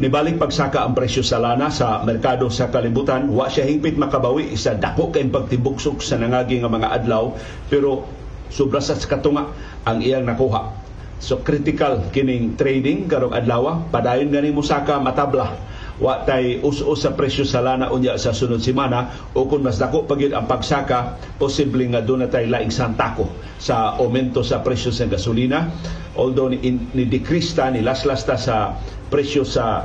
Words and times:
Nibalik 0.00 0.40
pagsaka 0.40 0.80
ang 0.88 0.96
presyo 0.96 1.20
sa 1.20 1.36
lana 1.36 1.68
sa 1.68 2.00
merkado 2.00 2.48
sa 2.48 2.72
kalibutan, 2.72 3.28
wa 3.28 3.44
siya 3.50 3.68
hingpit 3.68 4.00
makabawi 4.00 4.56
sa 4.56 4.72
dako 4.72 5.12
kay 5.12 5.28
pagtibuksok 5.28 6.00
sa 6.00 6.16
nangagi 6.16 6.64
nga 6.64 6.72
mga 6.72 6.88
adlaw. 7.02 7.36
Pero 7.68 8.08
sobra 8.48 8.80
sa 8.80 8.96
katunga 8.96 9.52
ang 9.84 9.98
iyang 10.00 10.24
nakuha. 10.24 10.80
So 11.20 11.44
critical 11.44 12.08
kining 12.08 12.56
trading 12.56 13.06
karong 13.06 13.36
adlaw, 13.36 13.88
padayon 13.92 14.32
gani 14.32 14.50
mo 14.50 14.64
saka 14.64 14.96
matabla 14.96 15.71
wa 16.00 16.24
tay 16.24 16.62
us-us 16.64 17.04
sa 17.04 17.12
presyo 17.12 17.44
sa 17.44 17.60
lana 17.60 17.92
unya 17.92 18.16
sa 18.16 18.32
sunod 18.32 18.64
semana. 18.64 19.12
O 19.36 19.44
kung 19.44 19.60
mas 19.60 19.76
dako 19.76 20.08
pagid 20.08 20.32
ang 20.32 20.48
pagsaka 20.48 21.20
posible 21.36 21.84
nga 21.92 22.00
doon 22.00 22.24
na 22.24 22.28
tay 22.32 22.48
laing 22.48 22.72
santako 22.72 23.28
sa 23.60 23.98
aumento 24.00 24.40
sa 24.40 24.64
presyo 24.64 24.94
sa 24.94 25.04
gasolina. 25.10 25.68
Although 26.16 26.52
ni, 26.52 26.60
ni 26.96 27.04
decrease 27.04 27.52
ta 27.52 27.68
ni 27.68 27.84
laslas 27.84 28.24
ta 28.24 28.36
sa 28.40 28.76
presyo 29.12 29.44
sa 29.44 29.84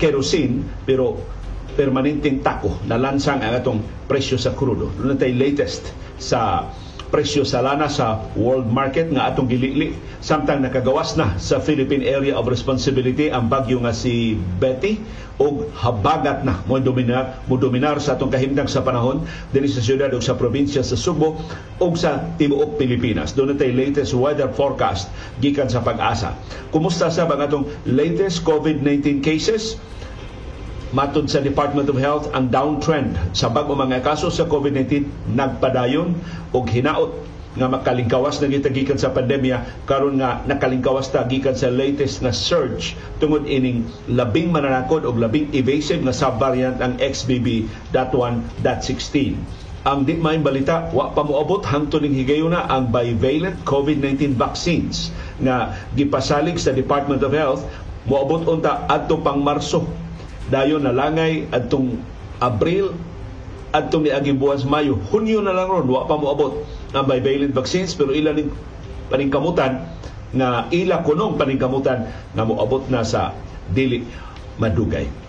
kerosene 0.00 0.84
pero 0.88 1.20
permanenteng 1.72 2.44
tako 2.44 2.84
na 2.84 3.00
lansang 3.00 3.40
ang 3.40 3.56
atong 3.56 3.80
presyo 4.08 4.36
sa 4.36 4.52
krudo. 4.52 4.92
Doon 4.96 5.16
tay 5.16 5.32
latest 5.32 5.92
sa 6.20 6.68
presyo 7.12 7.44
sa 7.44 7.60
lana 7.60 7.92
sa 7.92 8.24
world 8.40 8.72
market 8.72 9.12
nga 9.12 9.28
atong 9.28 9.44
gilili 9.44 9.92
samtang 10.24 10.64
nakagawas 10.64 11.12
na 11.20 11.36
sa 11.36 11.60
Philippine 11.60 12.08
Area 12.08 12.40
of 12.40 12.48
Responsibility 12.48 13.28
ang 13.28 13.52
bagyo 13.52 13.84
nga 13.84 13.92
si 13.92 14.32
Betty 14.32 14.96
og 15.40 15.72
habagat 15.72 16.44
na 16.44 16.60
mo 16.68 16.76
dominar 16.76 17.40
mo 17.48 17.56
dominar 17.56 17.96
sa 18.02 18.16
atong 18.18 18.28
kahimtang 18.28 18.68
sa 18.68 18.84
panahon 18.84 19.24
dinhi 19.54 19.70
sa 19.70 19.80
syudad 19.80 20.12
ug 20.12 20.20
sa 20.20 20.36
probinsya 20.36 20.84
sa 20.84 20.98
Subo 20.98 21.40
ug 21.80 21.92
sa 21.96 22.20
tibuok 22.36 22.76
Pilipinas. 22.76 23.32
Doon 23.32 23.56
tay 23.56 23.72
latest 23.72 24.12
weather 24.12 24.52
forecast 24.52 25.08
gikan 25.40 25.72
sa 25.72 25.80
pag-asa. 25.80 26.36
Kumusta 26.68 27.08
sa 27.08 27.24
bang 27.24 27.40
atong 27.44 27.64
latest 27.88 28.44
COVID-19 28.44 29.24
cases? 29.24 29.80
Matod 30.92 31.24
sa 31.32 31.40
Department 31.40 31.88
of 31.88 31.96
Health, 31.96 32.28
ang 32.36 32.52
downtrend 32.52 33.16
sa 33.32 33.48
bago 33.48 33.72
mga 33.72 34.04
kaso 34.04 34.28
sa 34.28 34.44
COVID-19 34.44 35.08
nagpadayon 35.32 36.12
og 36.52 36.68
hinaot 36.68 37.32
nga 37.52 37.68
makalingkawas 37.68 38.40
na 38.40 38.48
gitagikan 38.48 38.96
sa 38.96 39.12
pandemya 39.12 39.84
karon 39.84 40.16
nga 40.16 40.40
nakalingkawas 40.48 41.12
ta 41.12 41.28
gikan 41.28 41.52
sa 41.52 41.68
latest 41.68 42.24
na 42.24 42.32
surge 42.32 42.96
tungod 43.20 43.44
ining 43.44 43.84
labing 44.08 44.48
mananakod 44.48 45.04
og 45.04 45.20
labing 45.20 45.52
evasive 45.52 46.00
nga 46.00 46.16
subvariant 46.16 46.80
ang 46.80 46.96
XBB.1.16 46.96 49.36
ang 49.82 50.06
di 50.06 50.14
may 50.14 50.38
balita 50.38 50.86
wa 50.94 51.10
pa 51.10 51.26
moabot 51.26 51.66
hangtod 51.66 52.06
ning 52.06 52.14
higayuna 52.14 52.70
ang 52.70 52.94
bivalent 52.94 53.58
COVID-19 53.66 54.38
vaccines 54.38 55.10
nga 55.42 55.74
gipasalig 55.98 56.54
sa 56.62 56.70
Department 56.70 57.18
of 57.26 57.34
Health. 57.34 57.66
Moabot 58.06 58.46
unta 58.46 58.86
adto 58.86 59.18
pang 59.18 59.42
Marso. 59.42 59.82
Dayon 60.46 60.86
nalangay 60.86 61.50
adtong 61.50 61.98
Abril 62.38 62.94
adtong 63.74 64.06
niaging 64.06 64.38
buwan 64.38 64.62
Mayo. 64.70 64.94
Hunyo 65.10 65.42
na 65.42 65.50
lang 65.50 65.66
ron 65.66 65.90
wa 65.90 66.06
pa 66.06 66.14
moabot 66.14 66.62
ang 66.92 67.04
bivalent 67.08 67.52
vaccines 67.56 67.96
pero 67.96 68.12
ilan 68.12 68.36
ning 68.36 68.50
paningkamutan 69.08 69.84
nga 70.32 70.68
ila 70.72 71.04
kunong 71.04 71.36
paningkamutan 71.36 72.08
nga 72.08 72.44
moabot 72.44 72.88
na 72.88 73.04
sa 73.04 73.36
dili 73.72 74.04
madugay 74.56 75.22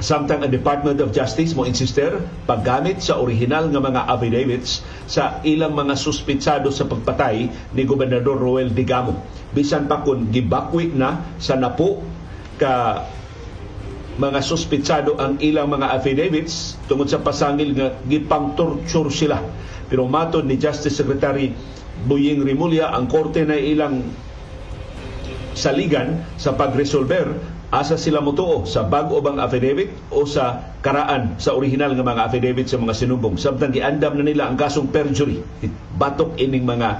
Samtang 0.00 0.40
ang 0.40 0.48
Department 0.48 0.96
of 1.04 1.12
Justice 1.12 1.52
mo 1.52 1.68
insister 1.68 2.24
paggamit 2.48 3.04
sa 3.04 3.20
original 3.20 3.68
nga 3.68 3.84
mga 3.84 4.08
affidavits 4.08 4.80
sa 5.04 5.44
ilang 5.44 5.76
mga 5.76 5.92
suspitsado 5.92 6.72
sa 6.72 6.88
pagpatay 6.88 7.52
ni 7.76 7.82
Gobernador 7.84 8.40
Roel 8.40 8.72
Digamo. 8.72 9.12
Bisan 9.52 9.92
pa 9.92 10.00
kun 10.00 10.32
gibakwi 10.32 10.88
na 10.96 11.20
sa 11.36 11.60
napo 11.60 12.00
ka 12.56 13.04
mga 14.16 14.40
suspitsado 14.40 15.20
ang 15.20 15.36
ilang 15.44 15.68
mga 15.68 15.92
affidavits 15.92 16.80
tungod 16.88 17.12
sa 17.12 17.20
pasangil 17.20 17.76
nga 17.76 17.92
gipang 18.08 18.56
torture 18.56 19.12
sila. 19.12 19.44
Pero 19.90 20.06
matod 20.06 20.46
ni 20.46 20.54
Justice 20.56 20.94
Secretary 20.94 21.50
Buying 22.06 22.46
Rimulya, 22.46 22.94
ang 22.94 23.10
korte 23.10 23.42
na 23.44 23.58
ilang 23.58 24.06
saligan 25.52 26.22
sa 26.38 26.54
pagresolver 26.54 27.58
asa 27.70 27.94
sila 27.94 28.18
mutuo 28.18 28.66
sa 28.66 28.82
bag-o 28.82 29.22
bang 29.22 29.38
affidavit 29.38 29.94
o 30.10 30.26
sa 30.26 30.74
karaan 30.82 31.38
sa 31.38 31.54
original 31.54 31.94
nga 31.94 32.02
mga 32.02 32.22
affidavit 32.26 32.66
sa 32.66 32.78
mga 32.82 32.94
sinubong. 32.98 33.38
Samtang 33.38 33.70
giandam 33.70 34.18
na 34.18 34.26
nila 34.26 34.50
ang 34.50 34.58
kasong 34.58 34.90
perjury. 34.90 35.38
Batok 35.94 36.34
ining 36.42 36.66
mga 36.66 36.98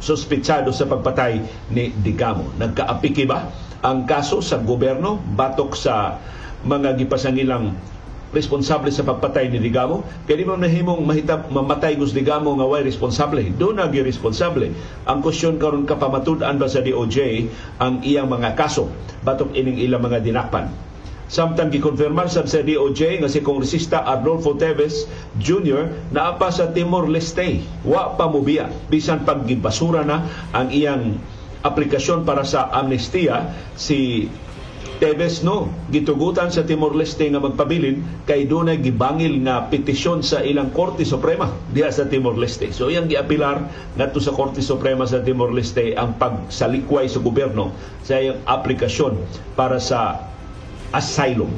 suspitsado 0.00 0.72
sa 0.72 0.88
pagpatay 0.88 1.40
ni 1.72 1.92
Digamo. 1.92 2.52
Nagkaapiki 2.56 3.24
ba 3.24 3.48
ang 3.80 4.04
kaso 4.04 4.44
sa 4.44 4.60
gobyerno 4.60 5.16
batok 5.16 5.72
sa 5.72 6.20
mga 6.60 7.00
gipasangilang 7.00 7.72
responsable 8.30 8.94
sa 8.94 9.02
pagpatay 9.02 9.50
ni 9.50 9.58
Digamo. 9.58 10.06
Kay 10.26 10.42
di 10.42 10.44
mo 10.46 10.54
nahimong 10.54 11.02
mahitap 11.02 11.50
mamatay 11.50 11.98
gus 11.98 12.14
Digamo 12.14 12.54
nga 12.54 12.66
way 12.66 12.86
responsable. 12.86 13.42
Do 13.58 13.74
na 13.74 13.90
gi 13.90 14.06
responsable. 14.06 14.70
Ang 15.06 15.18
question 15.22 15.58
karon 15.58 15.86
kapamatud-an 15.86 16.58
ba 16.58 16.70
sa 16.70 16.82
DOJ 16.82 17.50
ang 17.82 18.02
iyang 18.06 18.30
mga 18.30 18.54
kaso? 18.54 18.90
Batok 19.26 19.54
ining 19.54 19.82
ilang 19.82 20.06
mga 20.06 20.22
dinakpan. 20.22 20.70
Samtang 21.30 21.70
gikonfirmar 21.70 22.26
sa 22.26 22.42
sa 22.42 22.58
DOJ 22.58 23.22
nga 23.22 23.30
si 23.30 23.38
Kongresista 23.38 24.02
Arnolfo 24.02 24.58
Teves 24.58 25.06
Jr. 25.38 26.10
na 26.10 26.34
pa 26.34 26.50
sa 26.50 26.74
Timor 26.74 27.06
Leste. 27.06 27.62
Wa 27.86 28.18
pa 28.18 28.26
mubiya 28.26 28.66
bisan 28.90 29.22
pag 29.22 29.46
gibasura 29.46 30.02
na 30.02 30.26
ang 30.50 30.74
iyang 30.74 31.22
aplikasyon 31.62 32.24
para 32.24 32.42
sa 32.42 32.72
amnestiya 32.72 33.52
si 33.76 34.26
Teves 35.00 35.40
no 35.40 35.72
gitugutan 35.88 36.52
sa 36.52 36.68
Timor 36.68 36.92
Leste 36.92 37.24
nga 37.24 37.40
magpabilin 37.40 38.04
kay 38.28 38.44
dunay 38.44 38.84
gibangil 38.84 39.40
nga 39.40 39.64
petisyon 39.72 40.20
sa 40.20 40.44
ilang 40.44 40.68
Korte 40.76 41.08
Suprema 41.08 41.48
diha 41.72 41.88
sa 41.88 42.04
Timor 42.04 42.36
Leste. 42.36 42.68
So 42.68 42.92
iyang 42.92 43.08
giapilar 43.08 43.64
ngadto 43.96 44.20
sa 44.20 44.36
Korte 44.36 44.60
Suprema 44.60 45.08
sa 45.08 45.24
Timor 45.24 45.56
Leste 45.56 45.96
ang 45.96 46.20
pagsalikway 46.20 47.08
sa 47.08 47.24
gobyerno 47.24 47.72
sa 48.04 48.20
iyang 48.20 48.44
aplikasyon 48.44 49.16
para 49.56 49.80
sa 49.80 50.20
asylum 50.92 51.48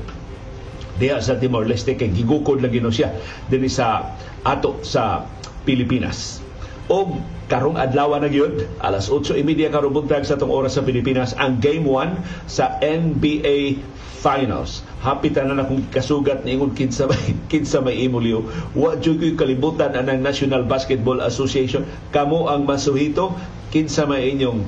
diha 1.03 1.19
sa 1.19 1.35
Timor 1.35 1.67
Leste 1.67 1.99
kay 1.99 2.15
gigukod 2.15 2.63
lagi 2.63 2.79
no 2.79 2.95
siya 2.95 3.11
dinhi 3.51 3.67
sa 3.67 4.15
ato 4.47 4.87
sa 4.87 5.27
Pilipinas. 5.67 6.39
Og 6.91 7.23
karong 7.47 7.79
adlaw 7.79 8.17
na 8.19 8.33
gyud 8.33 8.67
alas 8.81 9.13
8:30 9.13 9.71
karong 9.71 9.95
buntag 9.95 10.25
sa 10.25 10.41
tong 10.41 10.51
oras 10.51 10.81
sa 10.81 10.83
Pilipinas 10.83 11.37
ang 11.37 11.61
game 11.61 11.85
1 11.85 12.49
sa 12.49 12.81
NBA 12.81 13.79
Finals. 14.23 14.87
Hapitan 15.03 15.51
na 15.51 15.67
akong 15.67 15.91
kasugat 15.91 16.47
ni 16.47 16.55
ingon 16.55 16.79
kinsa 16.79 17.11
may 17.11 17.35
kinsa 17.53 17.83
may 17.83 17.99
imulyo. 18.07 18.47
Wa 18.79 18.95
jud 18.95 19.19
koy 19.19 19.35
kalibutan 19.35 19.99
anang 19.99 20.23
National 20.23 20.63
Basketball 20.63 21.19
Association 21.27 21.83
kamo 22.15 22.47
ang 22.47 22.63
masuhito 22.63 23.35
kinsa 23.75 24.07
may 24.07 24.31
inyong 24.31 24.63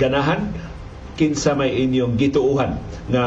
ganahan 0.00 0.48
kinsa 1.20 1.52
may 1.52 1.76
inyong 1.76 2.16
gituuhan 2.16 2.80
nga 3.12 3.24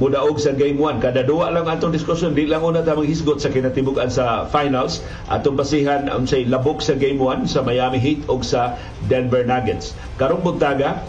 mudaog 0.00 0.40
sa 0.40 0.56
game 0.56 0.80
1 0.80 1.04
kada 1.04 1.20
duwa 1.20 1.52
lang 1.52 1.68
atong 1.68 1.92
diskusyon 1.92 2.32
di 2.32 2.48
lang 2.48 2.64
una 2.64 2.80
ta 2.80 2.96
hisgot 2.96 3.44
sa 3.44 3.52
kinatibugan 3.52 4.08
sa 4.08 4.48
finals. 4.48 5.04
Atong 5.28 5.58
basihan 5.60 6.08
ang 6.08 6.24
say 6.24 6.48
labok 6.48 6.80
sa 6.80 6.96
game 6.96 7.20
1 7.20 7.44
sa 7.44 7.60
Miami 7.60 8.00
Heat 8.00 8.24
o 8.32 8.40
sa 8.40 8.80
Denver 9.04 9.44
Nuggets. 9.44 9.92
Karong 10.16 10.40
buntaga 10.40 11.04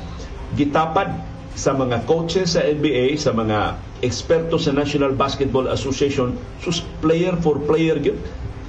gitapad 0.60 1.16
sa 1.54 1.72
mga 1.72 2.04
coaches 2.10 2.58
sa 2.58 2.66
NBA 2.66 3.16
sa 3.16 3.32
mga 3.32 3.78
eksperto 4.04 4.60
sa 4.60 4.76
National 4.76 5.16
Basketball 5.16 5.70
Association 5.72 6.36
sus 6.60 6.82
player 7.00 7.38
for 7.40 7.62
player 7.64 7.96
gyud 8.02 8.20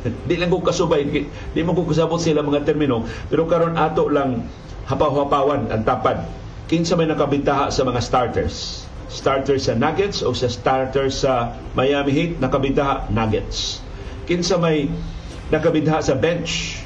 di 0.28 0.36
lang 0.36 0.52
ko 0.52 0.60
kasubay 0.60 1.00
di 1.08 1.60
mo 1.64 1.72
ko 1.72 1.88
kasabot 1.88 2.20
sila 2.20 2.44
mga 2.44 2.68
termino. 2.68 3.08
Pero 3.32 3.48
karon 3.48 3.74
ato 3.74 4.06
lang 4.12 4.46
hapaw-hapawan 4.84 5.72
ang 5.72 5.82
tapad. 5.82 6.28
Kinsa 6.68 6.92
may 6.96 7.08
nakabintaha 7.08 7.72
sa 7.72 7.88
mga 7.88 8.00
starters 8.04 8.83
starter 9.14 9.62
sa 9.62 9.78
Nuggets 9.78 10.26
o 10.26 10.34
sa 10.34 10.50
starter 10.50 11.06
sa 11.08 11.54
Miami 11.78 12.10
Heat 12.10 12.32
nakabidha 12.42 13.06
Nuggets. 13.14 13.78
Kinsa 14.26 14.58
may 14.58 14.90
nakabidha 15.54 16.02
sa 16.02 16.18
bench 16.18 16.82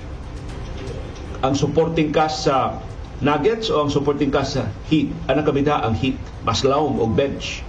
ang 1.40 1.56
supporting 1.56 2.12
cast 2.12 2.44
sa 2.44 2.76
Nuggets 3.25 3.72
o 3.72 3.80
ang 3.80 3.90
supporting 3.90 4.28
cast 4.28 4.60
sa 4.60 4.69
Heat. 4.92 5.08
Ang 5.26 5.40
nakabidha 5.40 5.80
ang 5.80 5.96
Heat. 5.96 6.20
Mas 6.44 6.60
laom 6.62 7.00
og 7.00 7.16
bench 7.16 7.64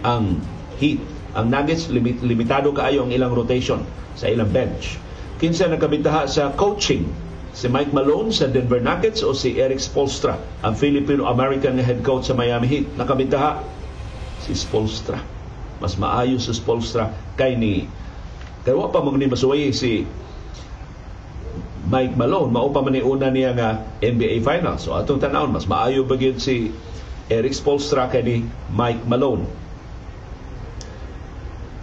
ang 0.00 0.40
Heat. 0.80 1.04
Ang 1.36 1.52
Nuggets 1.52 1.92
limit, 1.92 2.24
limitado 2.24 2.72
kaayo 2.72 3.04
ang 3.04 3.12
ilang 3.12 3.36
rotation 3.36 3.84
sa 4.16 4.32
ilang 4.32 4.48
bench. 4.48 4.96
Kinsa 5.38 5.68
nakabidha 5.68 6.24
sa 6.26 6.50
coaching 6.56 7.28
si 7.58 7.66
Mike 7.66 7.90
Malone 7.90 8.30
sa 8.30 8.46
Denver 8.46 8.78
Nuggets 8.78 9.26
o 9.26 9.34
si 9.34 9.58
Eric 9.58 9.82
Spolstra, 9.82 10.38
ang 10.62 10.78
Filipino-American 10.78 11.82
head 11.82 12.06
coach 12.06 12.30
sa 12.30 12.34
Miami 12.38 12.70
Heat. 12.70 12.86
Nakabitaha 12.94 13.77
si 14.48 14.56
Spolstra. 14.56 15.20
Mas 15.78 16.00
maayo 16.00 16.40
si 16.40 16.56
Spolstra 16.56 17.12
kay 17.36 17.52
ni 17.52 17.84
kay 18.64 18.72
pa 18.72 19.00
magni 19.04 19.28
masuway 19.28 19.68
si 19.76 20.08
Mike 21.88 22.16
Malone 22.16 22.52
mao 22.52 22.68
pa 22.72 22.80
man 22.80 22.96
una 22.96 23.28
niya 23.28 23.52
nga 23.52 23.84
NBA 24.00 24.40
Finals. 24.40 24.88
So 24.88 24.96
atong 24.96 25.20
tanawon 25.20 25.52
mas 25.52 25.68
maayo 25.68 26.08
ba 26.08 26.16
si 26.40 26.72
Eric 27.28 27.52
Spolstra 27.52 28.08
kay 28.08 28.48
Mike 28.72 29.04
Malone. 29.04 29.44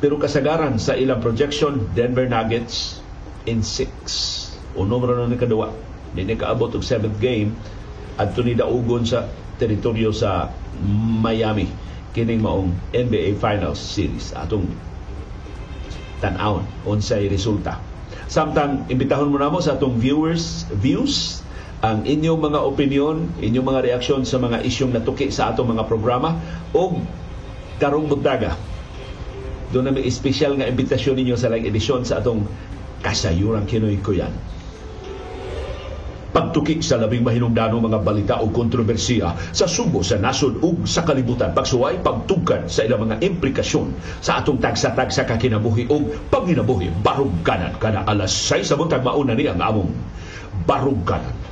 Pero 0.01 0.19
kasagaran 0.19 0.75
sa 0.77 0.93
ilang 0.93 1.23
projection, 1.23 1.89
Denver 1.95 2.27
Nuggets 2.29 2.99
in 3.47 3.63
6. 3.63 4.77
O 4.77 4.83
numero 4.83 5.15
na 5.15 5.25
ni 5.31 5.39
kaduwa. 5.39 5.71
Hindi 6.13 6.35
kaabot 6.35 6.73
og 6.73 6.83
7th 6.83 7.17
game 7.21 7.55
at 8.19 8.35
ni 8.37 8.53
daugon 8.53 9.07
sa 9.07 9.25
teritoryo 9.55 10.11
sa 10.11 10.51
Miami 11.23 11.84
kining 12.15 12.39
maong 12.39 12.71
NBA 12.95 13.35
Finals 13.43 13.77
Series 13.77 14.31
atong 14.31 14.63
tan-awon 16.23 16.63
unsay 16.87 17.27
resulta. 17.27 17.75
Samtang 18.31 18.87
imbitahon 18.87 19.29
mo 19.29 19.37
namo 19.37 19.59
sa 19.59 19.75
atong 19.75 19.99
viewers 19.99 20.63
views 20.71 21.43
ang 21.83 22.07
inyong 22.07 22.39
mga 22.39 22.59
opinion, 22.63 23.29
inyong 23.43 23.67
mga 23.67 23.83
reaksyon 23.91 24.23
sa 24.23 24.39
mga 24.39 24.63
isyong 24.63 24.95
natuki 24.95 25.27
sa 25.29 25.51
atong 25.51 25.75
mga 25.75 25.83
programa 25.85 26.39
o 26.71 26.95
karong 27.77 28.07
buntaga. 28.07 28.55
Doon 29.75 29.91
na 29.91 29.93
may 29.93 30.07
espesyal 30.07 30.55
nga 30.55 30.71
imbitasyon 30.71 31.19
ninyo 31.19 31.35
sa 31.35 31.51
lang 31.51 31.67
edisyon 31.67 32.07
sa 32.07 32.23
atong 32.23 32.47
kasayuran 33.03 33.67
kinoy 33.67 33.99
ko 33.99 34.15
yan 34.15 34.31
pagtuki 36.35 36.83
sa 36.83 36.99
labing 36.99 37.23
mahinungdanong 37.23 37.87
mga 37.87 37.99
balita 38.03 38.35
o 38.43 38.51
kontrobersiya 38.51 39.55
sa 39.55 39.63
subo 39.71 40.03
sa 40.03 40.19
nasod 40.19 40.59
ug 40.59 40.83
sa 40.83 41.07
kalibutan. 41.07 41.55
Pagsuway 41.55 42.03
pagtugkan 42.03 42.67
sa 42.67 42.83
ilang 42.83 43.07
mga 43.07 43.23
implikasyon 43.23 43.95
sa 44.19 44.43
atong 44.43 44.59
tagsa-tagsa 44.59 45.23
kakinabuhi 45.23 45.87
o 45.87 46.03
panginabuhi. 46.27 46.91
Barugkanan 46.99 47.79
kana 47.79 48.03
alas 48.03 48.35
6 48.51 48.67
sa 48.67 48.75
buntag 48.75 48.99
mauna 48.99 49.31
ni 49.31 49.47
ang 49.47 49.63
among 49.63 49.95
barugkanan 50.67 51.44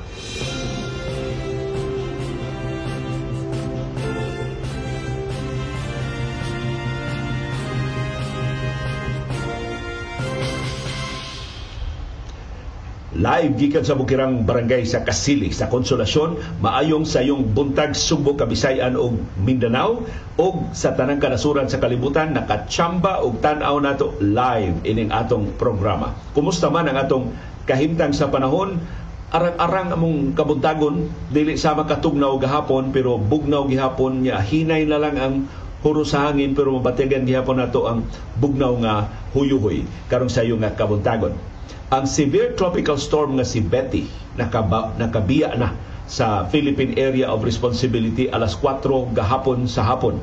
Live 13.24 13.56
gikan 13.56 13.88
sa 13.88 13.96
Bukirang 13.96 14.44
Barangay 14.44 14.84
sa 14.84 15.08
Kasili 15.08 15.56
sa 15.56 15.72
Konsolasyon 15.72 16.60
maayong 16.60 17.08
sa 17.08 17.24
iyong 17.24 17.56
buntag 17.56 17.96
Subo, 17.96 18.36
Kabisayan 18.36 19.00
ug 19.00 19.16
Mindanao 19.40 20.04
ug 20.36 20.68
sa 20.76 20.92
tanang 20.92 21.24
kanasuran 21.24 21.72
sa 21.72 21.80
kalibutan 21.80 22.36
nakatsamba 22.36 23.24
og 23.24 23.40
tan-aw 23.40 23.80
nato 23.80 24.20
live 24.20 24.84
ining 24.84 25.08
atong 25.08 25.56
programa. 25.56 26.12
Kumusta 26.36 26.68
man 26.68 26.92
ang 26.92 27.00
atong 27.00 27.32
kahimtang 27.64 28.12
sa 28.12 28.28
panahon? 28.28 28.84
Arang-arang 29.32 29.96
among 29.96 30.36
kabuntagon 30.36 31.08
dili 31.32 31.56
sa 31.56 31.80
makatugnaw 31.80 32.36
gahapon 32.44 32.92
pero 32.92 33.16
bugnaw 33.16 33.72
gihapon 33.72 34.28
niya 34.28 34.44
hinay 34.44 34.84
na 34.84 35.00
lang 35.00 35.16
ang 35.16 35.48
huro 35.80 36.04
sa 36.04 36.28
hangin 36.28 36.60
pero 36.60 36.76
mabatigan 36.76 37.24
gihapon 37.24 37.64
nato 37.64 37.88
ang 37.88 38.04
bugnaw 38.36 38.76
nga 38.84 39.08
huyuhoy 39.32 39.88
karong 40.12 40.28
sa 40.28 40.44
iyo 40.44 40.60
nga 40.60 40.76
kabuntagon 40.76 41.53
ang 41.94 42.10
severe 42.10 42.58
tropical 42.58 42.98
storm 42.98 43.38
nga 43.38 43.46
si 43.46 43.62
Betty 43.62 44.10
nakaba, 44.34 44.98
nakabiya 44.98 45.54
na 45.54 45.78
sa 46.10 46.50
Philippine 46.50 46.98
Area 46.98 47.30
of 47.30 47.46
Responsibility 47.46 48.34
alas 48.34 48.58
4 48.58 49.14
gahapon 49.14 49.70
sa 49.70 49.86
hapon. 49.86 50.18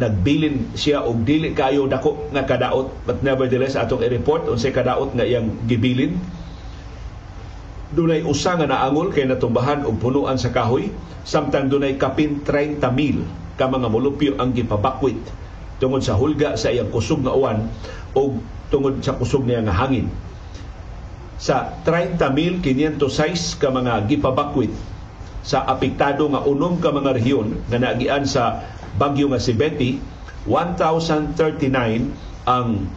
Nagbilin 0.00 0.72
siya 0.72 1.04
og 1.04 1.28
dili 1.28 1.52
kayo 1.52 1.84
dako 1.84 2.32
nga 2.32 2.48
kadaot 2.48 2.88
but 3.04 3.20
nevertheless 3.20 3.76
atong 3.76 4.00
i-report 4.00 4.48
unsay 4.48 4.72
kadaot 4.72 5.12
nga 5.12 5.28
iyang 5.28 5.52
gibilin. 5.68 6.16
Dunay 7.92 8.24
usa 8.24 8.56
nga 8.56 8.64
naangol 8.64 9.12
kay 9.12 9.28
natumbahan 9.28 9.84
og 9.84 10.00
punuan 10.00 10.40
sa 10.40 10.48
kahoy 10.48 10.88
samtang 11.28 11.68
dunay 11.68 12.00
kapin 12.00 12.40
30 12.40 12.80
mil 12.96 13.20
ka 13.60 13.68
mga 13.68 13.88
molupyo 13.92 14.32
ang 14.40 14.56
gipabakwit 14.56 15.20
tungod 15.76 16.00
sa 16.00 16.16
hulga 16.16 16.56
sa 16.56 16.72
iyang 16.72 16.88
kusog 16.88 17.20
nga 17.20 17.36
uwan 17.36 17.68
o 18.16 18.40
tungod 18.72 19.04
sa 19.04 19.12
kusog 19.12 19.44
niya 19.44 19.60
nga 19.60 19.76
hangin 19.76 20.08
sa 21.38 21.78
30,506 21.86 23.62
ka 23.62 23.70
mga 23.70 24.10
gipabakwit 24.10 24.74
sa 25.46 25.62
apektado 25.64 26.26
nga 26.34 26.42
unom 26.42 26.82
ka 26.82 26.90
mga 26.90 27.14
rehiyon 27.14 27.62
nga 27.70 27.78
nagian 27.78 28.26
sa 28.26 28.66
bagyo 28.98 29.30
nga 29.30 29.38
si 29.38 29.54
Betty 29.54 30.02
1,039 30.50 32.42
ang 32.42 32.90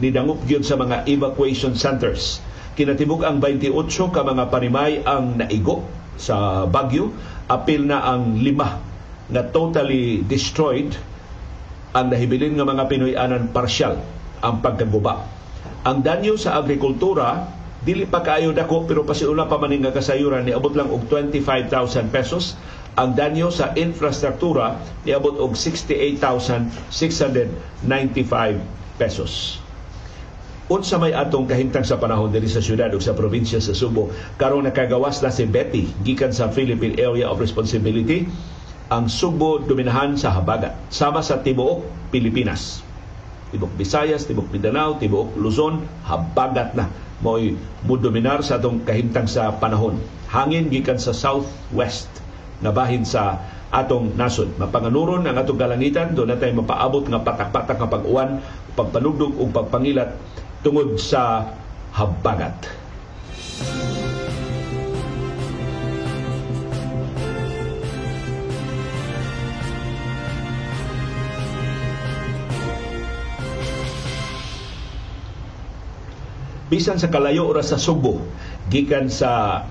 nidangup 0.00 0.40
gyud 0.48 0.64
sa 0.64 0.80
mga 0.80 1.04
evacuation 1.08 1.76
centers. 1.76 2.40
Kinatibuk 2.76 3.24
ang 3.24 3.40
28 3.40 3.72
ka 4.12 4.20
mga 4.24 4.44
panimay 4.48 5.00
ang 5.04 5.36
naigo 5.36 5.84
sa 6.16 6.64
bagyo 6.64 7.12
apil 7.52 7.84
na 7.84 8.00
ang 8.00 8.40
lima 8.40 8.80
na 9.28 9.44
totally 9.44 10.24
destroyed 10.24 10.96
ang 11.92 12.08
nahibilin 12.08 12.56
nga 12.56 12.64
mga 12.64 12.84
Pinoy 12.88 13.12
anan 13.12 13.52
parsyal 13.52 14.00
ang 14.40 14.60
pagkaguba 14.64 15.35
ang 15.86 16.02
danyo 16.02 16.34
sa 16.34 16.58
agrikultura 16.58 17.46
dili 17.86 18.10
pa 18.10 18.18
kaayo 18.18 18.50
dako 18.50 18.90
pero 18.90 19.06
pasiuna 19.06 19.46
pa 19.46 19.54
maning 19.62 19.86
kasayuran 19.86 20.42
niabot 20.42 20.74
lang 20.74 20.90
og 20.90 21.06
25,000 21.06 22.10
pesos. 22.10 22.58
Ang 22.98 23.14
danyo 23.14 23.54
sa 23.54 23.70
infrastruktura 23.78 24.82
niabot 25.06 25.38
og 25.38 25.54
68,695 25.54 26.98
pesos. 28.98 29.62
Unsa 30.66 30.98
may 30.98 31.14
atong 31.14 31.46
kahimtang 31.46 31.86
sa 31.86 32.02
panahon 32.02 32.34
diri 32.34 32.50
sa 32.50 32.58
syudad 32.58 32.90
ug 32.90 32.98
sa 32.98 33.14
probinsya 33.14 33.62
sa 33.62 33.70
Subo? 33.70 34.10
Karong 34.34 34.66
nakagawas 34.66 35.22
na 35.22 35.30
si 35.30 35.46
Betty 35.46 35.86
gikan 36.02 36.34
sa 36.34 36.50
Philippine 36.50 36.98
Area 36.98 37.30
of 37.30 37.38
Responsibility. 37.38 38.26
Ang 38.90 39.06
Subo 39.06 39.62
dominahan 39.62 40.18
sa 40.18 40.34
habagat 40.34 40.74
sama 40.90 41.22
sa 41.22 41.38
tibuok 41.38 42.10
Pilipinas 42.10 42.85
tibok 43.54 43.72
Visayas, 43.78 44.26
tibok 44.26 44.50
Mindanao, 44.50 44.98
tibok 44.98 45.34
Luzon, 45.38 45.84
habagat 46.06 46.74
na 46.74 46.90
mo'y 47.24 47.56
mudominar 47.88 48.44
sa 48.44 48.60
atong 48.60 48.84
kahimtang 48.84 49.28
sa 49.30 49.54
panahon. 49.56 49.96
Hangin 50.28 50.68
gikan 50.68 51.00
sa 51.00 51.16
southwest 51.16 52.10
na 52.60 52.74
bahin 52.74 53.06
sa 53.06 53.40
atong 53.72 54.14
nasod. 54.14 54.52
Mapanganuron 54.60 55.24
ang 55.24 55.36
atong 55.36 55.58
kalangitan, 55.58 56.12
doon 56.12 56.34
natin 56.34 56.58
mapaabot 56.58 57.04
nga 57.06 57.22
patak-patak 57.22 57.76
nga 57.78 57.88
pag-uwan, 57.90 58.40
pagpanugdog 58.76 59.34
o 59.38 59.48
pagpangilat 59.48 60.16
tungod 60.60 60.98
sa 61.00 61.52
habagat. 61.96 62.54
Bisan 76.66 76.98
sa 76.98 77.10
kalayo 77.10 77.46
ora 77.46 77.62
sa 77.62 77.78
Subo 77.78 78.18
gikan 78.70 79.06
sa 79.06 79.62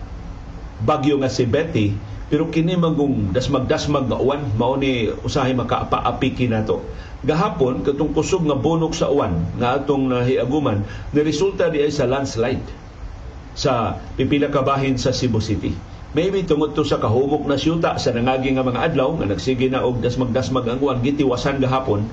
bagyo 0.84 1.20
nga 1.20 1.32
si 1.32 1.44
Betty 1.44 1.92
pero 2.26 2.50
kini 2.50 2.74
magong 2.74 3.36
dasmag-dasmag 3.36 4.10
nga 4.10 4.18
uwan 4.18 4.42
mao 4.58 4.80
ni 4.80 5.12
usahay 5.24 5.54
makaapa-api 5.54 6.34
kinato 6.34 6.82
gahapon 7.26 7.82
katong 7.82 8.14
kusog 8.14 8.46
nga 8.46 8.58
bunok 8.58 8.94
sa 8.94 9.10
uwan 9.10 9.46
nga 9.58 9.82
atong 9.82 10.08
nahiaguman 10.10 10.86
ni 11.12 11.20
resulta 11.26 11.74
di 11.74 11.82
ay 11.82 11.92
sa 11.92 12.06
landslide 12.06 12.64
sa 13.56 13.98
pipila 14.20 14.52
ka 14.52 14.62
bahin 14.62 15.00
sa 15.00 15.16
Cebu 15.16 15.40
City. 15.40 15.72
Maybe 16.16 16.44
tungod 16.44 16.76
to 16.76 16.84
sa 16.84 17.00
kahumok 17.00 17.48
na 17.48 17.56
syuta 17.56 17.96
sa 17.96 18.12
nangagi 18.12 18.52
nga 18.52 18.64
mga 18.64 18.92
adlaw 18.92 19.16
nga 19.20 19.28
nagsige 19.32 19.68
na 19.72 19.84
og 19.84 20.00
dasmag-dasmag 20.04 20.68
ang 20.68 20.80
uwan 20.80 21.00
gitiwasan 21.04 21.60
gahapon 21.60 22.08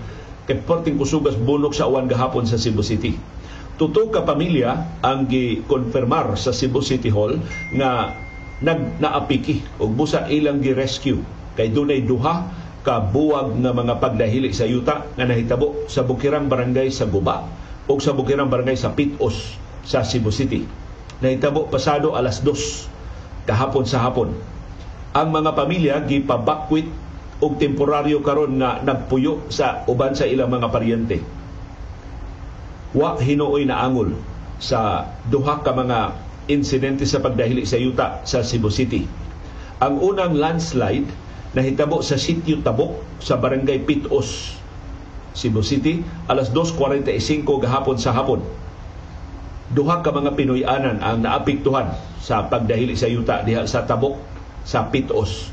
kay 0.47 0.59
porting 0.59 0.99
kusugas 0.99 1.39
bunok 1.39 1.75
sa 1.75 1.87
uwan 1.87 2.11
gahapon 2.11 2.47
sa 2.47 2.59
Cebu 2.59 2.83
City 2.83 3.15
tuto 3.81 4.13
ka 4.13 4.21
pamilya 4.23 5.01
ang 5.01 5.25
gi-confirmar 5.25 6.37
sa 6.37 6.53
Cebu 6.53 6.85
City 6.85 7.09
Hall 7.09 7.41
nga 7.73 8.15
nag 8.63 9.03
naapiki 9.03 9.83
og 9.83 9.91
busa 9.97 10.29
ilang 10.31 10.63
gi-rescue 10.63 11.19
kay 11.59 11.73
dunay 11.73 12.05
duha 12.05 12.47
ka 12.83 12.99
buwag 13.03 13.59
nga 13.59 13.71
mga 13.75 13.95
pagdahili 13.99 14.51
sa 14.55 14.67
yuta 14.67 15.07
nga 15.15 15.25
nahitabo 15.27 15.87
sa 15.87 16.03
Bukirang 16.03 16.51
Barangay 16.51 16.91
sa 16.91 17.07
Guba 17.07 17.47
o 17.87 17.99
sa 17.99 18.15
Bukirang 18.15 18.51
Barangay 18.51 18.79
sa 18.79 18.95
Pitos 18.95 19.59
sa 19.83 20.07
Cebu 20.07 20.31
City. 20.31 20.67
Nahitabo 21.23 21.71
pasado 21.71 22.15
alas 22.19 22.43
dos 22.43 22.87
kahapon 23.47 23.87
sa 23.87 24.03
hapon. 24.03 24.35
Ang 25.15 25.29
mga 25.31 25.51
pamilya 25.55 25.95
gipabakwit 26.03 26.91
og 27.43 27.59
temporaryo 27.59 28.23
karon 28.23 28.59
nga 28.59 28.83
nagpuyo 28.83 29.47
sa 29.51 29.83
uban 29.91 30.15
sa 30.15 30.27
ilang 30.27 30.51
mga 30.51 30.71
paryente 30.71 31.42
wa 32.93 33.17
hinuoy 33.17 33.65
na 33.65 33.81
angol 33.81 34.17
sa 34.63 35.11
duha 35.29 35.61
ka 35.65 35.73
mga 35.73 36.13
insidente 36.49 37.07
sa 37.09 37.23
pagdahili 37.23 37.65
sa 37.65 37.79
yuta 37.79 38.21
sa 38.27 38.45
Cebu 38.45 38.69
City. 38.69 39.07
Ang 39.83 39.99
unang 39.99 40.35
landslide 40.39 41.09
nahitabo 41.53 42.01
sa 42.01 42.17
sitio 42.17 42.65
Tabok 42.65 43.01
sa 43.21 43.37
barangay 43.37 43.85
Pitos, 43.85 44.57
Cebu 45.37 45.61
City, 45.61 46.01
alas 46.29 46.49
2.45 46.53 47.45
gahapon 47.45 47.97
sa 48.01 48.13
hapon. 48.17 48.41
Duha 49.73 50.05
ka 50.05 50.13
mga 50.13 50.37
Pinoyanan 50.37 51.01
ang 51.01 51.25
naapektuhan 51.25 51.97
sa 52.21 52.45
pagdahili 52.49 52.97
sa 52.97 53.09
yuta 53.09 53.41
diha 53.45 53.65
sa 53.65 53.85
Tabok 53.85 54.21
sa 54.65 54.89
Pitos. 54.89 55.52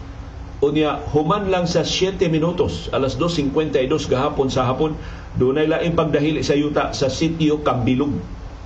Unya, 0.59 0.99
human 1.15 1.47
lang 1.47 1.63
sa 1.71 1.87
7 1.87 2.19
minutos, 2.27 2.91
alas 2.91 3.15
2.52 3.15 4.11
gahapon 4.11 4.51
sa 4.51 4.67
hapon, 4.67 4.91
doon 5.39 5.55
ay 5.55 5.71
laing 5.71 5.95
pagdahili 5.95 6.43
sa 6.43 6.51
yuta 6.51 6.91
sa 6.91 7.07
sitio 7.07 7.63
Kambilog 7.63 8.19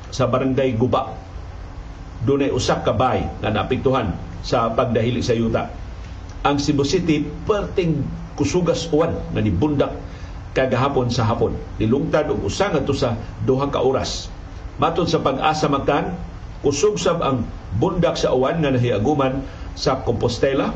sa 0.10 0.26
barangay 0.26 0.74
Guba. 0.74 1.14
Doon 2.26 2.50
ay 2.50 2.52
usak 2.56 2.82
kabay 2.82 3.30
nga 3.46 3.54
naapektuhan 3.54 4.10
sa 4.42 4.74
pagdahili 4.74 5.22
sa 5.22 5.38
yuta. 5.38 5.70
Ang 6.42 6.58
Cebu 6.58 6.82
City, 6.82 7.30
perting 7.46 8.02
kusugas 8.34 8.90
uwan 8.90 9.14
nga 9.30 9.42
nibundak 9.46 9.94
kagahapon 10.58 11.14
sa 11.14 11.30
hapon. 11.30 11.54
Nilungtad 11.78 12.26
og 12.34 12.42
usa 12.42 12.74
nga 12.74 12.82
sa 12.90 13.22
duha 13.46 13.70
ka 13.70 13.86
oras. 13.86 14.34
Matod 14.82 15.06
sa 15.06 15.22
pag-asa 15.22 15.70
magkan, 15.70 16.18
kusog 16.66 16.98
sab 16.98 17.22
ang 17.22 17.46
bundak 17.78 18.18
sa 18.18 18.34
uwan 18.34 18.66
nga 18.66 18.74
nahiaguman 18.74 19.46
sa 19.78 20.02
Compostela, 20.02 20.74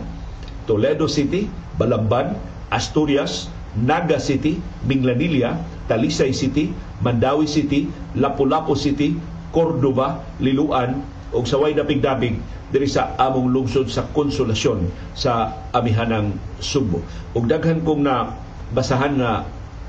Toledo 0.68 1.08
City, 1.08 1.48
Balamban, 1.80 2.36
Asturias, 2.70 3.48
Naga 3.80 4.20
City, 4.20 4.60
Minglanilla, 4.84 5.58
Talisay 5.88 6.36
City, 6.36 6.76
Mandawi 7.00 7.48
City, 7.48 7.88
Lapu-Lapu 8.20 8.76
City, 8.76 9.16
Cordova, 9.56 10.22
Liluan 10.44 11.02
ug 11.32 11.44
sa 11.44 11.60
way 11.60 11.76
dapig-dapig 11.76 12.40
diri 12.72 12.88
sa 12.88 13.16
among 13.20 13.52
lungsod 13.52 13.88
sa 13.88 14.08
Konsolasyon 14.12 14.92
sa 15.16 15.56
amihanang 15.72 16.36
Subo. 16.60 17.00
Ug 17.36 17.48
daghan 17.48 17.84
kong 17.84 18.04
na 18.04 18.36
basahan 18.76 19.16
na 19.16 19.48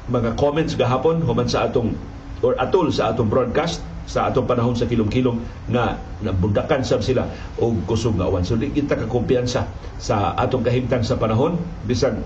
mga 0.09 0.39
comments 0.39 0.79
gahapon 0.79 1.21
human 1.27 1.51
sa 1.51 1.67
atong 1.67 1.95
or 2.41 2.55
atol 2.63 2.87
sa 2.95 3.11
atong 3.11 3.27
broadcast 3.27 3.83
sa 4.09 4.33
atong 4.33 4.49
panahon 4.49 4.73
sa 4.73 4.89
kilom-kilom 4.89 5.37
nga 5.69 6.01
nabundakan 6.25 6.81
sab 6.81 7.05
sila 7.05 7.29
og 7.61 7.85
kusog 7.85 8.17
nga 8.17 8.25
awan. 8.25 8.41
So 8.41 8.57
di 8.57 8.73
kita 8.73 8.97
ka 8.97 9.05
kumpiyansa 9.05 9.69
sa 10.01 10.33
atong 10.33 10.65
kahimtang 10.65 11.05
sa 11.05 11.21
panahon 11.21 11.61
bisan 11.85 12.25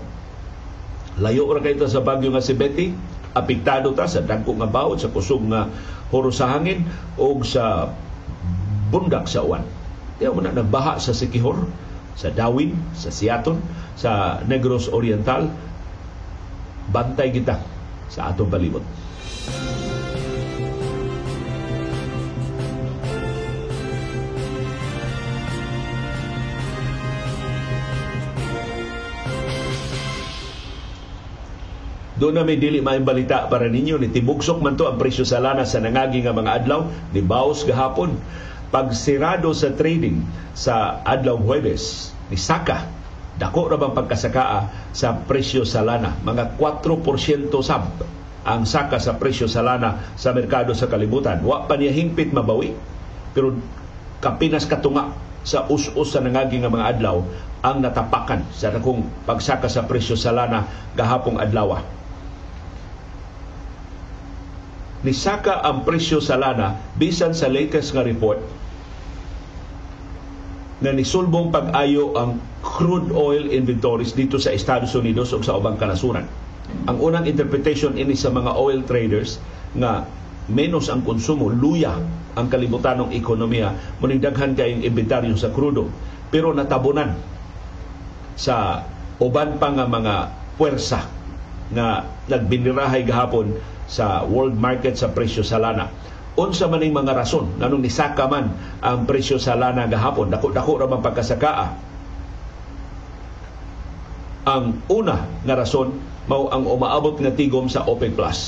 layo 1.19 1.45
ra 1.51 1.59
kay 1.59 1.75
sa 1.83 1.99
bagyo 1.99 2.31
nga 2.31 2.39
si 2.39 2.55
Betty 2.55 2.95
apektado 3.35 3.91
ta 3.91 4.07
sa 4.07 4.23
dagko 4.23 4.55
nga 4.63 4.71
bawod 4.71 5.03
sa 5.03 5.11
kusog 5.11 5.43
nga 5.51 5.67
horo 6.07 6.31
sa 6.31 6.55
hangin 6.55 6.87
o 7.19 7.35
sa 7.43 7.91
bundak 8.93 9.27
sa 9.27 9.43
uwan. 9.43 9.67
Kaya 10.21 10.29
mo 10.29 10.39
na 10.39 10.55
nagbaha 10.55 11.01
sa 11.01 11.11
Sikihor, 11.11 11.67
sa 12.13 12.29
Dawin, 12.29 12.77
sa 12.93 13.09
Siaton, 13.09 13.57
sa 13.97 14.39
Negros 14.45 14.87
Oriental. 14.93 15.49
Bantay 16.93 17.33
kita 17.33 17.57
sa 18.07 18.29
atong 18.29 18.53
palibot. 18.53 18.85
Doon 32.13 32.37
na 32.37 32.45
may 32.45 32.61
dili 32.61 32.77
maayong 32.77 33.09
balita 33.09 33.49
para 33.49 33.65
ninyo. 33.65 33.97
Ni 33.97 34.13
tibugsok 34.13 34.61
man 34.61 34.77
to 34.77 34.85
ang 34.85 35.01
presyo 35.01 35.25
sa 35.25 35.41
lana 35.41 35.65
sa 35.65 35.81
nangagi 35.81 36.21
nga 36.21 36.35
mga 36.35 36.61
adlaw. 36.61 36.85
Ni 37.09 37.25
baos 37.25 37.65
gahapon. 37.65 38.21
Pagsirado 38.69 39.49
sa 39.53 39.73
trading 39.73 40.21
sa 40.53 41.01
adlaw 41.05 41.37
Huwebes, 41.37 42.09
ni 42.33 42.37
Saka, 42.41 42.89
dako 43.37 43.69
ra 43.69 43.77
bang 43.77 43.93
pagkasakaa 43.93 44.89
sa 44.93 45.13
presyo 45.25 45.65
sa 45.65 45.85
lana. 45.85 46.17
Mga 46.21 46.57
4% 46.57 47.53
sab 47.61 47.85
ang 48.43 48.67
saka 48.67 48.99
sa 48.99 49.15
presyo 49.15 49.47
sa 49.47 49.63
lana 49.63 50.13
sa 50.17 50.33
merkado 50.33 50.73
sa 50.77 50.89
kalibutan. 50.89 51.41
Wa 51.41 51.65
pa 51.65 51.77
niya 51.77 51.93
hingpit 51.93 52.29
mabawi. 52.33 52.73
Pero 53.33 53.57
kapinas 54.21 54.69
katunga 54.69 55.13
sa 55.41 55.65
us-us 55.69 56.13
sa 56.13 56.21
nangagi 56.21 56.61
nga 56.61 56.69
mga 56.69 56.97
adlaw 56.97 57.25
ang 57.63 57.79
natapakan 57.79 58.43
sa 58.51 58.69
dakong 58.69 59.07
pagsaka 59.23 59.71
sa 59.71 59.87
presyo 59.87 60.19
sa 60.19 60.35
lana 60.35 60.67
gahapong 60.95 61.39
adlaw 61.39 61.79
nisaka 65.03 65.59
ang 65.63 65.83
presyo 65.83 66.23
sa 66.23 66.39
lana 66.39 66.79
bisan 66.95 67.35
sa 67.35 67.51
latest 67.51 67.91
nga 67.91 68.03
report 68.07 68.39
na 70.83 70.91
nisulbong 70.91 71.51
pag-ayo 71.51 72.11
ang 72.19 72.39
crude 72.59 73.11
oil 73.15 73.47
inventories 73.51 74.11
dito 74.11 74.35
sa 74.35 74.51
Estados 74.51 74.91
Unidos 74.95 75.31
o 75.31 75.39
sa 75.39 75.55
ubang 75.55 75.79
kanasuran. 75.79 76.27
Ang 76.87 76.97
unang 76.99 77.23
interpretation 77.23 77.95
ini 77.95 78.15
sa 78.15 78.31
mga 78.31 78.51
oil 78.59 78.83
traders 78.83 79.39
nga 79.79 80.03
menos 80.51 80.91
ang 80.91 81.03
konsumo, 81.07 81.47
luya 81.47 81.95
ang 82.35 82.47
kalibutanong 82.51 83.15
ekonomiya, 83.15 83.99
muning 84.03 84.19
daghan 84.19 84.59
kayong 84.59 84.83
inventaryo 84.83 85.35
sa 85.39 85.55
krudo. 85.55 85.87
Pero 86.27 86.51
natabunan 86.51 87.15
sa 88.35 88.83
uban 89.23 89.55
pa 89.61 89.71
nga 89.71 89.87
mga 89.87 90.15
puwersa 90.59 90.99
nga 91.71 92.03
nagbinirahay 92.27 93.07
gahapon 93.07 93.55
sa 93.87 94.23
world 94.25 94.55
market 94.55 94.95
sa 94.95 95.11
presyo 95.11 95.43
sa 95.43 95.59
lana. 95.59 95.91
Unsa 96.33 96.65
man 96.65 96.81
ning 96.81 96.95
mga 96.95 97.13
rason 97.13 97.61
nganong 97.61 97.83
nisaka 97.85 98.25
man 98.25 98.49
ang 98.81 99.05
presyo 99.05 99.37
sa 99.37 99.53
lana 99.53 99.85
gahapon 99.85 100.33
dako-dako 100.33 100.81
ra 100.81 100.87
man 100.89 101.05
pagkasakaa. 101.05 101.67
Ang 104.43 104.81
una 104.89 105.23
nga 105.45 105.55
rason 105.55 105.93
mao 106.25 106.49
ang 106.49 106.65
umaabot 106.65 107.19
nga 107.19 107.35
tigom 107.35 107.67
sa 107.67 107.83
OPEC 107.85 108.15
Plus. 108.15 108.39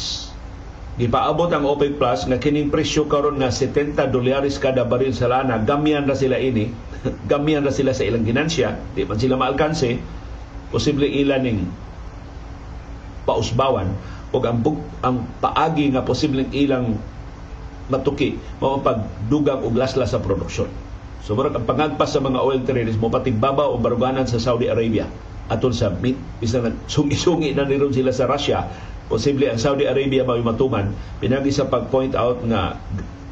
Gipaabot 0.95 1.51
ang 1.51 1.67
OPEC 1.67 1.99
Plus 1.99 2.23
nga 2.23 2.39
kining 2.39 2.71
presyo 2.71 3.05
karon 3.05 3.35
nga 3.37 3.51
70 3.51 3.99
dolyares 4.15 4.55
kada 4.63 4.87
baril 4.87 5.11
sa 5.11 5.27
lana, 5.27 5.59
gamyan 5.59 6.07
ra 6.07 6.15
sila 6.15 6.39
ini, 6.39 6.71
gamyan 7.31 7.67
ra 7.67 7.71
sila 7.75 7.91
sa 7.91 8.07
ilang 8.07 8.23
ginansya, 8.23 8.79
di 8.95 9.03
man 9.03 9.19
sila 9.19 9.35
maalkanse, 9.35 9.99
posible 10.71 11.03
ilan 11.03 11.41
ning 11.43 11.59
pausbawan 13.27 13.91
o 14.35 14.43
ang, 14.43 14.59
ang 14.99 15.15
paagi 15.39 15.95
nga 15.95 16.03
posibleng 16.03 16.51
ilang 16.51 16.99
matuki 17.87 18.35
mao 18.59 18.81
pagdugang 18.81 19.63
og 19.63 19.77
laslas 19.77 20.11
sa 20.11 20.19
produksyon. 20.19 20.67
So 21.23 21.33
murag 21.33 21.57
ang 21.57 21.65
pangagpas 21.65 22.13
sa 22.13 22.21
mga 22.21 22.43
oil 22.43 22.61
traders 22.67 22.99
mo 22.99 23.09
patigbaba 23.09 23.65
o 23.65 23.79
baruganan 23.79 24.27
sa 24.27 24.37
Saudi 24.37 24.67
Arabia 24.67 25.07
atol 25.47 25.71
sa 25.71 25.93
meat 25.93 26.17
bisan 26.41 26.73
sungi-sungi 26.89 27.53
na 27.53 27.69
niron 27.69 27.93
sila 27.93 28.09
sa 28.09 28.25
Russia 28.25 28.65
posible 29.05 29.45
ang 29.45 29.61
Saudi 29.61 29.85
Arabia 29.85 30.25
mao 30.25 30.37
matuman 30.41 30.89
pinagi 31.21 31.53
sa 31.53 31.69
pag-point 31.69 32.17
out 32.17 32.41
nga 32.49 32.81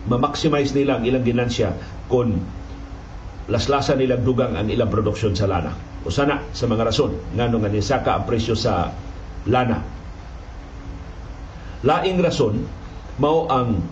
ma-maximize 0.06 0.78
nila 0.78 1.02
ang 1.02 1.04
ilang 1.10 1.26
ginansya 1.26 1.74
kung 2.12 2.38
laslasan 3.50 4.00
nilang 4.00 4.22
dugang 4.22 4.54
ang 4.56 4.72
ilang 4.72 4.88
produksyon 4.88 5.36
sa 5.36 5.50
lana. 5.50 5.74
O 6.04 6.12
sana 6.12 6.44
sa 6.52 6.68
mga 6.68 6.92
rason 6.92 7.12
nga 7.36 7.48
nisaka 7.50 8.12
ang 8.16 8.24
presyo 8.28 8.56
sa 8.56 8.92
lana 9.48 10.03
Laing 11.84 12.20
rason 12.24 12.64
mao 13.20 13.46
ang 13.52 13.84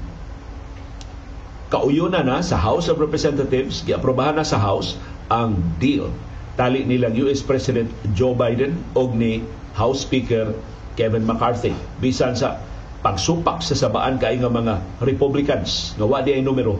kauyunan 1.71 2.23
na 2.23 2.39
sa 2.43 2.59
House 2.59 2.87
of 2.87 2.99
Representatives, 2.99 3.83
giaprobahan 3.83 4.39
na 4.39 4.47
sa 4.47 4.59
House 4.59 4.95
ang 5.31 5.59
deal. 5.79 6.11
Tali 6.55 6.83
nilang 6.83 7.15
US 7.27 7.43
President 7.43 7.87
Joe 8.11 8.35
Biden 8.35 8.79
og 8.95 9.15
ni 9.15 9.43
House 9.75 10.03
Speaker 10.03 10.55
Kevin 10.99 11.23
McCarthy. 11.23 11.71
Bisan 12.03 12.35
sa 12.35 12.59
pagsupak 13.01 13.65
sa 13.65 13.73
sabaan 13.73 14.21
kay 14.21 14.37
nga 14.37 14.51
mga 14.51 15.01
Republicans 15.01 15.97
nga 15.97 16.05
wa 16.05 16.21
di 16.21 16.37
ay 16.37 16.43
numero 16.45 16.77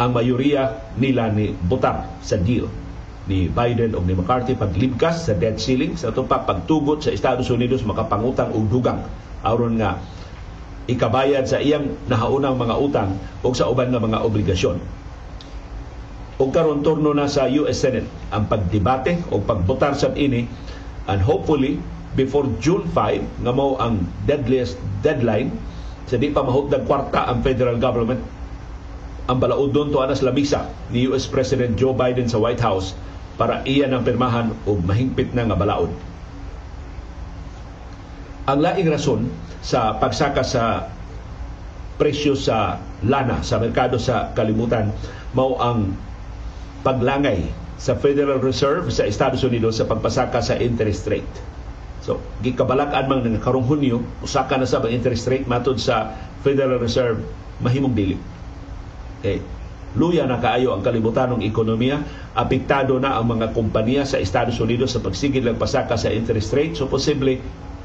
ang 0.00 0.10
mayoriya 0.10 0.94
nila 0.98 1.28
ni 1.30 1.52
butar 1.54 2.08
sa 2.24 2.40
deal 2.40 2.66
ni 3.24 3.48
Biden 3.48 3.96
o 3.96 4.04
ni 4.04 4.12
McCarthy 4.12 4.52
paglibkas 4.52 5.28
sa 5.28 5.32
debt 5.32 5.56
ceiling 5.56 5.96
sa 5.96 6.12
ito 6.12 6.28
pa 6.28 6.44
pagtugot 6.44 7.00
sa 7.00 7.10
Estados 7.12 7.48
Unidos 7.48 7.80
makapangutang 7.80 8.52
og 8.52 8.68
dugang 8.68 9.00
aron 9.40 9.80
nga 9.80 9.96
ikabayad 10.84 11.48
sa 11.48 11.56
iyang 11.56 11.96
nahaunang 12.04 12.60
mga 12.60 12.76
utang 12.76 13.10
o 13.40 13.48
sa 13.56 13.72
uban 13.72 13.88
nga 13.88 14.00
mga 14.00 14.20
obligasyon. 14.20 14.76
O 16.36 16.50
karon 16.52 16.84
turno 16.84 17.16
na 17.16 17.24
sa 17.24 17.48
US 17.48 17.80
Senate 17.80 18.10
ang 18.28 18.44
pagdebate 18.44 19.24
o 19.32 19.40
pagbotar 19.40 19.96
sa 19.96 20.12
ini 20.12 20.44
and 21.08 21.24
hopefully 21.24 21.80
before 22.12 22.44
June 22.60 22.84
5 22.92 23.48
nga 23.48 23.52
mo 23.56 23.80
ang 23.80 24.04
deadliest 24.28 24.76
deadline 25.00 25.48
sa 26.04 26.20
di 26.20 26.28
pa 26.28 26.44
mahutdag 26.44 26.84
kwarta 26.84 27.24
ang 27.24 27.40
federal 27.40 27.80
government 27.80 28.20
ang 29.24 29.40
balaod 29.40 29.72
doon 29.72 29.88
to 29.88 30.04
anas 30.04 30.20
lamisa 30.20 30.68
ni 30.92 31.08
US 31.08 31.24
President 31.24 31.80
Joe 31.80 31.96
Biden 31.96 32.28
sa 32.28 32.36
White 32.36 32.60
House 32.60 32.92
para 33.34 33.66
iyan 33.66 33.92
ang 33.94 34.02
pirmahan 34.06 34.54
og 34.64 34.78
mahingpit 34.84 35.34
na 35.34 35.46
nga 35.48 35.58
balaod 35.58 35.90
ang 38.44 38.58
laing 38.60 38.88
rason 38.92 39.24
sa 39.64 39.96
pagsaka 39.96 40.44
sa 40.44 40.92
presyo 41.96 42.36
sa 42.36 42.82
lana 43.06 43.40
sa 43.40 43.56
merkado 43.56 43.96
sa 43.96 44.34
kalimutan 44.36 44.92
mao 45.32 45.56
ang 45.58 45.96
paglangay 46.84 47.48
sa 47.80 47.96
Federal 47.96 48.38
Reserve 48.38 48.92
sa 48.92 49.08
Estados 49.08 49.42
Unidos 49.42 49.80
sa 49.80 49.88
pagpasaka 49.88 50.40
sa 50.44 50.54
interest 50.60 51.08
rate. 51.10 51.34
So, 52.04 52.20
gikabalakan 52.44 53.08
man 53.08 53.20
ng 53.24 53.40
karong 53.40 53.64
Hunyo, 53.64 54.04
usaka 54.20 54.60
na 54.60 54.68
sa 54.68 54.84
interest 54.84 55.24
rate 55.24 55.48
matod 55.48 55.80
sa 55.80 56.12
Federal 56.44 56.76
Reserve 56.76 57.24
mahimong 57.64 57.96
dili. 57.96 58.16
Okay. 59.20 59.40
Luya 59.94 60.26
na 60.26 60.42
kaayo 60.42 60.74
ang 60.74 60.82
kalibutanong 60.82 61.42
ekonomiya, 61.46 62.02
apektado 62.34 62.98
na 62.98 63.14
ang 63.14 63.30
mga 63.30 63.54
kompanya 63.54 64.02
sa 64.02 64.18
Estados 64.18 64.58
Unidos 64.58 64.94
sa 64.94 65.00
pagsigid 65.02 65.46
lang 65.46 65.58
pasaka 65.58 65.94
sa 65.94 66.10
interest 66.10 66.50
rate, 66.54 66.74
so 66.74 66.90
posible 66.90 67.38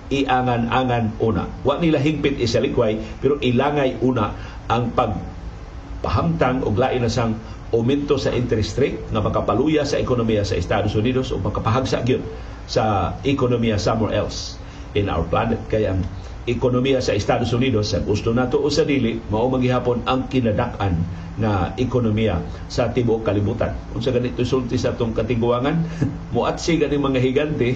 iangan-angan 0.10 1.22
una. 1.22 1.46
Wa 1.62 1.78
nila 1.78 2.02
hingpit 2.02 2.42
isalikway, 2.42 2.98
pero 3.22 3.38
ilangay 3.38 4.02
una 4.02 4.34
ang 4.66 4.90
pagpahamtang 4.98 6.66
og 6.66 6.76
lain 6.78 7.06
na 7.06 7.12
sang 7.14 7.38
aumento 7.70 8.18
sa 8.18 8.34
interest 8.34 8.82
rate 8.82 9.14
nga 9.14 9.22
makapaluya 9.22 9.86
sa 9.86 10.02
ekonomiya 10.02 10.42
sa 10.42 10.58
Estados 10.58 10.98
Unidos 10.98 11.30
o 11.30 11.38
makapahagsa 11.38 12.02
gyud 12.02 12.26
sa 12.66 13.14
ekonomiya 13.22 13.78
somewhere 13.78 14.18
else 14.18 14.58
in 14.98 15.06
our 15.06 15.22
planet. 15.30 15.62
Kaya 15.70 15.94
ang 15.94 16.02
ekonomiya 16.50 17.00
sa 17.00 17.14
Estados 17.14 17.54
Unidos 17.54 17.94
sa 17.94 18.02
gusto 18.02 18.34
nato 18.34 18.58
o 18.58 18.68
sa 18.74 18.82
dili 18.82 19.22
mao 19.30 19.46
maghihapon 19.54 20.04
ang 20.10 20.26
kinadak-an 20.26 20.98
na 21.40 21.72
ekonomiya 21.80 22.44
sa 22.68 22.92
tibuok 22.92 23.24
kalibutan. 23.24 23.72
Unsa 23.96 24.12
ganito 24.12 24.44
sulti 24.44 24.76
sa 24.76 24.92
atong 24.92 25.16
katingguangan, 25.16 25.76
muatsi 26.36 26.76
gani 26.76 27.00
mga 27.00 27.20
higante, 27.24 27.70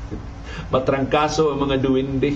matrangkaso 0.74 1.48
ang 1.54 1.64
mga 1.64 1.80
duwende. 1.80 2.30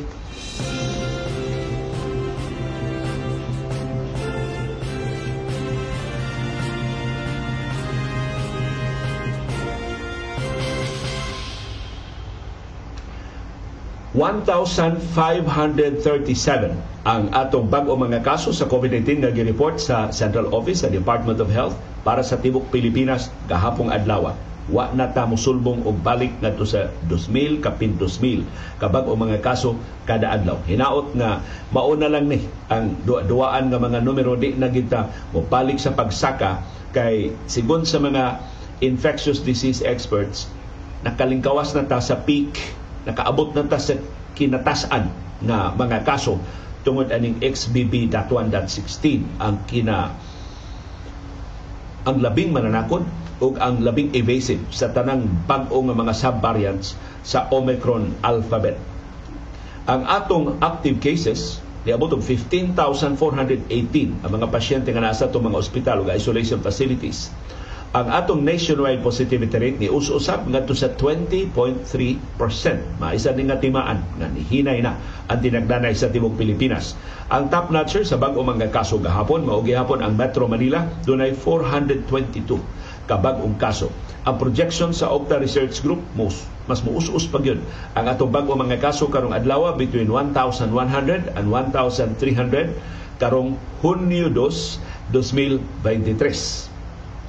1,537 14.19 16.75
ang 17.07 17.31
atong 17.31 17.71
bag-o 17.71 17.95
mga 17.95 18.27
kaso 18.27 18.51
sa 18.51 18.67
COVID-19 18.67 19.23
nga 19.23 19.31
gi-report 19.31 19.79
sa 19.79 20.11
Central 20.11 20.51
Office 20.51 20.83
sa 20.83 20.91
Department 20.91 21.39
of 21.39 21.47
Health 21.55 21.79
para 22.03 22.19
sa 22.27 22.35
tibok 22.35 22.67
Pilipinas 22.75 23.31
kahapong 23.47 23.95
adlaw. 23.95 24.35
Wa 24.69 24.91
na 24.91 25.07
ta 25.15 25.23
mosulbong 25.23 25.87
og 25.87 26.03
balik 26.03 26.35
ngadto 26.43 26.67
sa 26.67 26.91
2,000 27.07 27.63
kapin 27.63 27.95
2,000 27.95 28.43
kabag 28.83 29.07
o 29.07 29.15
mga 29.15 29.39
kaso 29.39 29.79
kada 30.03 30.35
adlaw. 30.35 30.59
Hinaot 30.67 31.15
nga 31.15 31.39
mauna 31.71 32.11
lang 32.11 32.27
ni 32.27 32.43
ang 32.75 32.99
duwaan 33.07 33.71
nga 33.71 33.79
mga 33.79 34.03
numero 34.03 34.35
di 34.35 34.59
na 34.59 34.67
kita 34.67 35.31
mo 35.31 35.47
balik 35.47 35.79
sa 35.79 35.95
pagsaka 35.95 36.59
kay 36.91 37.31
sigon 37.47 37.87
sa 37.87 38.03
mga 38.03 38.43
infectious 38.83 39.39
disease 39.47 39.79
experts 39.87 40.51
nakalingkawas 41.07 41.71
na 41.79 41.87
ta 41.87 42.03
sa 42.03 42.19
peak 42.19 42.78
nakaabot 43.07 43.55
na 43.55 43.67
ta 43.67 43.79
sa 43.79 43.95
kinatasan 44.35 45.11
na 45.43 45.75
mga 45.75 46.03
kaso 46.03 46.39
tungod 46.83 47.11
aning 47.11 47.43
XBB.1.16 47.43 49.43
ang 49.43 49.67
kina 49.67 50.15
ang 52.09 52.17
labing 52.23 52.55
mananakod 52.55 53.05
ug 53.39 53.55
ang 53.61 53.85
labing 53.85 54.11
evasive 54.17 54.63
sa 54.73 54.91
tanang 54.91 55.29
bag-o 55.47 55.79
nga 55.85 55.95
mga 55.95 56.15
subvariants 56.15 56.97
sa 57.23 57.47
Omicron 57.53 58.19
alphabet. 58.25 58.81
Ang 59.87 60.03
atong 60.09 60.59
active 60.59 60.99
cases 60.99 61.63
niabot 61.87 62.13
og 62.13 62.21
15,418 62.21 64.27
ang 64.27 64.33
mga 64.35 64.47
pasyente 64.51 64.91
nga 64.91 65.01
nasa 65.01 65.31
itong 65.31 65.49
mga 65.49 65.61
ospital 65.61 65.97
ug 66.05 66.11
isolation 66.11 66.61
facilities 66.61 67.31
ang 67.89 68.13
atong 68.13 68.45
nationwide 68.45 69.01
positivity 69.01 69.57
rate 69.57 69.81
ni 69.81 69.89
us-usap 69.89 70.45
ngadto 70.45 70.77
sa 70.77 70.93
20.3%. 70.93 71.89
Maisa 73.01 73.33
ni 73.33 73.49
nga 73.49 73.57
timaan 73.57 74.05
nga 74.21 74.29
nihinay 74.29 74.85
na 74.85 75.01
ang 75.25 75.41
tinagdanay 75.41 75.97
sa 75.97 76.13
tibuok 76.13 76.37
Pilipinas. 76.37 77.01
Ang 77.33 77.49
top 77.49 77.73
notcher 77.73 78.05
sa 78.05 78.21
bag-o 78.21 78.45
mga 78.45 78.69
kaso 78.69 79.01
gahapon 79.01 79.49
mao 79.49 79.65
gihapon 79.65 80.05
ang 80.05 80.21
Metro 80.21 80.45
Manila 80.45 80.85
dunay 81.09 81.33
422 81.33 82.61
ka 83.09 83.17
bag-ong 83.17 83.57
kaso. 83.57 83.89
Ang 84.29 84.37
projection 84.37 84.93
sa 84.93 85.09
Octa 85.09 85.41
Research 85.41 85.81
Group 85.81 86.05
most 86.13 86.45
mas 86.69 86.85
muus-us 86.85 87.25
pa 87.33 87.41
gyud 87.41 87.65
ang 87.97 88.05
atong 88.05 88.29
bag-o 88.29 88.53
mga 88.53 88.85
kaso 88.85 89.09
karong 89.09 89.33
adlaw 89.33 89.73
between 89.73 90.13
1,100 90.13 90.69
and 91.41 91.47
1,300 91.49 93.17
karong 93.17 93.57
Hunyo 93.81 94.29
2, 94.29 95.09
2023 95.17 96.78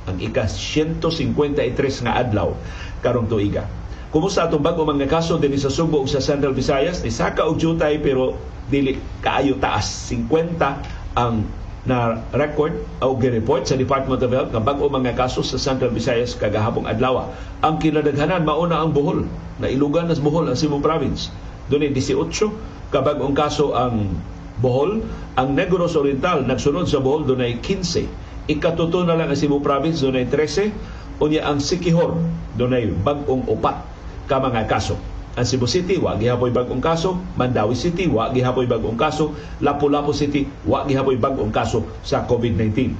ang 0.08 0.18
ika 0.22 0.48
153 0.48 2.06
nga 2.06 2.14
adlaw 2.20 2.56
karong 3.04 3.28
tuiga. 3.28 3.68
Kumusta 4.10 4.50
atong 4.50 4.66
bago 4.66 4.88
mga 4.88 5.06
kaso 5.06 5.38
din 5.38 5.54
sa 5.60 5.70
Subo 5.70 6.02
ug 6.02 6.10
sa 6.10 6.18
Central 6.18 6.58
Visayas 6.58 7.06
ni 7.06 7.14
saka 7.14 7.46
og 7.46 7.62
jutay 7.62 8.02
pero 8.02 8.38
dili 8.70 8.98
kaayo 9.22 9.62
taas 9.62 10.10
50 10.10 11.18
ang 11.18 11.46
na 11.88 12.20
record 12.36 12.76
o 13.00 13.16
report 13.16 13.64
sa 13.66 13.80
Department 13.80 14.20
of 14.20 14.34
Health 14.34 14.52
nga 14.52 14.62
bag-o 14.62 14.92
mga 14.92 15.16
kaso 15.16 15.46
sa 15.46 15.56
Central 15.56 15.96
Visayas 15.96 16.36
kagahapong 16.36 16.90
adlaw. 16.90 17.32
Ang 17.64 17.80
kinadaghanan 17.80 18.44
mauna 18.44 18.84
ang 18.84 18.92
Bohol 18.92 19.26
na 19.62 19.72
ilugan 19.72 20.12
nas 20.12 20.20
Bohol 20.20 20.52
ang 20.52 20.58
Cebu 20.60 20.84
Province. 20.84 21.32
Doon 21.72 21.90
18 21.94 22.92
kabag-ong 22.92 23.38
kaso 23.38 23.78
ang 23.78 24.20
Bohol, 24.60 25.06
ang 25.40 25.56
Negros 25.56 25.96
Oriental 25.96 26.44
nagsunod 26.44 26.90
sa 26.92 27.00
Bohol 27.00 27.24
doon 27.24 27.46
15 27.64 28.29
Ikatuto 28.50 29.06
na 29.06 29.14
lang 29.14 29.30
ang 29.30 29.38
Cebu 29.38 29.62
Province, 29.62 30.02
doon 30.02 30.18
ay 30.18 30.26
13. 30.26 30.74
Unya 31.22 31.46
ang 31.46 31.62
Sikihor, 31.62 32.18
doon 32.58 32.74
ay 32.74 32.90
bagong 32.90 33.46
upat 33.46 33.86
ka 34.26 34.42
mga 34.42 34.66
kaso. 34.66 34.98
Ang 35.38 35.46
Cebu 35.46 35.70
City, 35.70 36.02
wa 36.02 36.18
gihapoy 36.18 36.50
bagong 36.50 36.82
kaso. 36.82 37.14
Mandawi 37.38 37.78
City, 37.78 38.10
wa 38.10 38.34
gihapoy 38.34 38.66
bagong 38.66 38.98
kaso. 38.98 39.38
Lapu-Lapu 39.62 40.18
City, 40.18 40.50
wa 40.66 40.82
gihapoy 40.90 41.22
bagong 41.22 41.54
kaso 41.54 41.86
sa 42.02 42.26
COVID-19. 42.26 42.98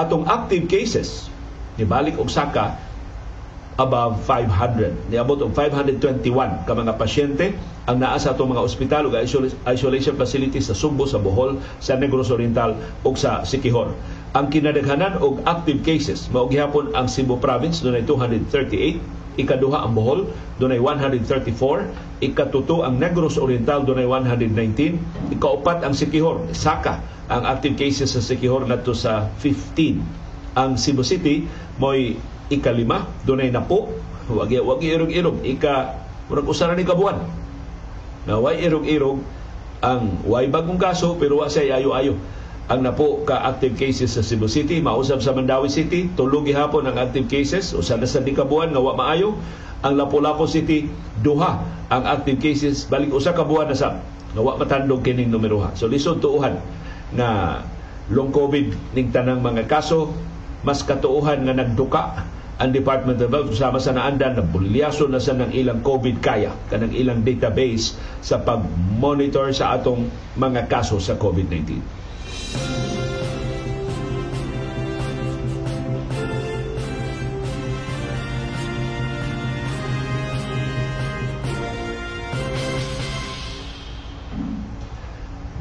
Atong 0.00 0.24
active 0.24 0.64
cases, 0.64 1.28
nibalik 1.76 2.16
og 2.16 2.32
saka 2.32 2.80
above 3.76 4.20
500. 4.24 5.12
Niabot 5.12 5.40
og 5.40 5.52
521 5.56 6.68
ka 6.68 6.72
mga 6.72 6.96
pasyente 6.96 7.52
ang 7.88 7.96
naa 7.96 8.20
sa 8.20 8.36
atong 8.36 8.52
mga 8.52 8.62
ospital 8.64 9.08
ug 9.08 9.16
isolation 9.66 10.14
facilities 10.14 10.68
sa 10.68 10.76
Sumbo, 10.76 11.08
sa 11.08 11.16
Bohol, 11.16 11.56
sa 11.80 11.96
Negros 11.96 12.28
Oriental 12.28 12.76
ug 13.04 13.16
sa 13.16 13.40
Sikihor. 13.44 13.96
Ang 14.30 14.46
kinadaghanan 14.46 15.18
og 15.18 15.42
active 15.42 15.82
cases. 15.82 16.30
Mao 16.30 16.46
gihapon 16.46 16.94
ang 16.94 17.10
Cebu 17.10 17.42
province 17.42 17.82
dunay 17.82 18.06
238, 18.06 19.02
ikaduha 19.42 19.82
ang 19.82 19.90
Bohol 19.90 20.30
dunay 20.62 20.78
134, 20.78 22.22
ikatuto 22.22 22.86
ang 22.86 22.94
Negros 22.94 23.42
Oriental 23.42 23.82
dunay 23.82 24.06
119, 24.06 25.34
ikaupat 25.34 25.82
ang 25.82 25.98
Siquijor, 25.98 26.46
Saka. 26.54 27.02
Ang 27.26 27.42
active 27.42 27.74
cases 27.74 28.14
sa 28.14 28.22
Siquijor 28.22 28.70
nato 28.70 28.94
sa 28.94 29.26
15. 29.42 29.98
Ang 30.54 30.78
Cebu 30.78 31.02
City 31.02 31.50
mo'y 31.82 32.14
ikalima 32.54 33.10
dunay 33.26 33.50
napo 33.50 33.90
wagi 34.30 34.62
wagi 34.62 34.94
irog-irog. 34.94 35.42
Ika 35.42 35.74
murag 36.30 36.46
usa 36.46 36.70
ni 36.70 36.86
kabuan. 36.86 37.18
Na 38.30 38.38
way 38.38 38.62
irog-irog 38.62 39.18
ang 39.82 40.22
way 40.22 40.46
bagong 40.46 40.78
kaso 40.78 41.18
pero 41.18 41.42
wa 41.42 41.50
say 41.50 41.66
ayo-ayo 41.74 42.14
ang 42.70 42.86
napo 42.86 43.26
ka 43.26 43.50
active 43.50 43.74
cases 43.74 44.14
sa 44.14 44.22
Cebu 44.22 44.46
City, 44.46 44.78
mausab 44.78 45.18
sa 45.18 45.34
Mandawi 45.34 45.66
City, 45.66 46.06
tulog 46.14 46.46
gihapon 46.46 46.86
ang 46.86 47.02
active 47.02 47.26
cases, 47.26 47.74
usa 47.74 47.98
na 47.98 48.06
sa 48.06 48.22
dikabuan 48.22 48.70
nga 48.70 48.78
wa 48.78 48.94
maayo. 48.94 49.34
Ang 49.82 49.98
Lapu-Lapu 49.98 50.46
City, 50.46 50.86
duha 51.18 51.58
ang 51.90 52.06
active 52.06 52.38
cases, 52.38 52.86
balik 52.86 53.10
usa 53.10 53.34
ka 53.34 53.42
buwan 53.42 53.74
na 53.74 53.74
sa 53.74 53.98
nga 54.30 54.38
wa 54.38 54.54
matandog 54.54 55.02
kining 55.02 55.34
numero 55.34 55.58
ha. 55.66 55.74
So 55.74 55.90
lisod 55.90 56.22
tuuhan 56.22 56.62
na 57.10 57.58
long 58.06 58.30
COVID 58.30 58.94
ning 58.94 59.10
tanang 59.10 59.42
mga 59.42 59.66
kaso, 59.66 60.14
mas 60.62 60.86
katuuhan 60.86 61.42
nga 61.42 61.54
nagduka 61.58 62.22
ang 62.60 62.70
Department 62.70 63.18
of 63.18 63.34
Health 63.34 63.56
sama 63.56 63.82
sa 63.82 63.96
naandan 63.96 64.38
na 64.38 64.44
bulyaso 64.46 65.10
na 65.10 65.18
sa 65.18 65.34
ng 65.34 65.50
ilang 65.56 65.82
COVID 65.82 66.22
kaya 66.22 66.54
kanang 66.70 66.94
ilang 66.94 67.26
database 67.26 67.98
sa 68.22 68.38
pag-monitor 68.38 69.50
sa 69.50 69.74
atong 69.74 70.06
mga 70.38 70.70
kaso 70.70 71.02
sa 71.02 71.18
COVID-19. 71.18 71.98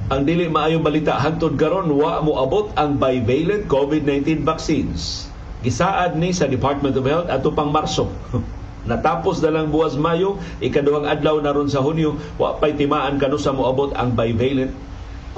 Ang 0.10 0.26
dili 0.26 0.50
maayong 0.50 0.82
balita 0.82 1.22
hangtod 1.22 1.54
karon 1.54 1.86
wa 1.94 2.18
mo 2.26 2.42
abot 2.42 2.74
ang 2.74 2.98
bivalent 2.98 3.70
COVID-19 3.70 4.42
vaccines. 4.42 5.30
Gisaad 5.62 6.18
ni 6.18 6.34
sa 6.34 6.50
Department 6.50 6.98
of 6.98 7.06
Health 7.06 7.30
ato 7.30 7.54
pang 7.54 7.70
Marso. 7.70 8.10
Natapos 8.90 9.38
na 9.46 9.54
lang 9.54 9.70
buwas 9.70 9.94
Mayo, 10.02 10.42
ikaduhang 10.66 11.06
adlaw 11.06 11.38
na 11.46 11.54
ron 11.54 11.70
sa 11.70 11.86
Hunyo, 11.86 12.18
wa 12.42 12.58
pay 12.58 12.74
timaan 12.74 13.22
kanu 13.22 13.38
sa 13.38 13.54
moabot 13.54 13.94
ang 13.94 14.18
bivalent 14.18 14.74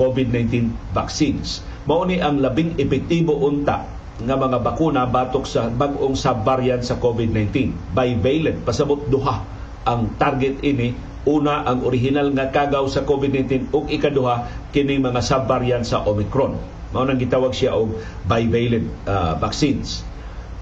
COVID-19 0.02 0.74
vaccines. 0.98 1.62
Mao 1.86 2.02
ni 2.10 2.18
ang 2.18 2.42
labing 2.42 2.82
epektibo 2.82 3.38
unta 3.38 3.86
nga 4.22 4.36
mga 4.38 4.58
bakuna 4.66 5.06
batok 5.06 5.46
sa 5.46 5.70
bag-ong 5.70 6.18
subvariant 6.18 6.82
sa 6.82 6.98
COVID-19. 6.98 7.74
Bivalent, 7.94 8.66
pasabot 8.66 8.98
duha 9.06 9.46
ang 9.86 10.10
target 10.18 10.62
ini 10.66 10.94
una 11.26 11.62
ang 11.70 11.86
original 11.86 12.34
nga 12.34 12.50
kagaw 12.50 12.90
sa 12.90 13.06
COVID-19 13.06 13.70
ug 13.70 13.86
ikaduha 13.94 14.70
kini 14.74 14.98
mga 14.98 15.22
subvariant 15.22 15.86
sa 15.86 16.02
Omicron. 16.02 16.58
Mao 16.92 17.06
nang 17.06 17.22
gitawag 17.22 17.54
siya 17.54 17.78
og 17.78 17.94
bivalent 18.26 18.90
uh, 19.06 19.38
vaccines. 19.38 20.02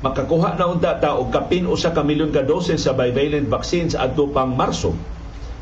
Makakuha 0.03 0.55
na 0.55 0.67
unta 0.67 0.99
ta 0.99 1.15
og 1.15 1.31
kapin 1.31 1.67
usa 1.67 1.91
ka 1.95 2.03
milyon 2.03 2.31
ka 2.31 2.43
doses 2.43 2.83
sa 2.83 2.95
bivalent 2.95 3.47
vaccines 3.47 3.95
adto 3.95 4.27
pang 4.31 4.51
Marso. 4.51 4.95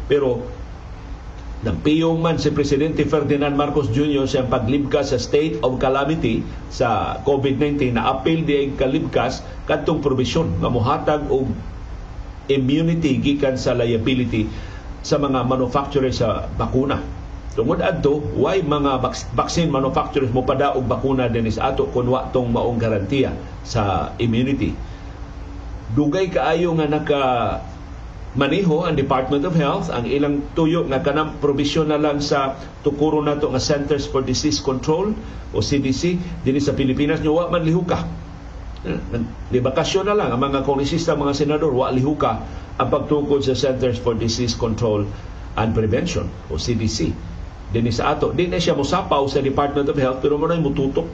Pero 0.10 0.57
Nagpiyong 1.58 2.22
man 2.22 2.38
si 2.38 2.54
Presidente 2.54 3.02
Ferdinand 3.02 3.58
Marcos 3.58 3.90
Jr. 3.90 4.30
sa 4.30 4.46
paglibkas 4.46 5.10
sa 5.10 5.18
state 5.18 5.58
of 5.66 5.82
calamity 5.82 6.46
sa 6.70 7.18
COVID-19 7.26 7.98
na 7.98 8.14
apil 8.14 8.46
di 8.46 8.70
kalibkas 8.78 9.42
kadtong 9.66 9.98
probisyon 9.98 10.62
nga 10.62 10.70
mohatag 10.70 11.26
og 11.34 11.50
immunity 12.46 13.18
gikan 13.18 13.58
sa 13.58 13.74
liability 13.74 14.46
sa 15.02 15.18
mga 15.18 15.50
manufacturer 15.50 16.14
sa 16.14 16.46
bakuna. 16.46 17.02
Tungod 17.58 17.82
adto, 17.82 18.22
why 18.38 18.62
mga 18.62 19.02
vaccine 19.34 19.74
manufacturers 19.74 20.30
mo 20.30 20.46
pada 20.46 20.78
og 20.78 20.86
bakuna 20.86 21.26
din 21.26 21.50
sa 21.50 21.74
ato 21.74 21.90
kun 21.90 22.06
wa 22.06 22.30
tong 22.30 22.54
maong 22.54 22.78
garantiya 22.78 23.34
sa 23.66 24.14
immunity. 24.22 24.78
Dugay 25.98 26.30
kaayo 26.30 26.78
nga 26.78 26.86
naka 26.86 27.22
maniho 28.36 28.84
ang 28.84 28.98
Department 29.00 29.48
of 29.48 29.56
Health 29.56 29.88
ang 29.88 30.04
ilang 30.04 30.44
tuyo 30.52 30.84
nga 30.90 31.00
kanang 31.00 31.40
provision 31.40 31.88
na 31.88 31.96
lang 31.96 32.20
sa 32.20 32.60
tukuro 32.84 33.24
nato 33.24 33.48
nga 33.48 33.62
Centers 33.62 34.04
for 34.10 34.26
Disease 34.26 34.60
Control 34.60 35.16
o 35.56 35.64
CDC 35.64 36.20
dinhi 36.44 36.60
sa 36.60 36.76
Pilipinas 36.76 37.24
nyo 37.24 37.40
wa 37.40 37.48
man 37.48 37.64
lihuka 37.64 38.04
di 39.52 39.60
bakasyon 39.64 40.12
na 40.12 40.16
lang 40.16 40.30
ang 40.36 40.42
mga 40.44 40.68
kongresista 40.68 41.16
mga 41.16 41.34
senador 41.34 41.72
wa 41.72 41.88
lihuka 41.88 42.44
ang 42.78 42.90
pagtukod 42.92 43.42
sa 43.42 43.56
Centers 43.56 43.98
for 44.02 44.14
Disease 44.14 44.54
Control 44.60 45.08
and 45.56 45.70
Prevention 45.72 46.28
o 46.52 46.60
CDC 46.60 47.16
dinhi 47.72 47.92
sa 47.96 48.16
ato 48.16 48.36
di 48.36 48.48
na 48.52 48.60
siya 48.60 48.76
mosapaw 48.76 49.24
sa 49.32 49.40
Department 49.40 49.88
of 49.88 49.96
Health 49.96 50.20
pero 50.20 50.36
mo 50.36 50.48
mututok 50.52 51.08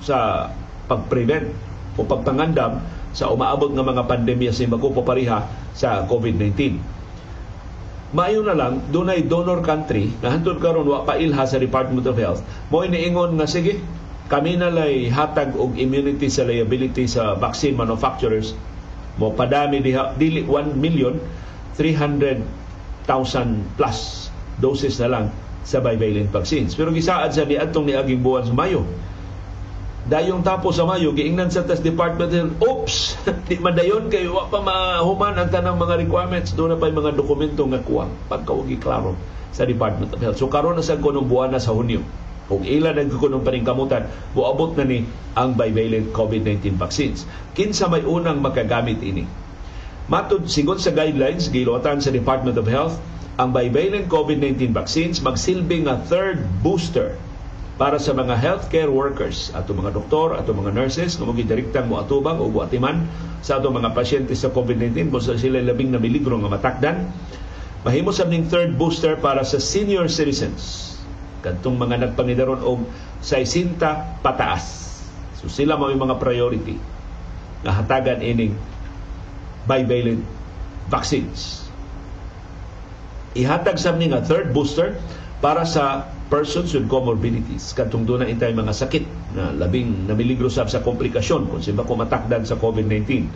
sa 0.00 0.48
pag-prevent 0.88 1.52
o 1.96 2.04
pagpangandam 2.04 2.95
sa 3.16 3.32
umaabot 3.32 3.72
nga 3.72 3.80
mga 3.80 4.04
pandemya 4.04 4.52
sa 4.52 4.68
imbako 4.68 4.92
papariha 4.92 5.48
sa 5.72 6.04
COVID-19. 6.04 6.76
Maayo 8.12 8.44
na 8.44 8.52
lang, 8.52 8.92
dunay 8.92 9.24
donor 9.24 9.64
country 9.64 10.12
na 10.20 10.36
hantod 10.36 10.60
karon 10.60 10.84
wa 10.84 11.08
pailha 11.08 11.48
sa 11.48 11.56
Department 11.56 12.04
of 12.04 12.20
Health 12.20 12.44
mo 12.68 12.84
iniingon 12.84 13.40
nga 13.40 13.48
sige 13.48 13.80
kami 14.28 14.60
na 14.60 14.68
lay 14.68 15.08
hatag 15.08 15.56
og 15.56 15.80
immunity 15.80 16.28
sa 16.28 16.44
liability 16.44 17.08
sa 17.08 17.34
vaccine 17.40 17.72
manufacturers 17.72 18.52
mo 19.16 19.32
padami 19.32 19.80
diha 19.80 20.12
dili 20.14 20.44
1 20.44 20.76
million 20.76 21.16
300,000 21.74 22.44
plus 23.80 24.28
doses 24.60 24.96
na 25.00 25.08
lang 25.08 25.26
sa 25.66 25.82
bivalent 25.82 26.30
vaccines. 26.30 26.78
Pero 26.78 26.94
gisaad 26.94 27.34
sa 27.34 27.42
ni 27.42 27.58
adtong 27.58 27.90
niaging 27.90 28.22
buwan 28.22 28.46
sa 28.46 28.54
Mayo 28.54 28.86
dayong 30.06 30.46
tapos 30.46 30.78
sa 30.78 30.86
Mayo, 30.86 31.10
giingnan 31.10 31.50
sa 31.50 31.66
tas 31.66 31.82
Department 31.82 32.30
of 32.30 32.54
Oops! 32.62 33.18
di 33.50 33.58
madayon 33.58 34.06
kayo, 34.06 34.38
wa 34.38 34.46
pa 34.46 34.62
mahuman 34.62 35.34
ang 35.34 35.50
tanang 35.50 35.78
mga 35.78 35.98
requirements. 36.06 36.54
Doon 36.54 36.74
na 36.74 36.78
pa 36.78 36.90
mga 36.90 37.18
dokumento 37.18 37.66
nga 37.66 37.82
kuwang 37.82 38.14
pagkawagi 38.30 38.78
klaro 38.78 39.18
sa 39.50 39.66
Department 39.66 40.14
of 40.14 40.22
Health. 40.22 40.38
So 40.38 40.46
karon 40.46 40.78
na 40.78 40.84
sa 40.86 40.94
kunong 40.94 41.26
buwan 41.26 41.50
na 41.50 41.60
sa 41.62 41.74
Hunyo. 41.74 42.06
Kung 42.46 42.62
ilan 42.62 42.94
ang 42.94 43.10
kunong 43.10 43.42
paningkamutan, 43.42 44.06
buabot 44.30 44.78
na 44.78 44.86
ni 44.86 45.02
ang 45.34 45.58
bivalent 45.58 46.14
COVID-19 46.14 46.78
vaccines. 46.78 47.26
Kinsa 47.58 47.90
may 47.90 48.06
unang 48.06 48.38
makagamit 48.38 49.02
ini? 49.02 49.26
Matod, 50.06 50.46
sigon 50.46 50.78
sa 50.78 50.94
guidelines, 50.94 51.50
gilotan 51.50 51.98
sa 51.98 52.14
Department 52.14 52.54
of 52.54 52.70
Health, 52.70 53.02
ang 53.42 53.50
bivalent 53.50 54.06
COVID-19 54.06 54.70
vaccines 54.70 55.18
magsilbi 55.18 55.90
nga 55.90 55.98
third 56.06 56.46
booster 56.62 57.18
para 57.76 58.00
sa 58.00 58.16
mga 58.16 58.40
healthcare 58.40 58.88
workers, 58.88 59.52
ato 59.52 59.76
mga 59.76 59.92
doktor, 59.92 60.32
ato 60.32 60.56
mga 60.56 60.72
nurses, 60.72 61.20
mga 61.20 61.44
direktang 61.44 61.92
mo 61.92 62.00
atubang 62.00 62.40
o 62.40 62.48
buatiman 62.48 63.04
sa 63.44 63.60
ato 63.60 63.68
mga 63.68 63.92
pasyente 63.92 64.32
sa 64.32 64.48
COVID-19 64.48 65.12
kung 65.12 65.20
sila 65.20 65.60
labing 65.60 65.92
na 65.92 66.00
miligro 66.00 66.40
nga 66.40 66.48
matakdan. 66.48 67.12
Mahimo 67.84 68.16
sa 68.16 68.24
ning 68.24 68.48
third 68.48 68.80
booster 68.80 69.20
para 69.20 69.44
sa 69.44 69.60
senior 69.60 70.08
citizens. 70.08 70.96
Kantong 71.44 71.76
mga 71.76 72.08
nagpangidaron 72.08 72.64
og 72.64 72.88
60 73.20 74.24
pataas. 74.24 74.64
So 75.36 75.52
sila 75.52 75.76
mo 75.76 75.92
mga 75.92 76.16
priority 76.16 76.80
na 77.60 77.76
hatagan 77.76 78.24
ining 78.24 78.56
bivalent 79.68 80.24
vaccines. 80.88 81.68
Ihatag 83.36 83.76
sa 83.76 83.92
nga 83.92 84.24
third 84.24 84.56
booster 84.56 84.96
para 85.44 85.68
sa 85.68 86.15
persons 86.26 86.74
with 86.74 86.90
comorbidities 86.90 87.70
katong 87.70 88.02
doon 88.02 88.26
na 88.26 88.28
intay 88.30 88.50
mga 88.50 88.74
sakit 88.74 89.04
na 89.38 89.54
labing 89.54 90.10
namiligro 90.10 90.50
sab 90.50 90.66
sa 90.66 90.82
komplikasyon 90.82 91.46
kung 91.46 91.62
sila 91.62 91.86
ko 91.86 91.94
matakdan 91.94 92.42
sa 92.42 92.58
COVID-19. 92.58 93.30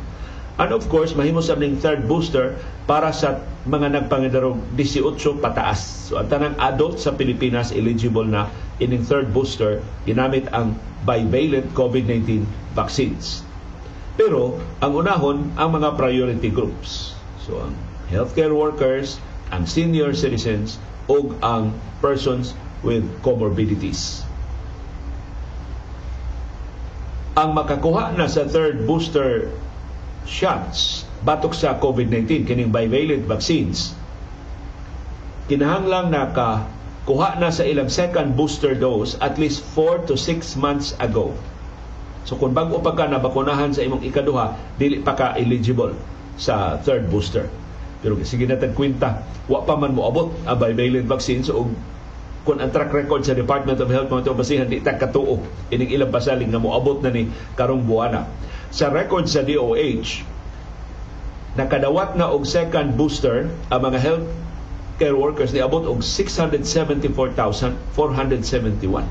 And 0.60 0.76
of 0.76 0.84
course, 0.92 1.16
mahimo 1.16 1.40
sa 1.40 1.56
ning 1.56 1.80
third 1.80 2.04
booster 2.04 2.58
para 2.84 3.14
sa 3.16 3.40
mga 3.64 3.96
nagpangidarong 3.96 4.60
18 4.76 5.40
pataas. 5.40 6.10
So 6.10 6.20
ang 6.20 6.28
tanang 6.28 6.58
adult 6.60 7.00
sa 7.00 7.16
Pilipinas 7.16 7.72
eligible 7.72 8.28
na 8.28 8.50
ining 8.76 9.06
third 9.06 9.32
booster 9.32 9.80
ginamit 10.04 10.50
ang 10.52 10.76
bivalent 11.08 11.70
COVID-19 11.72 12.44
vaccines. 12.76 13.40
Pero 14.20 14.60
ang 14.84 14.92
unahon 15.00 15.48
ang 15.56 15.80
mga 15.80 15.96
priority 15.96 16.52
groups. 16.52 17.16
So 17.40 17.64
ang 17.64 17.72
healthcare 18.12 18.52
workers, 18.52 19.16
ang 19.54 19.64
senior 19.64 20.12
citizens 20.12 20.76
ug 21.08 21.40
ang 21.40 21.72
persons 22.04 22.52
with 22.80 23.04
comorbidities. 23.20 24.24
Ang 27.36 27.56
makakuha 27.56 28.12
na 28.16 28.26
sa 28.26 28.44
third 28.44 28.84
booster 28.84 29.48
shots 30.28 31.08
batok 31.24 31.56
sa 31.56 31.76
COVID-19 31.76 32.44
kining 32.48 32.72
bivalent 32.72 33.24
vaccines 33.24 33.96
kinahanglang 35.50 36.14
naka 36.14 36.68
kuha 37.08 37.34
na 37.42 37.50
sa 37.50 37.66
ilang 37.66 37.90
second 37.90 38.38
booster 38.38 38.78
dose 38.78 39.18
at 39.18 39.34
least 39.34 39.66
4 39.74 40.06
to 40.06 40.14
6 40.14 40.54
months 40.54 40.94
ago. 41.02 41.34
So 42.22 42.38
kung 42.38 42.54
bago 42.54 42.78
pa 42.78 42.94
ka 42.94 43.10
nabakunahan 43.10 43.74
sa 43.74 43.82
imong 43.82 44.06
ikaduha, 44.06 44.54
dili 44.78 45.02
pa 45.02 45.18
ka 45.18 45.34
eligible 45.34 45.96
sa 46.38 46.78
third 46.78 47.10
booster. 47.10 47.50
Pero 48.04 48.14
sige 48.22 48.46
na 48.46 48.56
kwenta, 48.56 49.26
wa 49.50 49.64
pa 49.66 49.74
man 49.74 49.96
mo 49.96 50.06
abot 50.06 50.30
ang 50.46 50.54
bivalent 50.60 51.10
vaccine 51.10 51.42
so 51.42 51.66
kung 52.44 52.56
ang 52.56 52.72
track 52.72 52.88
record 52.92 53.20
sa 53.20 53.36
Department 53.36 53.76
of 53.84 53.92
Health 53.92 54.08
mga 54.08 54.32
basihan 54.32 54.64
di 54.64 54.80
ta 54.80 54.96
katuo 54.96 55.44
ining 55.68 55.92
ilang 55.92 56.08
pasaling 56.08 56.48
nga 56.48 56.60
moabot 56.60 57.04
na 57.04 57.12
ni 57.12 57.28
karong 57.56 57.84
buwana. 57.84 58.24
Sa 58.72 58.88
record 58.88 59.28
sa 59.28 59.44
DOH, 59.44 60.24
nakadawat 61.58 62.16
na 62.16 62.32
og 62.32 62.48
second 62.48 62.96
booster 62.96 63.50
ang 63.68 63.80
mga 63.84 63.98
health 64.00 64.28
care 64.96 65.16
workers 65.16 65.52
ni 65.52 65.60
abot 65.60 65.84
og 65.84 66.00
674,471. 66.00 67.84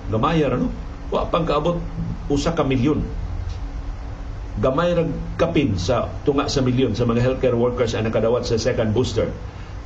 Gamaya 0.09 0.45
ra 0.49 0.57
no? 0.57 0.73
Wa 1.09 1.29
pang 1.29 1.45
kaabot 1.45 1.81
usa 2.29 2.53
ka 2.53 2.61
milyon. 2.65 3.01
Gamay 4.61 4.93
ra 4.93 5.05
kapin 5.37 5.77
sa 5.77 6.09
tunga 6.25 6.45
sa 6.49 6.61
milyon 6.61 6.93
sa 6.93 7.05
mga 7.09 7.21
healthcare 7.25 7.57
workers 7.57 7.93
ang 7.93 8.05
nakadawat 8.05 8.45
sa 8.45 8.57
second 8.61 8.93
booster. 8.93 9.29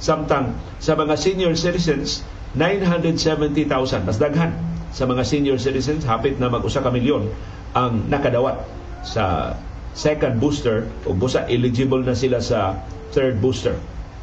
Samtang 0.03 0.55
sa 0.83 0.99
mga 0.99 1.15
senior 1.15 1.55
citizens 1.55 2.23
970,000 2.53 4.05
mas 4.05 4.17
daghan 4.21 4.53
sa 4.93 5.09
mga 5.09 5.25
senior 5.25 5.57
citizens 5.57 6.05
hapit 6.05 6.37
na 6.37 6.53
mag-usa 6.53 6.85
ka 6.85 6.93
milyon 6.93 7.25
ang 7.73 8.05
nakadawat 8.13 8.61
sa 9.01 9.57
second 9.97 10.37
booster 10.37 10.85
o 11.05 11.17
busa 11.17 11.49
eligible 11.49 12.01
na 12.05 12.13
sila 12.13 12.37
sa 12.37 12.77
third 13.13 13.41
booster 13.41 13.77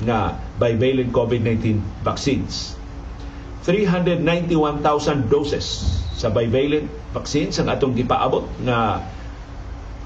nga 0.07 0.39
bivalent 0.63 1.11
COVID-19 1.11 1.83
vaccines. 2.07 2.79
391,000 3.67 5.29
doses 5.29 5.67
sa 6.17 6.33
bivalent 6.33 6.89
vaccines 7.13 7.59
ang 7.61 7.69
atong 7.69 7.93
gipaabot 7.99 8.47
nga 8.65 9.05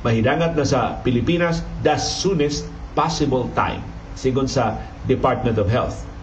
mahidangat 0.02 0.56
na 0.56 0.66
sa 0.66 1.00
Pilipinas 1.00 1.64
the 1.84 1.94
soonest 1.96 2.66
possible 2.96 3.48
time 3.52 3.84
sigon 4.16 4.48
sa 4.48 4.80
Department 5.04 5.60
of 5.60 5.68
Health. 5.68 6.13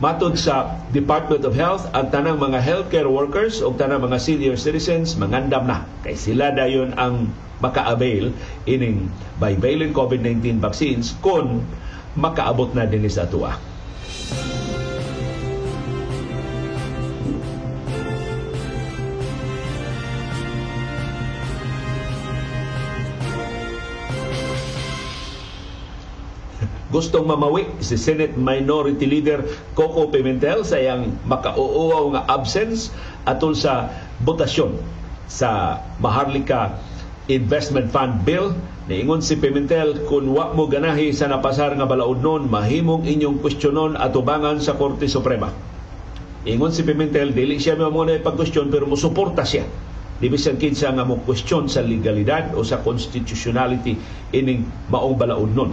Matod 0.00 0.32
sa 0.40 0.80
Department 0.96 1.44
of 1.44 1.52
Health, 1.52 1.84
ang 1.92 2.08
tanang 2.08 2.40
mga 2.40 2.56
healthcare 2.64 3.04
workers 3.04 3.60
o 3.60 3.68
tanang 3.76 4.00
mga 4.00 4.16
senior 4.16 4.56
citizens 4.56 5.12
mangandam 5.12 5.68
na 5.68 5.84
kay 6.00 6.16
sila 6.16 6.56
dayon 6.56 6.96
ang 6.96 7.28
maka-avail 7.60 8.32
ining 8.64 9.12
bivalent 9.36 9.92
COVID-19 9.92 10.56
vaccines 10.56 11.12
kung 11.20 11.68
makaabot 12.16 12.72
na 12.72 12.88
din 12.88 13.04
sa 13.12 13.28
tuwa. 13.28 13.60
Gustong 26.90 27.26
mamawi 27.26 27.70
si 27.80 27.94
Senate 27.94 28.34
Minority 28.34 29.06
Leader 29.06 29.46
Coco 29.78 30.10
Pimentel 30.10 30.66
sa 30.66 30.76
iyang 30.78 31.14
makauuaw 31.26 32.14
nga 32.14 32.22
absence 32.26 32.90
atol 33.24 33.54
sa 33.54 33.94
botasyon 34.22 34.74
sa 35.30 35.78
Maharlika 36.02 36.74
Investment 37.30 37.94
Fund 37.94 38.26
Bill 38.26 38.50
Niingon 38.90 39.22
si 39.22 39.38
Pimentel, 39.38 40.02
kung 40.10 40.26
wa 40.34 40.50
mo 40.50 40.66
ganahi 40.66 41.14
sa 41.14 41.30
napasar 41.30 41.78
nga 41.78 41.86
balaod 41.86 42.26
nun, 42.26 42.50
mahimong 42.50 43.06
inyong 43.06 43.38
kwestiyonon 43.38 43.94
at 43.94 44.10
ubangan 44.18 44.58
sa 44.58 44.74
Korte 44.74 45.06
Suprema. 45.06 45.46
Ingon 46.42 46.74
si 46.74 46.82
Pimentel, 46.82 47.30
dili 47.30 47.62
siya 47.62 47.78
mo 47.78 47.86
muna 47.94 48.18
ipag-question 48.18 48.66
pero 48.66 48.90
musuporta 48.90 49.46
siya. 49.46 49.62
Di 50.18 50.26
bisan 50.26 50.58
kinsa 50.58 50.90
nga 50.90 51.06
mo 51.06 51.22
question 51.22 51.70
sa 51.70 51.86
legalidad 51.86 52.50
o 52.58 52.66
sa 52.66 52.82
constitutionality 52.82 53.94
ining 54.34 54.66
maong 54.90 55.14
balaod 55.14 55.54
nun. 55.54 55.70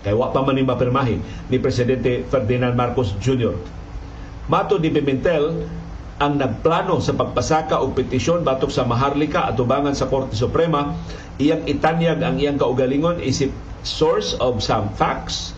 Kay 0.00 0.16
wa 0.16 0.32
pa 0.32 0.40
man 0.40 0.56
ni 0.56 0.64
mapirmahi 0.64 1.16
ni 1.52 1.56
Presidente 1.60 2.24
Ferdinand 2.24 2.72
Marcos 2.72 3.12
Jr. 3.20 3.52
Mato 4.48 4.80
ni 4.80 4.88
Pimentel, 4.88 5.68
ang 6.20 6.36
nagplano 6.36 7.00
sa 7.00 7.16
pagpasaka 7.16 7.80
og 7.80 7.96
petisyon 7.96 8.44
batok 8.44 8.68
sa 8.68 8.84
Maharlika 8.84 9.48
at 9.48 9.56
ubangan 9.56 9.96
sa 9.96 10.04
Korte 10.12 10.36
Suprema 10.36 10.92
iyang 11.40 11.64
itanyag 11.64 12.20
ang 12.20 12.36
iyang 12.36 12.60
kaugalingon 12.60 13.24
isip 13.24 13.48
source 13.80 14.36
of 14.36 14.60
some 14.60 14.92
facts 15.00 15.56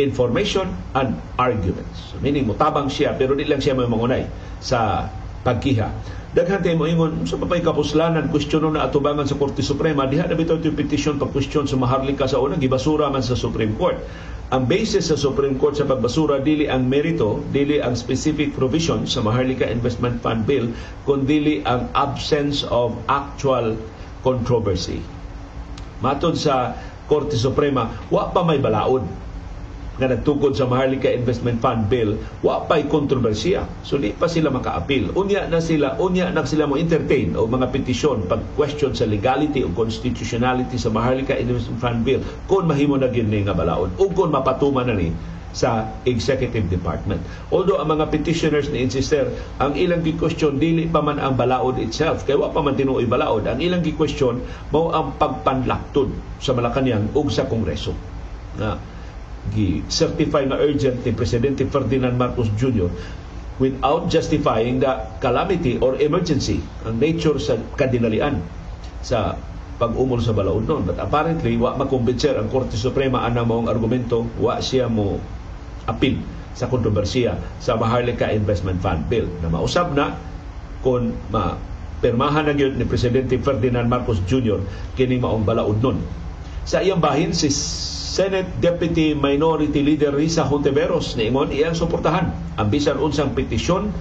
information 0.00 0.72
and 0.96 1.20
arguments. 1.36 2.16
Meaning 2.24 2.48
mutabang 2.48 2.88
siya 2.88 3.12
pero 3.12 3.36
di 3.36 3.44
lang 3.44 3.60
siya 3.60 3.76
may 3.76 3.84
mangunay 3.84 4.24
sa 4.56 5.12
pagkiha. 5.42 5.88
Daghan 6.30 6.62
tayo 6.62 6.78
mo 6.78 6.86
ingon 6.86 7.26
sa 7.26 7.34
papay 7.34 7.58
kapuslanan 7.58 8.30
kwestiyono 8.30 8.70
na 8.70 8.86
atubangan 8.86 9.26
sa 9.26 9.34
Korte 9.34 9.66
Suprema 9.66 10.06
diha 10.06 10.30
na 10.30 10.38
bitaw 10.38 10.62
yung 10.62 10.78
petisyon 10.78 11.18
pag 11.18 11.34
question 11.34 11.66
sa 11.66 11.74
Maharlika 11.74 12.30
sa 12.30 12.38
una 12.38 12.54
gibasura 12.54 13.10
man 13.10 13.24
sa 13.24 13.34
Supreme 13.34 13.74
Court 13.74 13.98
ang 14.50 14.66
basis 14.66 15.06
sa 15.06 15.14
Supreme 15.14 15.54
Court 15.54 15.78
sa 15.78 15.86
pagbasura 15.86 16.42
dili 16.42 16.66
ang 16.66 16.90
merito, 16.90 17.38
dili 17.54 17.78
ang 17.78 17.94
specific 17.94 18.50
provision 18.50 19.06
sa 19.06 19.22
Maharlika 19.22 19.62
Investment 19.62 20.18
Fund 20.26 20.42
Bill, 20.42 20.74
kundi 21.06 21.62
ang 21.62 21.86
absence 21.94 22.66
of 22.66 22.98
actual 23.06 23.78
controversy. 24.26 24.98
Matod 26.02 26.34
sa 26.34 26.74
Korte 27.06 27.38
Suprema, 27.38 27.94
wa 28.10 28.34
pa 28.34 28.42
may 28.42 28.58
balaod 28.58 29.06
nga 30.00 30.08
nagtukod 30.08 30.56
sa 30.56 30.64
Maharlika 30.64 31.12
Investment 31.12 31.60
Fund 31.60 31.92
Bill, 31.92 32.16
wa 32.40 32.64
pa'y 32.64 32.88
kontrobersiya. 32.88 33.68
So 33.84 34.00
di 34.00 34.16
pa 34.16 34.32
sila 34.32 34.48
maka-appeal. 34.48 35.12
Unya 35.12 35.44
na 35.44 35.60
sila, 35.60 36.00
unya 36.00 36.32
na 36.32 36.48
sila 36.48 36.64
mo 36.64 36.80
entertain 36.80 37.36
o 37.36 37.44
mga 37.44 37.68
petisyon 37.68 38.24
pag 38.24 38.40
question 38.56 38.96
sa 38.96 39.04
legality 39.04 39.60
o 39.60 39.68
constitutionality 39.76 40.80
sa 40.80 40.88
Maharlika 40.88 41.36
Investment 41.36 41.80
Fund 41.84 42.00
Bill 42.00 42.24
kung 42.48 42.64
mahimo 42.64 42.96
na 42.96 43.12
gini 43.12 43.44
nga 43.44 43.52
balaod 43.52 43.92
o 44.00 44.08
kung 44.08 44.32
mapatuman 44.32 44.88
na 44.88 44.96
ni 44.96 45.12
sa 45.50 45.98
executive 46.06 46.70
department. 46.70 47.20
Although 47.50 47.82
ang 47.82 47.90
mga 47.90 48.08
petitioners 48.08 48.70
ni 48.70 48.86
insister, 48.86 49.34
ang 49.58 49.74
ilang 49.74 50.06
gi-question 50.06 50.62
dili 50.62 50.86
pa 50.86 51.02
man 51.02 51.18
ang 51.18 51.34
balaod 51.34 51.76
itself, 51.82 52.22
kay 52.22 52.38
wa 52.38 52.54
pa 52.54 52.62
man 52.62 52.78
tinuoy 52.78 53.04
balaod. 53.04 53.50
Ang 53.50 53.58
ilang 53.58 53.82
gi-question 53.82 54.40
mao 54.70 54.94
ang 54.94 55.18
pagpanlaktod 55.18 56.14
sa 56.38 56.54
Malacañang 56.54 57.10
ug 57.12 57.28
sa 57.28 57.50
Kongreso. 57.50 57.92
Na 58.56 58.78
gi-certify 59.48 60.44
na 60.44 60.60
urgent 60.60 61.00
ni 61.00 61.12
Presidente 61.16 61.64
Ferdinand 61.64 62.14
Marcos 62.14 62.52
Jr. 62.60 62.92
without 63.60 64.08
justifying 64.08 64.80
the 64.80 64.88
calamity 65.20 65.76
or 65.80 65.96
emergency, 66.00 66.64
ang 66.84 66.96
nature 66.96 67.36
sa 67.36 67.60
kadinalian 67.76 68.40
sa 69.04 69.36
pag-umol 69.80 70.20
sa 70.20 70.36
balaod 70.36 70.68
noon. 70.68 70.84
But 70.84 71.00
apparently, 71.00 71.56
wa 71.56 71.76
makumbinser 71.76 72.36
ang 72.36 72.52
Korte 72.52 72.76
Suprema 72.76 73.24
anang 73.24 73.48
maong 73.48 73.68
argumento, 73.68 74.28
wa 74.36 74.60
siya 74.60 74.88
mo 74.88 75.16
apil 75.88 76.20
sa 76.52 76.68
kontrobersiya 76.68 77.40
sa 77.56 77.80
Maharlika 77.80 78.28
Investment 78.32 78.84
Fund 78.84 79.08
Bill 79.08 79.28
na 79.40 79.48
mausab 79.48 79.96
na 79.96 80.12
kung 80.84 81.16
ma 81.32 81.56
permahan 82.00 82.48
na 82.48 82.56
ni 82.56 82.84
Presidente 82.88 83.36
Ferdinand 83.36 83.84
Marcos 83.84 84.24
Jr. 84.24 84.60
kini 84.96 85.20
maong 85.20 85.44
balaod 85.44 85.84
nun. 85.84 86.00
Sa 86.64 86.80
iyang 86.80 87.00
bahin, 87.00 87.36
si 87.36 87.52
Senate 88.10 88.58
Deputy 88.58 89.14
Minority 89.14 89.86
Leader 89.86 90.10
Risa 90.10 90.42
Hontiveros 90.42 91.14
niingon 91.14 91.54
iyang 91.54 91.78
suportahan 91.78 92.34
ang 92.58 92.66
bisan 92.66 92.98
unsang 92.98 93.38
petisyon 93.38 93.94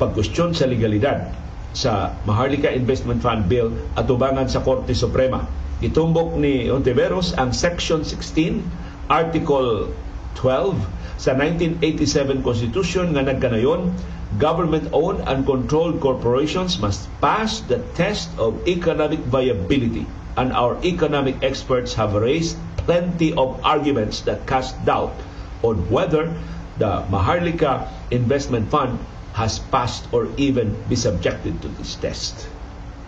pagkwestiyon 0.00 0.56
sa 0.56 0.64
legalidad 0.64 1.28
sa 1.76 2.16
Maharlika 2.24 2.72
Investment 2.72 3.20
Fund 3.20 3.52
Bill 3.52 3.68
at 4.00 4.08
tubangan 4.08 4.48
sa 4.48 4.64
Korte 4.64 4.96
Suprema. 4.96 5.44
Itumbok 5.84 6.40
ni 6.40 6.72
Hontiveros 6.72 7.36
ang 7.36 7.52
Section 7.52 8.00
16, 8.00 8.64
Article 9.12 9.92
12 10.40 10.80
sa 11.20 11.36
1987 11.36 12.40
Constitution 12.40 13.12
nga 13.12 13.28
nagkanayon 13.28 13.92
government-owned 14.40 15.20
and 15.28 15.44
controlled 15.44 16.00
corporations 16.00 16.80
must 16.80 17.12
pass 17.20 17.60
the 17.68 17.76
test 17.92 18.32
of 18.40 18.56
economic 18.64 19.20
viability 19.28 20.08
and 20.40 20.48
our 20.56 20.80
economic 20.80 21.36
experts 21.44 21.92
have 21.92 22.16
raised 22.16 22.56
plenty 22.84 23.32
of 23.34 23.58
arguments 23.62 24.22
that 24.28 24.46
cast 24.46 24.76
doubt 24.84 25.14
on 25.62 25.78
whether 25.90 26.30
the 26.78 27.04
Maharlika 27.08 27.88
Investment 28.10 28.68
Fund 28.70 28.98
has 29.32 29.58
passed 29.72 30.04
or 30.12 30.28
even 30.36 30.76
be 30.88 30.96
subjected 30.96 31.56
to 31.62 31.68
this 31.80 31.96
test. 31.96 32.48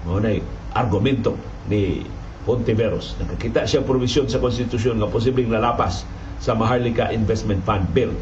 Mao 0.09 0.21
na 0.21 0.41
argumento 0.73 1.37
ni 1.69 2.05
Pontiveros. 2.45 3.17
Nakakita 3.17 3.65
siya 3.65 3.81
provision 3.85 4.29
sa 4.29 4.41
konstitusyon 4.41 5.01
nga 5.01 5.09
posibleng 5.09 5.49
nalapas 5.49 6.05
sa 6.41 6.53
Maharlika 6.53 7.09
Investment 7.13 7.65
Fund 7.65 7.89
Bill. 7.97 8.13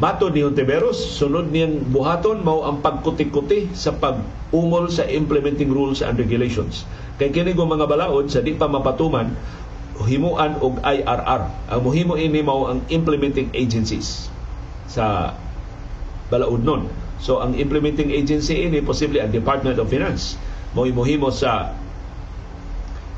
Mato 0.00 0.32
ni 0.32 0.40
Hontiveros, 0.40 0.96
sunod 0.96 1.52
niyang 1.52 1.92
buhaton 1.92 2.40
mao 2.40 2.64
ang 2.64 2.80
pagkuti-kuti 2.80 3.76
sa 3.76 3.92
pag-ungol 3.92 4.88
sa 4.88 5.04
implementing 5.04 5.68
rules 5.68 6.00
and 6.00 6.16
regulations. 6.16 6.88
Kay 7.20 7.28
kini 7.28 7.52
mga 7.52 7.84
balaod 7.84 8.32
sa 8.32 8.40
di 8.40 8.56
pa 8.56 8.64
mapatuman 8.64 9.28
himuan 10.06 10.56
og 10.60 10.80
IRR. 10.80 11.42
Ang 11.72 11.80
muhimo 11.80 12.14
ini 12.16 12.40
mao 12.40 12.70
ang 12.70 12.84
implementing 12.88 13.52
agencies 13.52 14.30
sa 14.88 15.36
balaod 16.30 16.62
nun. 16.62 16.82
So 17.20 17.44
ang 17.44 17.58
implementing 17.58 18.14
agency 18.14 18.64
ini 18.64 18.80
posible 18.80 19.20
ang 19.20 19.34
Department 19.34 19.76
of 19.76 19.92
Finance. 19.92 20.40
Mo 20.72 20.86
imuhimo 20.86 21.28
sa 21.34 21.74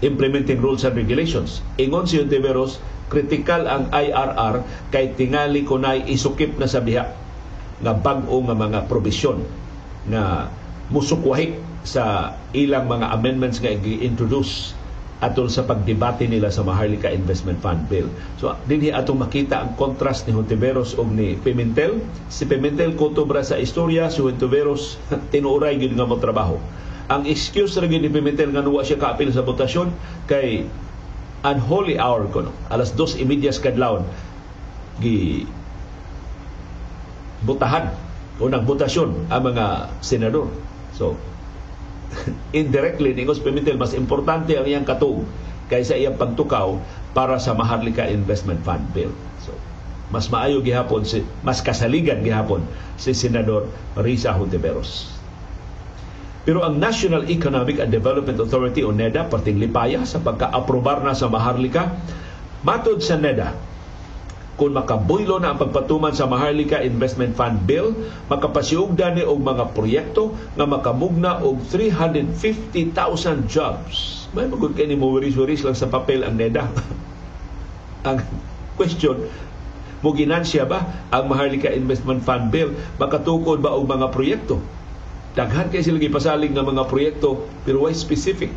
implementing 0.02 0.58
rules 0.58 0.82
and 0.82 0.98
regulations. 0.98 1.62
Ingon 1.78 2.10
si 2.10 2.18
Ontiveros, 2.18 2.82
kritikal 3.06 3.68
ang 3.70 3.92
IRR 3.94 4.66
kay 4.90 5.14
tingali 5.14 5.62
ko 5.62 5.78
na 5.78 5.94
isukip 5.94 6.58
na 6.58 6.66
sa 6.66 6.82
biha 6.82 7.06
nga 7.82 7.92
bag-o 7.94 8.40
nga 8.46 8.56
mga 8.56 8.90
probisyon 8.90 9.44
na 10.08 10.50
musukwahi 10.90 11.54
sa 11.82 12.34
ilang 12.54 12.86
mga 12.90 13.10
amendments 13.14 13.58
nga 13.62 13.70
i-introduce 13.70 14.74
atol 15.22 15.46
sa 15.46 15.62
pagdebate 15.62 16.26
nila 16.26 16.50
sa 16.50 16.66
Maharlika 16.66 17.06
Investment 17.06 17.62
Fund 17.62 17.87
Bill. 17.87 18.11
So 18.42 18.58
dinhi 18.66 18.90
atong 18.90 19.22
makita 19.22 19.62
ang 19.62 19.78
contrast 19.78 20.26
ni 20.26 20.35
Hontiveros 20.35 20.98
ug 20.98 21.14
ni 21.14 21.38
Pimentel. 21.38 22.02
Si 22.26 22.42
Pimentel 22.42 22.98
kutubra 22.98 23.46
sa 23.46 23.54
istorya, 23.54 24.11
si 24.11 24.18
Hontiveros 24.18 24.98
tinuray 25.32 25.78
gyud 25.78 25.94
nga 25.94 26.11
mo 26.11 26.18
trabaho. 26.18 26.58
Ang 27.06 27.30
excuse 27.30 27.78
ra 27.78 27.87
ni 27.87 28.11
Pimentel 28.11 28.50
nga 28.50 28.66
nuwa 28.66 28.82
siya 28.82 28.98
kaapil 28.98 29.30
sa 29.30 29.46
botasyon 29.46 29.94
kay 30.26 30.66
unholy 31.46 32.02
hour 32.02 32.26
ko 32.35 32.42
no. 32.42 32.52
Alas 32.66 32.90
2:30 32.98 33.62
kadlawon 33.62 34.02
gi 34.98 35.46
butahan 37.46 37.94
o 38.42 38.50
nagbotasyon 38.50 39.30
ang 39.30 39.42
mga 39.54 39.90
senador. 40.02 40.50
So, 40.98 41.14
indirectly 42.53 43.16
ni 43.16 43.25
Pimentel 43.27 43.81
mas 43.81 43.96
importante 43.96 44.57
ang 44.57 44.66
iyang 44.68 44.87
katug 44.87 45.25
kaysa 45.72 45.96
iyang 45.96 46.20
pagtukaw 46.20 46.77
para 47.16 47.40
sa 47.40 47.57
Maharlika 47.57 48.09
Investment 48.09 48.61
Fund 48.64 48.85
Bill. 48.92 49.12
So, 49.40 49.57
mas 50.12 50.29
maayo 50.29 50.61
gihapon 50.61 51.09
si 51.09 51.25
mas 51.40 51.64
kasaligan 51.64 52.20
gihapon 52.20 52.64
si 53.01 53.16
senador 53.16 53.68
Risa 53.96 54.37
Hontiveros. 54.37 55.09
Pero 56.42 56.66
ang 56.66 56.77
National 56.77 57.31
Economic 57.31 57.79
and 57.79 57.94
Development 57.94 58.35
Authority 58.42 58.83
o 58.83 58.90
NEDA 58.90 59.31
parting 59.31 59.62
lipaya 59.62 60.03
sa 60.03 60.18
pagka-aprobar 60.18 61.07
na 61.07 61.14
sa 61.14 61.31
Maharlika 61.31 61.94
matod 62.66 62.98
sa 62.98 63.14
NEDA 63.14 63.71
kung 64.62 64.79
makabuylo 64.79 65.42
na 65.42 65.51
ang 65.51 65.59
pagpatuman 65.59 66.14
sa 66.14 66.31
Maharlika 66.31 66.79
Investment 66.87 67.35
Fund 67.35 67.66
Bill, 67.66 67.98
makapasiugda 68.31 69.11
ni 69.11 69.27
og 69.27 69.42
mga 69.42 69.75
proyekto 69.75 70.38
nga 70.55 70.70
makamugna 70.70 71.42
og 71.42 71.66
350,000 71.66 73.51
jobs. 73.51 74.31
May 74.31 74.46
magud 74.46 74.79
kay 74.79 74.87
ni 74.87 74.94
mo 74.94 75.11
wiris-wiris 75.18 75.66
lang 75.66 75.75
sa 75.75 75.90
papel 75.90 76.22
ang 76.22 76.38
NEDA. 76.38 76.70
ang 78.07 78.22
question, 78.79 79.27
mo 79.98 80.14
ginansya 80.14 80.62
ba 80.62 81.11
ang 81.11 81.27
Maharlika 81.27 81.75
Investment 81.75 82.22
Fund 82.22 82.55
Bill? 82.55 82.70
Makatukod 83.03 83.59
ba 83.59 83.75
og 83.75 83.90
mga 83.90 84.14
proyekto? 84.14 84.62
Daghan 85.35 85.75
kay 85.75 85.83
sila 85.83 85.98
gipasalig 85.98 86.55
nga 86.55 86.62
mga 86.62 86.87
proyekto 86.87 87.51
pero 87.66 87.83
why 87.83 87.90
specific 87.90 88.55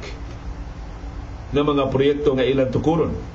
nga 1.49 1.65
mga 1.65 1.89
proyekto 1.89 2.37
nga 2.37 2.45
ilang 2.45 2.69
tukuron 2.69 3.34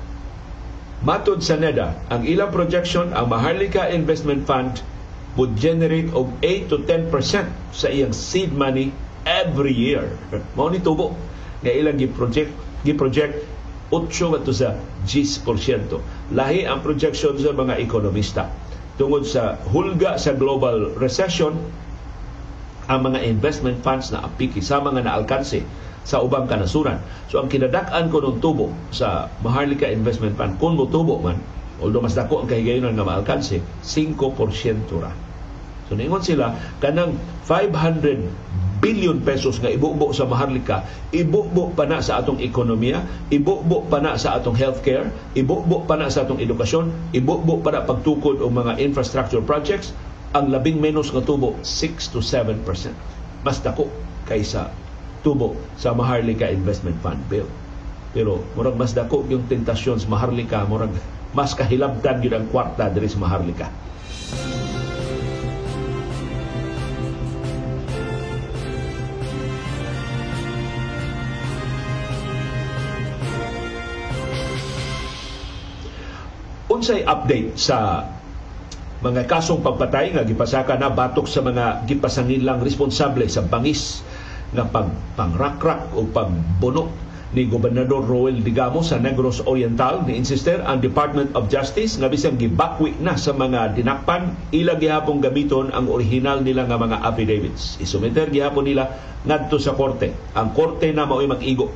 Matod 1.01 1.41
sa 1.41 1.57
NEDA, 1.57 1.97
ang 2.13 2.29
ilang 2.29 2.53
projection, 2.53 3.09
ang 3.17 3.33
Maharlika 3.33 3.89
Investment 3.89 4.45
Fund 4.45 4.85
would 5.33 5.57
generate 5.57 6.13
og 6.13 6.29
8 6.45 6.69
to 6.69 6.77
10% 6.85 7.09
sa 7.73 7.89
iyang 7.89 8.13
seed 8.13 8.53
money 8.53 8.93
every 9.25 9.73
year. 9.73 10.13
Mao 10.55 10.69
ni 10.69 10.77
tubo 10.77 11.17
nga 11.65 11.73
ilang 11.73 11.97
gi-project 11.97 12.53
gi-project 12.85 13.33
8 13.89 14.37
ato 14.37 14.53
sa 14.53 14.77
10%. 15.09 16.37
Lahi 16.37 16.69
ang 16.69 16.85
projection 16.85 17.33
sa 17.33 17.49
mga 17.49 17.81
ekonomista. 17.81 18.53
Tungod 19.01 19.25
sa 19.25 19.57
hulga 19.73 20.21
sa 20.21 20.37
global 20.37 20.93
recession, 21.01 21.57
ang 22.85 23.09
mga 23.09 23.25
investment 23.25 23.81
funds 23.81 24.13
na 24.13 24.21
apiki 24.21 24.61
sa 24.61 24.77
mga 24.77 25.09
naalkanse 25.09 25.65
sa 26.01 26.21
ubang 26.21 26.49
kanasuran. 26.49 26.97
So 27.29 27.41
ang 27.41 27.47
kinadak-an 27.47 28.09
ko 28.09 28.21
ng 28.21 28.41
tubo 28.41 28.73
sa 28.89 29.29
Maharlika 29.45 29.85
Investment 29.89 30.37
Fund, 30.37 30.57
kung 30.57 30.77
mo 30.77 30.89
tubo 30.89 31.21
man, 31.21 31.37
although 31.81 32.01
mas 32.01 32.17
dako 32.17 32.45
ang 32.45 32.47
kahigayonan 32.49 32.97
nga 32.97 33.05
maalkanse, 33.05 33.61
5% 33.85 35.01
ra. 35.01 35.13
So 35.89 35.99
ningon 35.99 36.23
sila, 36.23 36.55
kanang 36.79 37.19
500 37.45 38.81
billion 38.81 39.21
pesos 39.21 39.61
nga 39.61 39.69
ibubo 39.69 40.09
sa 40.09 40.25
Maharlika, 40.25 40.81
ibubo 41.13 41.69
pa 41.77 41.85
na 41.85 42.01
sa 42.01 42.17
atong 42.17 42.41
ekonomiya, 42.41 43.29
ibubo 43.29 43.85
pa 43.85 44.01
na 44.01 44.17
sa 44.17 44.41
atong 44.41 44.57
healthcare, 44.57 45.13
ibubo 45.37 45.85
pa 45.85 46.01
na 46.01 46.09
sa 46.09 46.25
atong 46.25 46.41
edukasyon, 46.41 47.13
ibubo 47.13 47.61
pa 47.61 47.77
na 47.77 47.85
pagtukod 47.85 48.41
og 48.41 48.49
mga 48.49 48.81
infrastructure 48.81 49.43
projects, 49.45 49.93
ang 50.33 50.49
labing 50.49 50.81
menos 50.81 51.13
nga 51.13 51.21
tubo 51.21 51.59
6 51.61 52.15
to 52.15 52.25
7%. 52.25 52.57
Mas 53.45 53.61
dako 53.61 53.91
kaysa 54.25 54.73
tubo 55.21 55.57
sa 55.77 55.93
Maharlika 55.93 56.49
Investment 56.49 56.97
Fund 57.01 57.21
bill. 57.29 57.47
Pero 58.11 58.43
murag 58.57 58.75
mas 58.75 58.91
dako 58.91 59.23
yung 59.31 59.47
tentasyon 59.47 60.01
sa 60.01 60.07
Maharlika, 60.11 60.67
murag 60.67 60.91
mas 61.31 61.55
kahilabtan 61.55 62.19
gyud 62.19 62.35
ang 62.35 62.45
kwarta 62.51 62.91
diri 62.91 63.07
sa 63.07 63.21
Maharlika. 63.23 63.71
Unsay 76.71 77.05
update 77.05 77.61
sa 77.61 78.07
mga 79.01 79.25
kasong 79.25 79.61
pagpatay 79.65 80.13
nga 80.13 80.25
gipasaka 80.25 80.77
na 80.77 80.89
batok 80.89 81.25
sa 81.25 81.41
mga 81.41 81.85
gipasangilang 81.89 82.61
responsable 82.61 83.25
sa 83.29 83.41
bangis 83.45 84.01
nga 84.51 84.67
pangrakrak 85.15 85.95
o 85.95 86.03
pagbuno 86.07 86.91
ni 87.31 87.47
Gobernador 87.47 88.03
Roel 88.03 88.43
Digamo 88.43 88.83
sa 88.83 88.99
Negros 88.99 89.39
Oriental 89.47 90.03
ni 90.03 90.19
insister 90.19 90.59
ang 90.67 90.83
Department 90.83 91.31
of 91.31 91.47
Justice 91.47 91.95
nga 91.95 92.11
bisang 92.11 92.35
gibakwi 92.35 92.99
na 92.99 93.15
sa 93.15 93.31
mga 93.31 93.71
dinakpan 93.71 94.51
ila 94.51 94.75
gihapon 94.75 95.23
gamiton 95.23 95.71
ang 95.71 95.87
original 95.87 96.43
nila 96.43 96.67
nga 96.67 96.75
mga 96.75 96.99
affidavits. 97.07 97.79
Isumiter 97.79 98.27
gihapon 98.27 98.67
nila 98.67 98.91
ngadto 99.23 99.63
sa 99.63 99.71
korte. 99.79 100.11
Ang 100.35 100.51
korte 100.51 100.91
na 100.91 101.07
mao'y 101.07 101.31
mag-igo. 101.31 101.71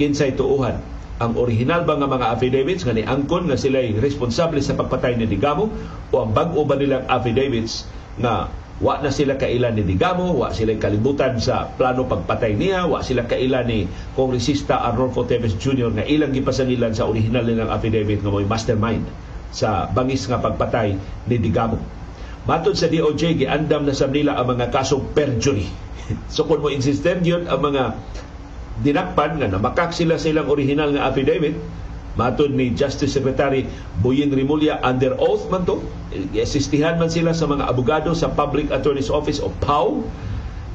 Kinsay 0.00 0.32
tuuhan? 0.40 0.80
Ang 1.20 1.36
original 1.36 1.84
ba 1.84 2.00
nga 2.00 2.08
mga 2.08 2.32
affidavits 2.32 2.82
nga 2.88 2.96
niangkon 2.96 3.52
nga 3.52 3.60
sila 3.60 3.84
responsable 4.00 4.64
sa 4.64 4.72
pagpatay 4.72 5.20
ni 5.20 5.28
Digamo 5.28 5.68
o 6.10 6.14
ang 6.16 6.32
bag-o 6.32 6.64
ba 6.64 6.80
nilang 6.80 7.04
affidavits 7.12 7.84
nga 8.16 8.48
Wa 8.82 8.98
na 8.98 9.14
sila 9.14 9.38
kailan 9.38 9.78
ni 9.78 9.86
Digamo, 9.86 10.34
wa 10.34 10.50
sila 10.50 10.74
kalibutan 10.74 11.38
sa 11.38 11.70
plano 11.78 12.10
pagpatay 12.10 12.58
niya, 12.58 12.90
wa 12.90 12.98
sila 13.06 13.22
kailan 13.22 13.70
ni 13.70 13.86
Kongresista 14.18 14.82
Arnolfo 14.82 15.22
Teves 15.30 15.54
Jr. 15.54 15.94
nga 15.94 16.02
ilang 16.02 16.34
gipasangilan 16.34 16.90
sa 16.90 17.06
original 17.06 17.46
nilang 17.46 17.70
affidavit 17.70 18.18
nga 18.18 18.34
mo'y 18.34 18.42
mastermind 18.42 19.06
sa 19.54 19.86
bangis 19.86 20.26
nga 20.26 20.42
pagpatay 20.42 20.98
ni 21.30 21.36
Digamo. 21.38 21.78
Matod 22.50 22.74
sa 22.74 22.90
DOJ, 22.90 23.46
giandam 23.46 23.86
na 23.86 23.94
sa 23.94 24.10
nila 24.10 24.34
ang 24.34 24.58
mga 24.58 24.74
kasong 24.74 25.14
perjury. 25.14 25.70
so 26.34 26.42
kung 26.44 26.60
mo 26.60 26.68
insisten 26.68 27.22
yun 27.22 27.46
ang 27.46 27.62
mga 27.62 27.94
dinakpan 28.82 29.38
nga 29.38 29.46
namakak 29.46 29.94
sila 29.94 30.18
sa 30.18 30.34
ilang 30.34 30.50
original 30.50 30.90
nga 30.90 31.06
affidavit, 31.08 31.54
Matod 32.14 32.54
ni 32.54 32.70
Justice 32.70 33.10
Secretary 33.10 33.66
Boying 33.98 34.30
Rimulya 34.30 34.78
under 34.86 35.18
oath 35.18 35.50
man 35.50 35.66
to. 35.66 35.82
Asistihan 36.38 36.94
man 36.94 37.10
sila 37.10 37.34
sa 37.34 37.50
mga 37.50 37.66
abogado 37.66 38.14
sa 38.14 38.30
Public 38.30 38.70
Attorney's 38.70 39.10
Office 39.10 39.42
o 39.42 39.50
PAW. 39.50 40.06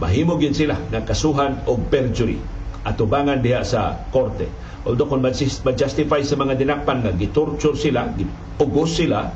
Mahimog 0.03 0.43
yun 0.43 0.55
sila 0.55 0.75
ng 0.91 1.03
kasuhan 1.03 1.63
o 1.67 1.75
perjury 1.75 2.39
at 2.87 2.95
tubangan 2.95 3.39
diha 3.43 3.63
sa 3.63 4.07
korte. 4.11 4.47
Although 4.87 5.11
kung 5.11 5.19
ma-justify 5.19 6.23
sa 6.23 6.39
mga 6.39 6.55
dinakpan 6.55 7.03
nga 7.03 7.11
gitorture 7.11 7.75
sila, 7.75 8.07
gipugos 8.15 8.95
sila, 8.95 9.27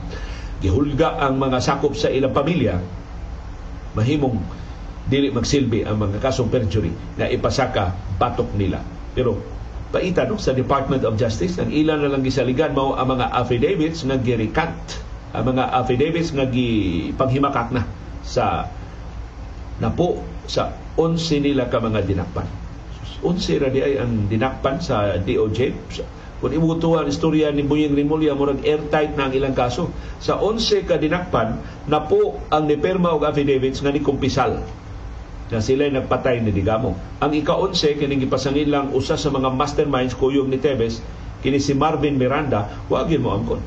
gihulga 0.64 1.20
ang 1.20 1.36
mga 1.36 1.60
sakop 1.60 1.92
sa 2.00 2.08
ilang 2.08 2.32
pamilya, 2.32 2.80
mahimong 3.92 4.40
dili 5.04 5.36
magsilbi 5.36 5.84
ang 5.84 6.00
mga 6.00 6.24
kasong 6.24 6.48
perjury 6.48 6.96
na 7.20 7.28
ipasaka 7.28 7.92
batok 8.16 8.56
nila. 8.56 8.80
Pero 9.12 9.36
paita 9.94 10.26
no, 10.26 10.42
sa 10.42 10.58
Department 10.58 11.06
of 11.06 11.22
Justice 11.22 11.62
ang 11.62 11.70
ilan 11.70 12.02
na 12.02 12.10
lang 12.10 12.26
gisaligan 12.26 12.74
mao 12.74 12.98
ang 12.98 13.14
mga 13.14 13.30
affidavits 13.30 14.02
nga 14.02 14.18
girikant. 14.18 14.98
Ang 15.38 15.54
mga 15.54 15.64
affidavits 15.70 16.34
nga 16.34 16.50
gipanghimakak 16.50 17.70
na 17.70 17.86
sa 18.26 18.66
napo 19.78 20.26
sa 20.50 20.74
11 20.98 21.46
nila 21.46 21.70
ka 21.70 21.78
mga 21.78 22.02
dinakpan. 22.10 22.50
11 23.22 23.62
ra 23.62 23.70
di 23.70 23.80
ay 23.86 24.02
ang 24.02 24.26
dinakpan 24.28 24.82
sa 24.82 25.16
DOJ 25.22 25.60
kung 26.44 26.52
imutuhan 26.52 27.08
istorya 27.08 27.56
ni 27.56 27.64
Buying 27.64 27.96
Rimulya 27.96 28.36
murag 28.36 28.68
airtight 28.68 29.16
na 29.16 29.32
ang 29.32 29.34
ilang 29.38 29.56
kaso. 29.56 29.88
Sa 30.20 30.42
11 30.42 30.90
ka 30.90 31.00
dinakpan 31.00 31.56
napo 31.88 32.42
ang 32.50 32.66
niperma 32.66 33.14
og 33.14 33.24
affidavits 33.24 33.80
nga 33.80 33.94
ni 33.94 34.02
kumpisal 34.02 34.60
na 35.54 35.62
sila 35.62 35.86
nagpatay 35.86 36.42
ni 36.42 36.50
Digamo. 36.50 36.98
Ang 37.22 37.32
ika-11 37.38 38.02
kining 38.02 38.26
gipasangin 38.26 38.74
lang 38.74 38.90
usa 38.90 39.14
sa 39.14 39.30
mga 39.30 39.54
masterminds 39.54 40.18
kuyog 40.18 40.50
ni 40.50 40.58
Tevez 40.58 40.98
kini 41.46 41.62
si 41.62 41.78
Marvin 41.78 42.18
Miranda 42.18 42.82
wa 42.90 43.06
gyud 43.06 43.22
mo 43.22 43.38
angkon. 43.38 43.62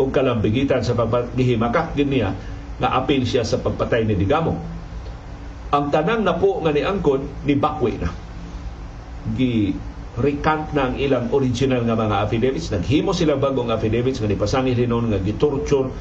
Ug 0.00 0.08
kalambigitan 0.08 0.80
sa 0.80 0.96
paghihimakak 0.96 1.92
gid 1.92 2.08
niya 2.08 2.32
nga 2.80 2.88
apil 2.96 3.28
siya 3.28 3.44
sa 3.44 3.60
pagpatay 3.60 4.08
ni 4.08 4.16
Digamo. 4.16 4.56
Ang 5.70 5.92
tanang 5.92 6.24
na 6.24 6.40
po 6.40 6.64
nga 6.64 6.72
ni 6.72 6.80
angkon 6.80 7.44
ni 7.44 7.52
Bakwi 7.52 8.00
na. 8.00 8.08
Gi 9.36 9.76
recant 10.16 10.72
na 10.72 10.90
ang 10.90 10.96
ilang 10.96 11.28
original 11.30 11.84
nga 11.84 11.94
mga 11.94 12.16
affidavits. 12.24 12.72
Naghimo 12.72 13.12
sila 13.12 13.36
bagong 13.36 13.68
affidavits 13.68 14.18
nga 14.18 14.26
nipasangil 14.26 14.74
hinon 14.74 15.12
nga 15.12 15.20
gitorture, 15.20 15.92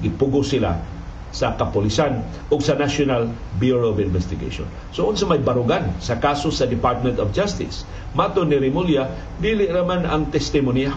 gipugo 0.00 0.42
sila 0.42 0.94
sa 1.34 1.58
kapolisan 1.58 2.22
o 2.46 2.62
sa 2.62 2.78
National 2.78 3.26
Bureau 3.58 3.90
of 3.90 3.98
Investigation. 3.98 4.70
So 4.94 5.10
unsa 5.10 5.26
may 5.26 5.42
barugan 5.42 5.98
sa 5.98 6.22
kaso 6.22 6.54
sa 6.54 6.70
Department 6.70 7.18
of 7.18 7.34
Justice, 7.34 7.82
mato 8.14 8.46
ni 8.46 8.54
Rimulya, 8.54 9.10
dili 9.42 9.66
raman 9.66 10.06
ang 10.06 10.30
testimonya 10.30 10.94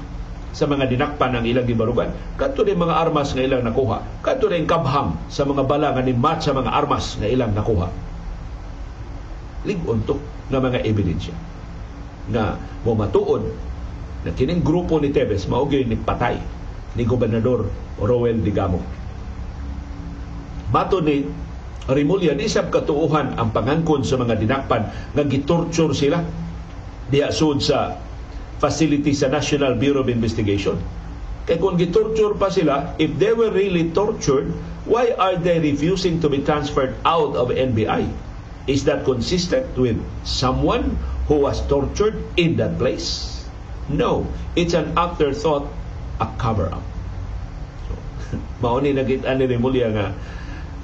sa 0.53 0.69
mga 0.69 0.85
dinakpan 0.93 1.41
ng 1.41 1.45
ilang 1.49 1.65
gibarugan. 1.65 2.13
Kadto 2.37 2.61
ni 2.61 2.77
mga 2.77 3.01
armas 3.01 3.33
nga 3.33 3.41
ilang 3.41 3.65
nakuha. 3.65 4.21
Kadto 4.21 4.49
ni 4.49 4.61
kabham 4.69 5.17
sa 5.27 5.43
mga 5.43 5.65
bala 5.65 5.93
nga 5.97 6.05
ni-match 6.05 6.45
sa 6.45 6.53
mga 6.53 6.69
armas 6.69 7.17
nga 7.17 7.27
ilang 7.27 7.57
nakuha. 7.57 7.89
Ligon 9.65 10.05
to 10.05 10.21
nga 10.53 10.61
mga 10.61 10.85
ebidensya 10.85 11.33
nga 12.29 12.59
matuod 12.87 13.43
na 14.23 14.31
kining 14.31 14.63
grupo 14.63 14.99
ni 14.99 15.11
Tevez 15.11 15.47
maugay 15.47 15.83
ni 15.83 15.95
patay 15.99 16.39
ni 16.95 17.03
Gobernador 17.03 17.67
Roel 17.99 18.39
Digamo 18.43 18.79
Mato 20.71 20.99
ni 20.99 21.23
Rimulya, 21.87 22.35
di 22.35 22.51
sab 22.51 22.67
katuuhan 22.67 23.39
ang 23.39 23.55
pangangkon 23.55 24.03
sa 24.03 24.19
mga 24.19 24.35
dinakpan 24.35 24.91
nga 25.15 25.23
gitorture 25.23 25.95
sila 25.95 26.19
diha 27.07 27.31
sud 27.31 27.63
sa 27.63 27.95
facility 28.59 29.15
sa 29.15 29.31
National 29.31 29.79
Bureau 29.79 30.03
of 30.03 30.11
Investigation. 30.11 30.75
Kay 31.47 31.63
kung 31.63 31.79
gitorture 31.79 32.35
pa 32.35 32.51
sila, 32.51 32.91
if 32.99 33.15
they 33.15 33.31
were 33.31 33.55
really 33.55 33.87
tortured, 33.95 34.51
why 34.83 35.15
are 35.15 35.39
they 35.39 35.63
refusing 35.63 36.19
to 36.19 36.27
be 36.27 36.43
transferred 36.43 36.91
out 37.07 37.39
of 37.39 37.55
NBI? 37.55 38.03
Is 38.67 38.83
that 38.83 39.07
consistent 39.07 39.71
with 39.79 39.95
someone 40.27 40.99
who 41.31 41.39
was 41.39 41.63
tortured 41.71 42.19
in 42.35 42.59
that 42.59 42.75
place? 42.75 43.47
No. 43.87 44.27
It's 44.59 44.75
an 44.75 44.91
afterthought, 44.99 45.71
a 46.19 46.27
cover-up. 46.35 46.83
So, 47.87 47.93
mauni 48.63 48.91
nagita 48.91 49.31
ni 49.39 49.47
Rimulya 49.47 49.87
nga 49.95 50.11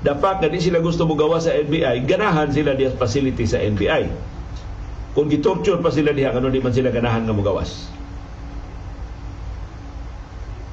dapat 0.03 0.43
nga 0.43 0.51
di 0.51 0.59
sila 0.59 0.83
gusto 0.83 1.07
mo 1.07 1.15
gawa 1.15 1.39
sa 1.39 1.55
NBI, 1.55 2.03
ganahan 2.03 2.51
sila 2.51 2.75
diya 2.75 2.91
facility 2.91 3.47
sa 3.47 3.63
NBI. 3.63 4.11
Kung 5.15 5.31
gitorture 5.31 5.79
pa 5.79 5.89
sila 5.89 6.11
diha, 6.11 6.35
ano 6.35 6.51
di 6.51 6.59
man 6.59 6.75
sila 6.75 6.91
ganahan 6.91 7.23
nga 7.23 7.31
mugawas. 7.31 7.87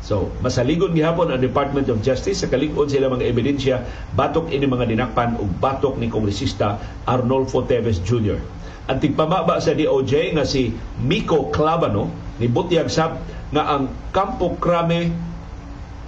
So, 0.03 0.35
masaligon 0.43 0.91
gihapon 0.91 1.31
ang 1.31 1.39
Department 1.39 1.87
of 1.87 2.03
Justice 2.03 2.43
sa 2.43 2.51
kalig-on 2.51 2.91
sila 2.91 3.07
mga 3.07 3.31
ebidensya 3.31 3.87
batok 4.18 4.51
ini 4.51 4.66
mga 4.66 4.91
dinakpan 4.91 5.39
ug 5.39 5.47
batok 5.62 6.03
ni 6.03 6.11
kongresista 6.11 6.83
Arnolfo 7.07 7.62
Teves 7.62 8.03
Jr. 8.03 8.43
Ang 8.91 8.99
tigpamaba 8.99 9.62
sa 9.62 9.70
DOJ 9.70 10.35
nga 10.35 10.43
si 10.43 10.74
Miko 10.99 11.55
Clavano 11.55 12.11
ni 12.43 12.51
butyag 12.51 12.91
sab 12.91 13.22
nga 13.55 13.78
ang 13.78 13.87
Campo 14.11 14.59
Crame 14.59 15.14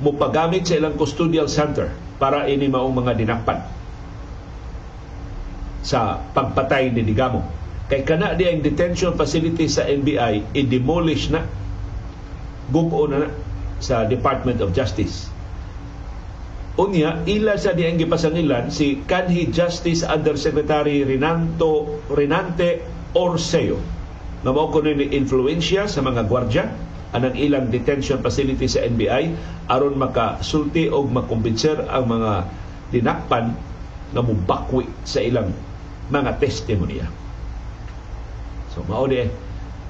mo 0.03 0.11
pagamit 0.19 0.67
sa 0.67 0.83
ilang 0.83 0.99
custodial 0.99 1.47
center 1.47 2.02
para 2.23 2.47
ini 2.47 2.71
maong 2.71 2.95
mga 3.03 3.19
dinakpan 3.19 3.59
sa 5.83 6.23
pagpatay 6.23 6.95
ni 6.95 7.03
Digamo. 7.03 7.43
Kay 7.91 8.07
kana 8.07 8.39
di 8.39 8.47
ang 8.47 8.63
detention 8.63 9.19
facility 9.19 9.67
sa 9.67 9.83
NBI 9.91 10.55
i-demolish 10.55 11.35
na 11.35 11.43
gugo 12.71 13.11
na, 13.11 13.27
na 13.27 13.29
sa 13.83 14.07
Department 14.07 14.63
of 14.63 14.71
Justice. 14.71 15.27
Unya, 16.79 17.21
ila 17.27 17.59
sa 17.59 17.75
di 17.75 17.85
ang 17.85 17.99
gipasangilan 17.99 18.71
si 18.71 19.03
Kanhi 19.03 19.51
Justice 19.51 20.07
Undersecretary 20.07 21.03
Renanto 21.03 22.01
Renante 22.09 22.81
Orseo 23.19 23.77
na 24.47 24.55
mao 24.55 24.71
ni 24.81 25.11
influensya 25.13 25.91
sa 25.91 26.01
mga 26.01 26.23
gwardya 26.31 26.65
anang 27.13 27.37
ilang 27.37 27.69
detention 27.69 28.25
facility 28.25 28.65
sa 28.65 28.85
NBI 28.89 29.37
aron 29.69 30.01
makasulti 30.01 30.89
o 30.89 31.05
makumbinser 31.05 31.85
ang 31.89 32.09
mga 32.09 32.33
dinakpan 32.93 33.53
nga 34.13 34.23
mubakwi 34.25 34.89
sa 35.05 35.21
ilang 35.21 35.53
mga 36.09 36.41
testimonya. 36.41 37.09
So 38.73 38.85
mao 38.89 39.05
di 39.05 39.21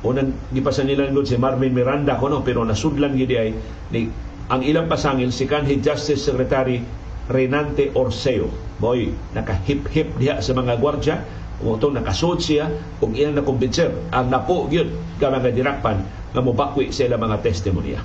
unang 0.03 0.35
gipasan 0.51 0.91
nila 0.91 1.11
si 1.23 1.39
Marvin 1.39 1.71
Miranda 1.71 2.19
kuno 2.19 2.43
pero 2.43 2.67
nasudlan 2.67 3.15
gid 3.15 3.31
ay 3.39 3.55
ni 3.95 4.11
ang 4.51 4.67
ilang 4.67 4.91
pasangil 4.91 5.31
si 5.31 5.47
kanhi 5.47 5.79
Justice 5.79 6.27
Secretary 6.27 6.83
Renante 7.31 7.95
Orseo. 7.95 8.51
Boy, 8.83 9.15
nakahip-hip 9.31 10.19
diha 10.19 10.43
sa 10.43 10.53
mga 10.59 10.75
gwardya 10.83 11.23
Umutong 11.63 11.95
nakasud 11.95 12.43
siya 12.43 12.75
kung 12.99 13.15
iyang 13.15 13.39
nakumbinser 13.39 13.95
ang 14.11 14.27
napo 14.29 14.67
gyud 14.67 14.91
ka 15.23 15.31
mga 15.31 15.55
dirakpan 15.55 16.03
nga 16.35 16.43
mobakwi 16.43 16.91
sa 16.91 17.07
ilang 17.07 17.23
mga 17.23 17.39
testimonya. 17.39 18.03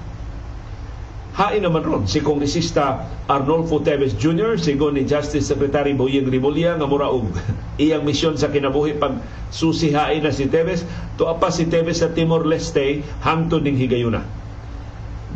Hain 1.38 1.62
naman 1.62 1.86
ron 1.86 2.10
si 2.10 2.18
Kongresista 2.22 3.06
Arnolfo 3.30 3.86
Teves 3.86 4.18
Jr. 4.18 4.58
sigon 4.58 4.98
ni 4.98 5.06
Justice 5.06 5.46
Secretary 5.46 5.94
Boyeng 5.94 6.26
Rimulya 6.26 6.82
nga 6.82 6.90
mura 6.90 7.14
og 7.14 7.30
iyang 7.78 8.02
misyon 8.02 8.42
sa 8.42 8.50
kinabuhi 8.50 8.98
pag 8.98 9.22
susihain 9.54 10.26
na 10.26 10.34
si 10.34 10.50
Teves 10.50 10.82
tuapa 11.14 11.54
si 11.54 11.70
Teves 11.70 12.02
sa 12.02 12.10
Timor 12.10 12.42
Leste 12.46 13.06
hangtod 13.22 13.62
ning 13.62 13.78
higayuna. 13.78 14.26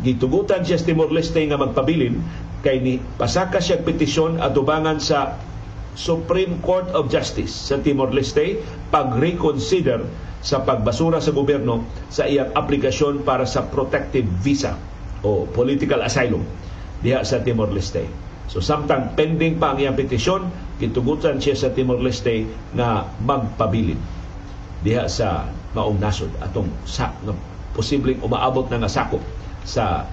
Gitugutan 0.02 0.66
siya 0.66 0.82
sa 0.82 0.90
Timor 0.90 1.14
Leste 1.14 1.38
nga 1.38 1.54
magpabilin 1.54 2.18
kay 2.66 2.82
ni 2.82 2.98
pasaka 2.98 3.62
siya 3.62 3.78
petisyon 3.82 4.42
atubangan 4.42 4.98
sa 4.98 5.38
Supreme 5.92 6.60
Court 6.64 6.88
of 6.96 7.12
Justice 7.12 7.52
sa 7.52 7.76
Timor 7.80 8.16
Leste 8.16 8.60
pag-reconsider 8.88 10.04
sa 10.42 10.64
pagbasura 10.66 11.22
sa 11.22 11.30
gobyerno 11.30 11.86
sa 12.10 12.26
iyang 12.26 12.50
aplikasyon 12.56 13.22
para 13.22 13.46
sa 13.46 13.68
protective 13.68 14.26
visa 14.42 14.74
o 15.22 15.46
political 15.46 16.02
asylum 16.02 16.42
diha 17.04 17.22
sa 17.22 17.44
Timor 17.44 17.70
Leste. 17.70 18.08
So 18.50 18.58
samtang 18.58 19.14
pending 19.14 19.62
pa 19.62 19.72
ang 19.72 19.78
iyang 19.78 19.94
petisyon, 19.94 20.50
gitugutan 20.82 21.38
siya 21.38 21.54
sa 21.54 21.68
Timor 21.70 22.02
Leste 22.02 22.48
na 22.74 23.06
magpabilin 23.22 23.98
diha 24.82 25.06
sa 25.06 25.46
maong 25.78 26.02
nasod 26.02 26.28
atong 26.42 26.68
sa 26.84 27.14
nga 27.22 27.32
posibleng 27.72 28.20
umaabot 28.20 28.68
na 28.68 28.84
sakop 28.90 29.22
sa 29.64 30.04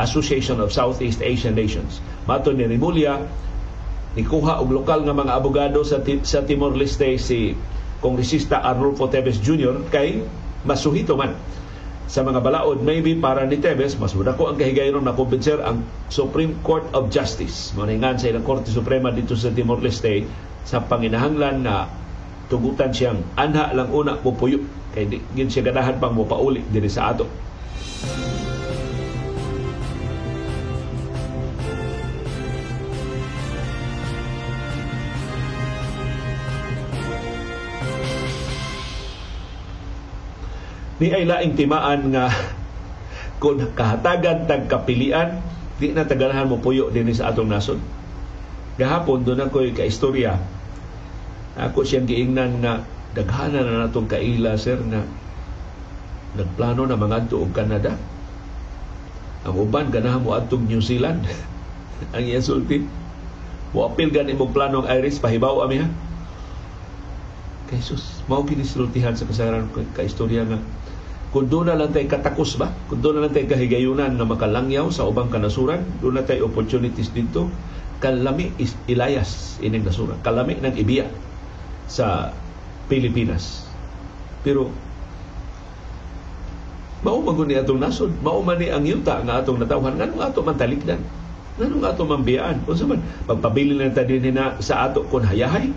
Association 0.00 0.56
of 0.62 0.72
Southeast 0.72 1.20
Asian 1.20 1.52
Nations. 1.52 2.00
Mato 2.24 2.48
ni 2.54 2.64
Rimulya, 2.64 3.28
nikuha 4.12 4.60
og 4.60 4.68
lokal 4.72 5.08
nga 5.08 5.16
mga 5.16 5.32
abogado 5.32 5.80
sa 5.84 6.04
sa 6.04 6.44
Timor 6.44 6.76
Leste 6.76 7.16
si 7.16 7.56
Kongresista 8.04 8.60
Arnulfo 8.60 9.08
Teves 9.08 9.40
Jr. 9.40 9.88
kay 9.88 10.20
masuhito 10.68 11.16
man 11.16 11.32
sa 12.10 12.20
mga 12.20 12.44
balaod. 12.44 12.84
Maybe 12.84 13.16
para 13.16 13.48
ni 13.48 13.56
Teves 13.56 13.96
mas 13.96 14.12
ko 14.12 14.44
ang 14.50 14.58
kahigayon 14.60 15.00
na 15.00 15.16
kumbinser 15.16 15.64
ang 15.64 15.86
Supreme 16.12 16.60
Court 16.60 16.84
of 16.92 17.08
Justice. 17.08 17.72
Maningan 17.72 18.20
sa 18.20 18.28
ilang 18.28 18.44
Korte 18.44 18.68
Suprema 18.68 19.08
dito 19.08 19.32
sa 19.32 19.48
Timor 19.48 19.80
Leste 19.80 20.28
sa 20.68 20.84
panginahanglan 20.84 21.64
na 21.64 21.88
tugutan 22.52 22.92
siyang 22.92 23.24
anha 23.40 23.72
lang 23.72 23.88
una 23.88 24.20
pupuyo. 24.20 24.60
Kay 24.92 25.08
di 25.08 25.18
gin 25.32 25.48
siya 25.48 25.64
ganahan 25.64 25.96
pang 25.96 26.12
mopauli 26.12 26.60
dinhi 26.68 26.92
sa 26.92 27.16
ato 27.16 27.24
Di 41.02 41.10
ay 41.10 41.26
laing 41.26 41.58
timaan 41.58 42.14
nga 42.14 42.30
kung 43.42 43.58
kahatagan 43.58 44.46
tag 44.46 44.70
kapilian, 44.70 45.42
di 45.82 45.90
na 45.90 46.06
taganahan 46.06 46.46
mo 46.46 46.62
puyo 46.62 46.94
din 46.94 47.10
sa 47.10 47.34
atong 47.34 47.50
nasod. 47.50 47.82
Gahapon 48.78 49.26
doon 49.26 49.42
ako 49.42 49.66
ka 49.74 49.82
istorya. 49.82 50.38
Ako 51.58 51.82
siyang 51.82 52.06
giingnan 52.06 52.62
nga 52.62 52.86
daghana 53.18 53.66
na 53.66 53.82
natong 53.82 54.06
kaila 54.06 54.54
sir 54.54 54.78
nga 54.78 55.02
nagplano 56.38 56.86
na 56.86 56.94
mga 56.94 57.34
og 57.34 57.50
Canada. 57.50 57.98
Ang 59.42 59.58
uban 59.58 59.90
ganahan 59.90 60.22
mo 60.22 60.38
atong 60.38 60.70
New 60.70 60.78
Zealand. 60.78 61.26
ang 62.14 62.22
isulti. 62.22 62.86
Mo 63.74 63.90
apil 63.90 64.14
gani 64.14 64.38
mo 64.38 64.54
plano 64.54 64.86
ang 64.86 65.02
Iris 65.02 65.18
pahibaw 65.18 65.66
ami 65.66 65.82
ha. 65.82 65.90
Kay 67.66 67.82
Jesus, 67.82 68.22
mao 68.30 68.46
kinisultihan 68.46 69.18
sa 69.18 69.26
kasagaran 69.26 69.66
ka 69.74 70.06
istorya 70.06 70.46
nga 70.46 70.62
kung 71.32 71.48
doon 71.48 71.72
na 71.72 71.80
lang 71.80 71.88
tayo 71.96 72.04
katakos 72.12 72.60
ba? 72.60 72.68
Kung 72.92 73.00
doon 73.00 73.16
na 73.16 73.20
lang 73.24 73.32
tayo 73.32 73.48
kahigayunan 73.48 74.20
na 74.20 74.28
makalangyaw 74.28 74.92
sa 74.92 75.08
ubang 75.08 75.32
kanasuran, 75.32 75.80
doon 76.04 76.20
na 76.20 76.28
tayo 76.28 76.44
opportunities 76.44 77.08
dito. 77.08 77.48
Kalami 78.04 78.52
is 78.60 78.76
ilayas 78.84 79.56
ining 79.64 79.80
nasuran. 79.80 80.20
Kalami 80.20 80.60
ng 80.60 80.76
ibiya 80.76 81.08
sa 81.88 82.36
Pilipinas. 82.92 83.64
Pero 84.44 84.68
mao 87.00 87.24
man 87.24 87.48
ni 87.48 87.56
atong 87.56 87.80
nasod, 87.80 88.12
mao 88.20 88.44
man 88.44 88.60
ni 88.60 88.68
ang 88.68 88.84
yuta 88.84 89.24
nga 89.24 89.40
atong 89.40 89.56
natawhan 89.56 89.96
nganong 89.96 90.20
ato 90.20 90.44
man 90.44 90.60
talikdan. 90.60 91.00
Nganong 91.56 91.84
ato 91.88 92.04
man 92.04 92.28
biyaan? 92.28 92.60
Unsa 92.68 92.84
man 92.84 93.00
pagpabili 93.24 93.72
na 93.80 93.88
ta 93.88 94.04
na 94.04 94.60
sa 94.60 94.84
ato 94.84 95.08
kun 95.08 95.24
hayahay. 95.24 95.72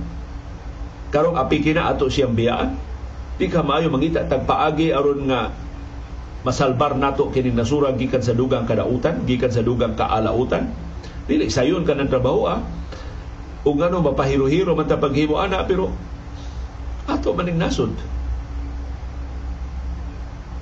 Karong 1.16 1.40
apiki 1.40 1.72
na 1.72 1.96
ato 1.96 2.12
siyang 2.12 2.36
biyaan 2.36 2.76
di 3.36 3.52
maayo 3.52 3.92
mangita 3.92 4.24
tagpaagi 4.24 4.96
aron 4.96 5.28
nga 5.28 5.52
masalbar 6.48 6.96
nato 6.96 7.28
kini 7.34 7.52
nasura 7.52 7.92
gikan 7.92 8.24
sa 8.24 8.32
dugang 8.32 8.64
kadautan 8.64 9.28
gikan 9.28 9.52
sa 9.52 9.66
dugang 9.66 9.98
kaalautan. 9.98 10.72
Dili 11.26 11.50
sayon 11.50 11.84
ka 11.84 11.98
ng 11.98 12.08
trabaho 12.08 12.48
ah. 12.48 12.62
Ug 13.66 13.82
ano 13.82 13.98
mapahiro-hiro 14.06 14.78
man 14.78 14.86
ta 14.86 15.02
paghimo 15.02 15.42
ana 15.42 15.66
pero 15.66 15.90
ato 17.10 17.34
maning 17.34 17.58
nasod. 17.58 17.92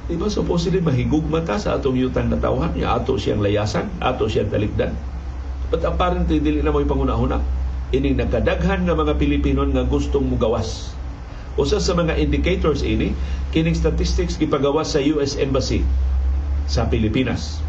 Di 0.08 0.16
ba 0.16 0.32
supposedly 0.32 0.80
mahigugma 0.80 1.44
ta 1.44 1.60
sa 1.60 1.76
atong 1.76 2.00
yutang 2.00 2.32
na 2.32 2.40
tawhan, 2.40 2.76
ya 2.80 2.96
ato 2.96 3.20
siyang 3.20 3.44
layasan, 3.44 3.92
ato 4.00 4.28
siyang 4.28 4.52
talikdan. 4.52 4.96
But 5.68 5.84
apparently, 5.88 6.44
dili 6.44 6.60
na 6.60 6.76
mo 6.76 6.84
ipangunahuna. 6.84 7.40
Ining 7.96 8.20
nagkadaghan 8.20 8.84
ng 8.84 8.96
mga 9.00 9.14
Pilipino 9.20 9.64
nga 9.68 9.84
gustong 9.88 10.28
mugawas 10.28 10.94
Usa 11.54 11.78
sa 11.78 11.94
mga 11.94 12.18
indicators 12.18 12.82
ini 12.82 13.14
kining 13.54 13.78
statistics 13.78 14.42
gipagawas 14.42 14.98
sa 14.98 15.00
US 15.14 15.38
Embassy 15.38 15.86
sa 16.66 16.90
Pilipinas. 16.90 17.62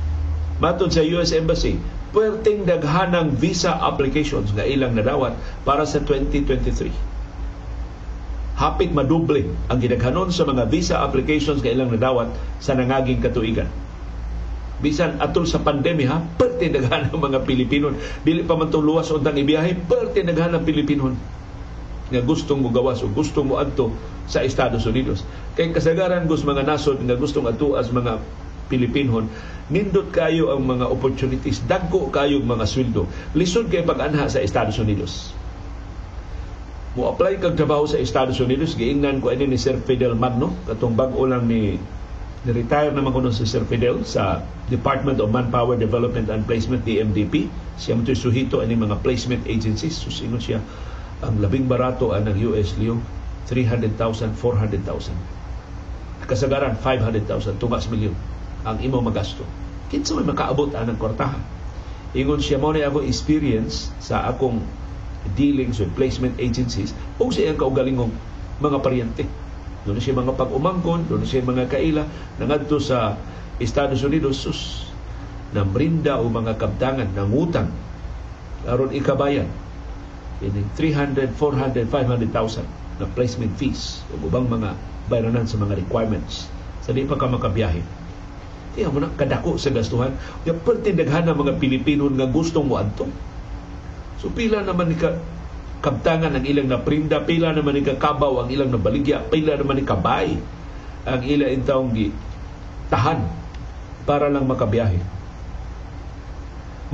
Matod 0.56 0.88
sa 0.88 1.04
US 1.04 1.36
Embassy, 1.36 1.76
perting 2.14 2.64
daghanang 2.64 3.36
visa 3.36 3.76
applications 3.76 4.54
nga 4.56 4.64
ilang 4.64 4.96
nadawat 4.96 5.36
para 5.68 5.84
sa 5.84 6.00
2023. 6.00 6.88
Hapit 8.54 8.94
maduble 8.94 9.50
ang 9.66 9.82
gidaghanon 9.82 10.30
sa 10.30 10.46
mga 10.46 10.70
visa 10.70 11.02
applications 11.02 11.60
nga 11.60 11.74
ilang 11.74 11.90
nadawat 11.90 12.30
sa 12.62 12.78
nangaging 12.78 13.20
katuigan. 13.20 13.66
Bisan 14.80 15.18
atol 15.18 15.44
sa 15.44 15.60
pandemya, 15.60 16.06
ha, 16.08 16.22
perting 16.38 16.72
daghanang 16.72 17.18
mga 17.18 17.42
Pilipino. 17.44 17.92
Dili 18.22 18.46
pa 18.46 18.54
man 18.56 18.70
luwas 18.70 19.10
untang 19.10 19.36
ibiyahe, 19.36 19.74
perting 19.90 20.24
daghanang 20.30 20.64
Pilipino 20.64 21.12
nga 22.12 22.20
gustong 22.20 22.60
mo 22.60 22.68
gawas 22.68 23.00
o 23.00 23.08
gustong 23.08 23.48
mo 23.48 23.56
adto 23.56 23.92
sa 24.28 24.44
Estados 24.44 24.84
Unidos. 24.84 25.24
Kay 25.56 25.72
kasagaran 25.72 26.28
gus 26.28 26.44
mga 26.44 26.64
nasod 26.64 27.00
nga 27.00 27.16
gustong 27.16 27.48
adto 27.48 27.76
as 27.76 27.88
mga 27.88 28.20
Pilipinon, 28.68 29.28
nindot 29.68 30.08
kayo 30.12 30.52
ang 30.52 30.64
mga 30.64 30.88
opportunities, 30.88 31.60
dagko 31.64 32.08
kayo 32.08 32.40
mga 32.40 32.64
sweldo. 32.64 33.04
Lisod 33.36 33.68
kay 33.68 33.84
pag-anha 33.84 34.28
sa 34.28 34.40
Estados 34.40 34.76
Unidos. 34.80 35.36
Mo 36.94 37.10
apply 37.10 37.42
kag 37.42 37.58
trabaho 37.58 37.84
sa 37.84 38.00
Estados 38.00 38.38
Unidos, 38.40 38.78
giingnan 38.78 39.20
ko 39.20 39.34
ini 39.34 39.50
ni 39.50 39.58
Sir 39.58 39.76
Fidel 39.82 40.16
Magno, 40.16 40.54
katong 40.64 40.94
bag-o 40.96 41.28
lang 41.28 41.44
ni 41.44 41.76
ni-retire 42.44 42.92
naman 42.92 43.08
ko 43.08 43.24
si 43.32 43.48
Sir 43.48 43.64
Fidel 43.64 44.04
sa 44.04 44.44
Department 44.68 45.16
of 45.16 45.32
Manpower 45.32 45.80
Development 45.80 46.28
and 46.28 46.44
Placement, 46.44 46.84
DMDP. 46.84 47.48
Siya 47.80 47.96
mo 47.96 48.04
suhito 48.04 48.60
ani 48.60 48.76
mga 48.76 49.00
placement 49.00 49.48
agencies. 49.48 49.96
Susingon 49.96 50.44
siya 50.44 50.60
ang 51.24 51.40
labing 51.40 51.66
barato 51.66 52.12
ang 52.12 52.28
ng 52.28 52.36
US 52.52 52.76
Leo 52.76 53.00
300,000, 53.48 54.36
400,000. 54.36 55.12
Kasagaran 56.24 56.76
500,000, 56.80 57.60
tumas 57.60 57.84
milyon 57.88 58.16
ang 58.64 58.80
imo 58.80 59.00
magasto. 59.04 59.44
Kinsa 59.92 60.16
may 60.16 60.24
makaabot 60.24 60.72
anang 60.72 60.96
kwartahan. 60.96 61.40
Ingon 62.16 62.40
siya 62.40 62.56
mo 62.56 62.72
na 62.72 62.88
ako 62.88 63.04
experience 63.04 63.92
sa 64.00 64.24
akong 64.32 64.64
dealings 65.36 65.80
with 65.80 65.92
placement 65.92 66.36
agencies 66.40 66.96
o 67.20 67.28
siya 67.28 67.52
ang 67.52 67.60
kaugalingong 67.60 68.12
mga 68.60 68.78
paryente. 68.80 69.24
Doon 69.84 70.00
siya 70.00 70.16
mga 70.16 70.32
pag-umangkon, 70.32 71.12
doon 71.12 71.28
siya 71.28 71.44
mga 71.44 71.68
kaila, 71.68 72.08
nangadto 72.40 72.80
sa 72.80 73.20
Estados 73.60 74.00
Unidos, 74.00 74.40
sus, 74.40 74.88
na 75.52 75.60
brinda 75.60 76.16
o 76.16 76.26
mga 76.32 76.56
kabtangan 76.56 77.12
ng 77.12 77.30
utang 77.36 77.68
aron 78.64 78.90
ikabayan 78.96 79.46
ini 80.42 80.62
300, 80.78 81.36
400, 81.36 81.86
500,000 81.86 82.66
na 83.02 83.06
placement 83.10 83.54
fees 83.58 84.02
o 84.10 84.18
ubang 84.26 84.46
mga 84.50 84.74
bayranan 85.10 85.46
sa 85.46 85.58
mga 85.58 85.78
requirements 85.78 86.48
sa 86.84 86.92
di 86.92 87.08
pa 87.08 87.16
ka 87.16 87.30
makabiyahe. 87.30 87.80
Tiyan 88.74 88.90
mo 88.90 88.98
na, 89.00 89.08
kadako 89.14 89.56
sa 89.56 89.70
gastuhan. 89.70 90.12
Yung 90.44 90.60
pertindaghan 90.60 91.30
ng 91.30 91.38
mga 91.38 91.52
Pilipino 91.62 92.10
nga 92.10 92.26
gustong 92.26 92.66
mo 92.66 92.76
adto. 92.76 93.06
So 94.18 94.28
pila 94.28 94.60
naman 94.60 94.92
ni 94.92 94.98
ka 94.98 95.16
kabtangan 95.84 96.32
ang 96.32 96.44
ilang 96.48 96.72
naprinda, 96.72 97.20
pila 97.20 97.52
naman 97.52 97.76
ni 97.76 97.84
kabaw 97.84 98.40
ang 98.40 98.48
ilang 98.48 98.72
nabaligya, 98.72 99.20
pila 99.28 99.52
naman 99.60 99.80
ni 99.80 99.84
kabay 99.84 100.32
ang 101.04 101.20
ilang 101.20 101.52
intawong 101.60 101.92
gi 101.92 102.08
tahan 102.88 103.20
para 104.08 104.32
lang 104.32 104.48
makabiyahe. 104.48 105.00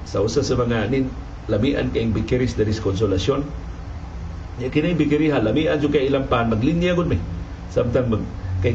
sa 0.05 0.21
usa 0.21 0.43
sa 0.45 0.57
mga 0.57 0.91
nin, 0.93 1.09
lamian 1.49 1.89
kay 1.93 2.05
bikiris 2.09 2.57
dari 2.57 2.73
konsolasyon. 2.73 3.45
Ya 4.59 4.69
kinay 4.69 4.99
bikiriha 4.99 5.39
lamian 5.39 5.79
jud 5.79 5.95
kay 5.95 6.11
ilang 6.11 6.27
pan 6.27 6.51
maglinya 6.51 6.93
gud 6.99 7.07
mi. 7.07 7.21
Samtang 7.71 8.11
mag 8.11 8.25
kay 8.61 8.75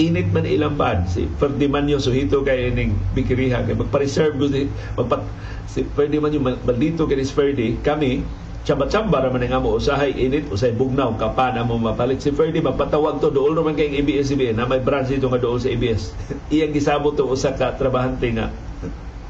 init 0.00 0.30
man 0.32 0.46
ilang 0.48 0.78
pan 0.78 1.04
si 1.04 1.28
Ferdinand 1.36 2.00
Suhito 2.00 2.40
kay 2.46 2.72
ining 2.72 2.96
bikiriha 3.12 3.66
kay 3.68 3.76
magpa-reserve 3.76 4.40
gud 4.40 4.54
magpat 4.96 5.26
si 5.68 5.84
Ferdinand 5.92 6.32
maldito 6.64 7.04
kay 7.04 7.20
is 7.20 7.34
Ferdi 7.34 7.76
kami 7.84 8.24
chamba-chamba 8.66 9.22
raman 9.22 9.44
nga 9.46 9.62
mo 9.62 9.78
usahay 9.78 10.10
init 10.14 10.50
usay 10.50 10.74
bugnaw 10.74 11.14
kapan 11.14 11.58
mo 11.62 11.78
mapalit. 11.78 12.18
Si 12.18 12.34
Ferdi 12.34 12.58
magpatawag 12.58 13.22
to 13.22 13.30
dool 13.30 13.54
naman 13.54 13.78
kay 13.78 13.98
ABS-CBN 14.02 14.58
na 14.58 14.66
may 14.66 14.82
branch 14.82 15.12
dito 15.12 15.30
nga 15.30 15.38
dool 15.38 15.58
sa 15.62 15.70
ABS 15.70 16.14
iyang 16.54 16.74
gisabot 16.74 17.14
to 17.14 17.28
usa 17.28 17.54
ka 17.54 17.78
trabahante 17.78 18.28
nga. 18.34 18.50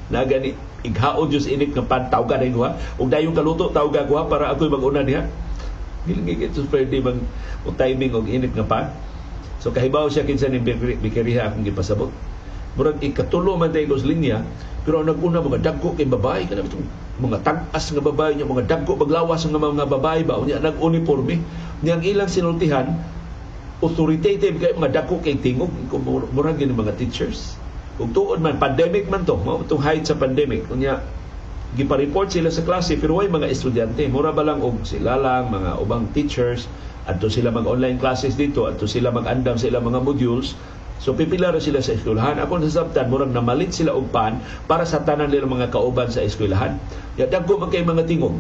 Na 0.09 0.25
gani 0.25 0.57
ighaon 0.87 1.29
Diyos 1.29 1.51
init 1.51 1.75
nga 1.75 1.85
pan 1.85 2.09
tawga 2.09 2.41
na 2.41 2.49
guha 2.49 2.71
ug 2.97 3.09
dayon 3.11 3.35
kaluto 3.35 3.69
tawga 3.75 4.07
guha 4.07 4.31
para 4.31 4.55
ako'y 4.55 4.71
mag-una 4.71 5.03
diha 5.03 5.27
gilingig 6.07 6.49
ito 6.49 6.65
pwede 6.73 7.05
bang 7.05 7.21
o 7.67 7.75
timing 7.75 8.13
og 8.17 8.27
init 8.31 8.55
nga 8.55 8.65
pan. 8.65 8.87
So 9.59 9.75
kahibaw 9.75 10.07
siya 10.07 10.23
kinsa 10.23 10.47
ni 10.49 10.63
bikiriha 10.63 11.51
akong 11.51 11.67
gipasabot 11.67 12.15
murag 12.79 13.03
ikatulo 13.03 13.59
man 13.59 13.75
tayo 13.75 13.99
linya 14.07 14.47
pero 14.87 15.03
ang 15.03 15.11
naguna 15.11 15.43
mga 15.43 15.61
dagko 15.61 15.99
kay 15.99 16.07
babae 16.07 16.47
kana 16.47 16.63
bitong 16.63 16.87
mga 17.19 17.43
tag-as 17.43 17.91
nga 17.91 18.01
babae 18.01 18.39
niya 18.39 18.47
mga 18.47 18.65
dagko 18.71 18.95
maglawas 18.95 19.43
nga 19.43 19.59
mga 19.59 19.85
babae 19.91 20.23
ba 20.23 20.39
unya 20.39 20.63
nag-uniforme 20.63 21.43
niyang 21.83 22.07
ilang 22.07 22.31
sinultihan 22.31 22.87
authoritative 23.83 24.57
kay 24.63 24.73
mga 24.79 25.03
dagko 25.03 25.19
kay 25.19 25.35
tingog 25.37 25.75
murag 26.33 26.57
gini 26.57 26.71
mga 26.71 26.95
teachers 26.95 27.59
Ug 27.99 28.15
tuod 28.15 28.39
man 28.39 28.63
pandemic 28.63 29.11
man 29.11 29.27
to, 29.27 29.35
mao 29.35 29.59
tong 29.67 29.83
height 29.83 30.07
sa 30.07 30.15
pandemic. 30.15 30.63
Unya 30.71 31.03
gipa-report 31.75 32.31
sila 32.31 32.47
sa 32.47 32.63
klase 32.63 32.95
pero 32.95 33.19
way 33.19 33.27
mga 33.27 33.51
estudyante. 33.51 34.07
Mura 34.07 34.31
ba 34.31 34.47
lang 34.47 34.63
og 34.63 34.87
sila 34.87 35.19
lang 35.19 35.51
mga 35.51 35.83
ubang 35.83 36.07
teachers 36.15 36.71
adto 37.11 37.27
sila 37.27 37.51
mag-online 37.51 37.99
classes 37.99 38.39
dito, 38.39 38.71
adto 38.71 38.87
sila 38.87 39.11
mag-andam 39.11 39.59
sa 39.59 39.67
ilang 39.67 39.91
mga 39.91 39.99
modules. 40.07 40.55
So 40.99 41.15
pipila 41.15 41.55
ra 41.55 41.63
sila 41.63 41.79
sa 41.79 41.95
eskwelahan. 41.95 42.43
Ako 42.43 42.59
sa 42.67 42.83
sabtan 42.83 43.07
murag 43.07 43.31
namalit 43.31 43.71
sila 43.71 43.95
og 43.95 44.11
pan 44.11 44.43
para 44.67 44.83
sa 44.83 45.07
tanan 45.07 45.31
nila 45.31 45.47
mga 45.47 45.71
kauban 45.71 46.11
sa 46.11 46.27
eskwelahan. 46.27 46.75
Ya 47.15 47.31
dagko 47.31 47.63
man 47.63 47.71
kay 47.71 47.87
mga 47.87 48.07
tingog. 48.11 48.35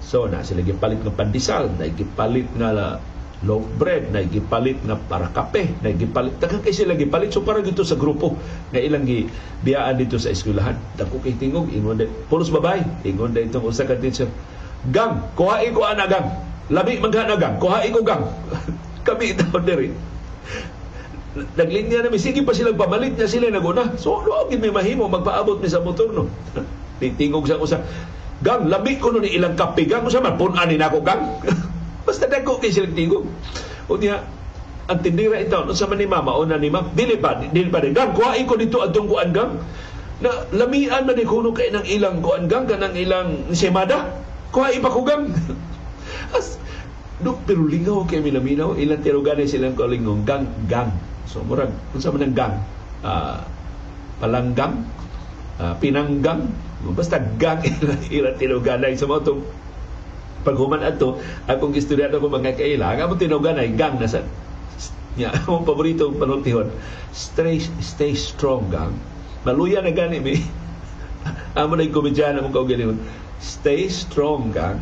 So 0.00 0.24
na 0.26 0.40
sila 0.40 0.64
gipalit 0.64 1.04
ng 1.04 1.14
pandesal, 1.14 1.70
na 1.76 1.86
gipalit 1.86 2.48
nga 2.56 2.98
loaf 3.40 3.64
bread 3.80 4.12
na 4.12 4.20
gipalit 4.20 4.76
nga 4.84 5.00
para 5.00 5.32
kape 5.32 5.80
na 5.80 5.96
gipalit 5.96 6.36
daghang 6.40 6.64
kay 6.64 6.72
sila 6.72 6.96
gipalit. 6.96 7.28
So 7.32 7.44
para 7.44 7.60
dito 7.60 7.84
sa 7.84 8.00
grupo 8.00 8.40
nga 8.72 8.80
ilang 8.80 9.04
gi 9.04 9.28
biyaan 9.60 10.00
dito 10.00 10.16
sa 10.16 10.32
eskwelahan. 10.32 10.80
Dako 10.96 11.20
kay 11.20 11.36
tingog 11.36 11.68
ingon 11.68 12.00
day 12.00 12.08
pulos 12.32 12.48
babay. 12.48 12.80
Ingon 13.04 13.36
day 13.36 13.44
itong 13.44 13.68
usa 13.68 13.84
ka 13.84 14.00
teacher 14.00 14.32
gang 14.88 15.28
kuhai 15.36 15.68
ko 15.76 15.84
ana 15.84 16.08
labi 16.72 16.96
magana 16.96 17.36
gang. 17.36 17.60
Kuhai 17.60 17.92
ko 17.92 18.00
gang. 18.00 18.24
Kami 19.06 19.36
daw 19.36 19.60
diri 19.60 19.92
naglinya 21.54 22.06
na 22.06 22.18
sige 22.18 22.42
pa 22.42 22.50
sila 22.50 22.74
pamalit 22.74 23.14
niya 23.14 23.30
sila 23.30 23.54
naguna 23.54 23.94
so 23.94 24.18
ano 24.18 24.50
gid 24.50 24.58
may 24.58 24.74
mahimo 24.74 25.06
magpaabot 25.06 25.62
ni 25.62 25.70
sa 25.70 25.78
motor 25.78 26.10
no 26.10 26.26
tingog 27.18 27.46
sa 27.46 27.54
usa 27.56 27.78
gang 28.42 28.66
labi 28.66 28.98
ko 28.98 29.14
no 29.14 29.22
ni 29.22 29.38
ilang 29.38 29.54
kape 29.54 29.86
gang 29.86 30.02
usa 30.02 30.18
man 30.18 30.34
pun 30.34 30.58
ani 30.58 30.74
nako 30.74 30.98
gang 31.06 31.22
Basta 32.10 32.26
dagko 32.26 32.58
kay 32.58 32.72
silang 32.72 32.96
tingog. 32.96 33.28
O 33.86 33.94
niya, 33.94 34.24
ang 34.90 34.98
tindira 34.98 35.38
ito, 35.38 35.62
no, 35.62 35.76
sa 35.76 35.86
man 35.86 36.00
ni 36.00 36.08
mama 36.08 36.34
o 36.34 36.42
na 36.42 36.58
ni 36.58 36.72
mama, 36.72 36.90
dili 36.96 37.14
pa, 37.20 37.38
dili 37.38 37.70
pa 37.70 37.84
rin. 37.84 37.94
Gang, 37.94 38.16
kuhain 38.16 38.48
ko 38.48 38.56
dito 38.56 38.82
atong 38.82 39.06
kuan 39.06 39.30
gang. 39.30 39.60
Na 40.20 40.50
lamian 40.52 41.06
man 41.06 41.16
ni 41.16 41.24
kuno 41.24 41.54
kay 41.54 41.70
ng 41.70 41.86
ilang 41.86 42.18
kuan 42.24 42.48
gang, 42.48 42.66
kanang 42.66 42.96
ilang 42.96 43.54
semada. 43.54 44.10
Kuhain 44.50 44.82
pa 44.82 44.90
ko 44.90 45.06
gang. 45.06 45.30
do, 47.20 47.36
pero 47.44 47.64
lingaw 47.64 48.04
kay 48.08 48.24
milaminaw, 48.24 48.76
ilang 48.76 49.04
tiruganay 49.04 49.44
silang 49.44 49.76
kalingong 49.76 50.24
gang, 50.24 50.48
gang. 50.66 50.90
So, 51.28 51.44
murag, 51.44 51.70
kung 51.92 52.02
sa 52.02 52.10
man 52.10 52.24
ang 52.24 52.36
gang, 52.36 52.54
uh, 53.04 53.44
palanggang, 54.18 54.84
uh, 55.60 55.74
pinanggang, 55.78 56.48
basta 56.96 57.20
gang 57.38 57.60
ilang, 58.16 58.36
tiruganay. 58.36 58.96
Sa 58.96 59.06
mga 59.06 59.36
paghuman 60.40 60.80
ato 60.80 61.20
akong 61.44 61.76
istoryado 61.76 62.16
ko 62.16 62.32
mga 62.32 62.56
kaila. 62.56 62.96
Ang 62.96 63.20
ay 63.60 63.76
gang 63.76 64.00
na 64.00 64.08
sa 64.08 64.24
nya 65.18 65.34
among 65.44 65.68
paborito 65.68 66.08
panultihon. 66.16 66.72
Stay 67.12 67.60
stay 67.82 68.14
strong 68.16 68.70
gang. 68.72 68.94
Maluya 69.44 69.84
na 69.84 69.92
gani 69.92 70.22
mi. 70.22 70.38
Amo 71.60 71.76
na 71.76 71.84
komedyan 71.90 72.40
among 72.40 72.54
kaugalingon. 72.54 72.98
Stay 73.42 73.90
strong 73.90 74.54
gang 74.54 74.80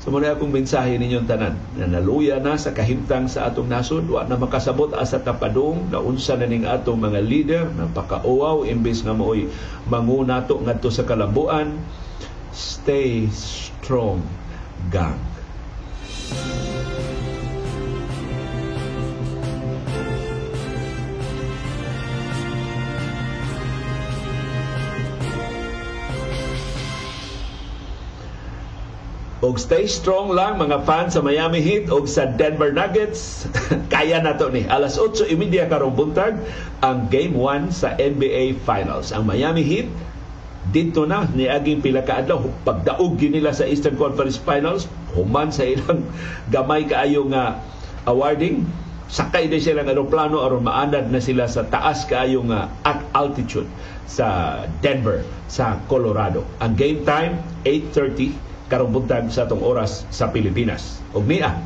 So 0.00 0.08
muna 0.08 0.32
akong 0.32 0.48
mensahe 0.48 0.96
ninyong 0.96 1.28
tanan 1.28 1.60
na 1.76 1.84
naluya 1.84 2.40
na 2.40 2.56
sa 2.56 2.72
kahimtang 2.72 3.28
sa 3.28 3.52
atong 3.52 3.68
nasod, 3.68 4.08
wa 4.08 4.24
na 4.24 4.40
makasabot 4.40 4.96
asa 4.96 5.20
tapadong 5.20 5.92
na 5.92 6.00
unsa 6.00 6.40
na 6.40 6.48
ning 6.48 6.64
atong 6.64 6.96
mga 6.96 7.20
leader 7.20 7.64
na 7.76 7.84
pakauaw 7.84 8.64
imbes 8.64 9.04
nga 9.04 9.12
mooy 9.12 9.52
mangunato 9.92 10.56
ngadto 10.56 10.88
sa 10.88 11.04
kalambuan. 11.04 11.76
Stay 12.56 13.28
strong 13.28 14.24
gang. 14.88 15.20
Og 29.50 29.58
stay 29.58 29.82
strong 29.90 30.30
lang 30.30 30.62
mga 30.62 30.86
fans 30.86 31.18
sa 31.18 31.26
Miami 31.26 31.58
Heat 31.58 31.90
o 31.90 32.06
sa 32.06 32.30
Denver 32.38 32.70
Nuggets. 32.70 33.50
Kaya 33.92 34.22
na 34.22 34.38
to 34.38 34.46
ni. 34.46 34.62
Alas 34.70 34.94
8.30 34.94 35.66
karong 35.66 35.98
buntag 35.98 36.38
ang 36.86 37.10
Game 37.10 37.34
1 37.34 37.74
sa 37.74 37.98
NBA 37.98 38.62
Finals. 38.62 39.10
Ang 39.10 39.26
Miami 39.26 39.66
Heat 39.66 39.90
dito 40.70 41.02
na 41.02 41.26
ni 41.34 41.50
aging 41.50 41.82
pila 41.82 42.06
ka 42.06 42.22
adlaw 42.22 42.46
pagdaog 42.62 43.18
nila 43.18 43.50
sa 43.50 43.66
Eastern 43.66 43.98
Conference 43.98 44.38
Finals 44.38 44.86
human 45.18 45.50
sa 45.50 45.66
ilang 45.66 46.06
gamay 46.54 46.86
kaayo 46.86 47.26
nga 47.26 47.58
awarding 48.06 48.68
sakay 49.10 49.50
din 49.50 49.58
sila 49.58 49.82
ng 49.82 49.90
aeroplano 49.90 50.46
aron 50.46 50.62
maanad 50.62 51.10
na 51.10 51.18
sila 51.18 51.48
sa 51.50 51.66
taas 51.66 52.06
kaayo 52.06 52.44
nga 52.46 52.70
at 52.86 53.02
altitude 53.16 53.66
sa 54.04 54.62
Denver 54.84 55.24
sa 55.48 55.80
Colorado 55.88 56.44
ang 56.60 56.76
game 56.76 57.02
time 57.08 57.40
8:30 57.64 58.49
karong 58.70 58.94
buntag 58.94 59.28
sa 59.34 59.44
atong 59.44 59.60
oras 59.60 60.06
sa 60.14 60.30
Pilipinas 60.30 61.02
ug 61.12 61.26
niya 61.26 61.58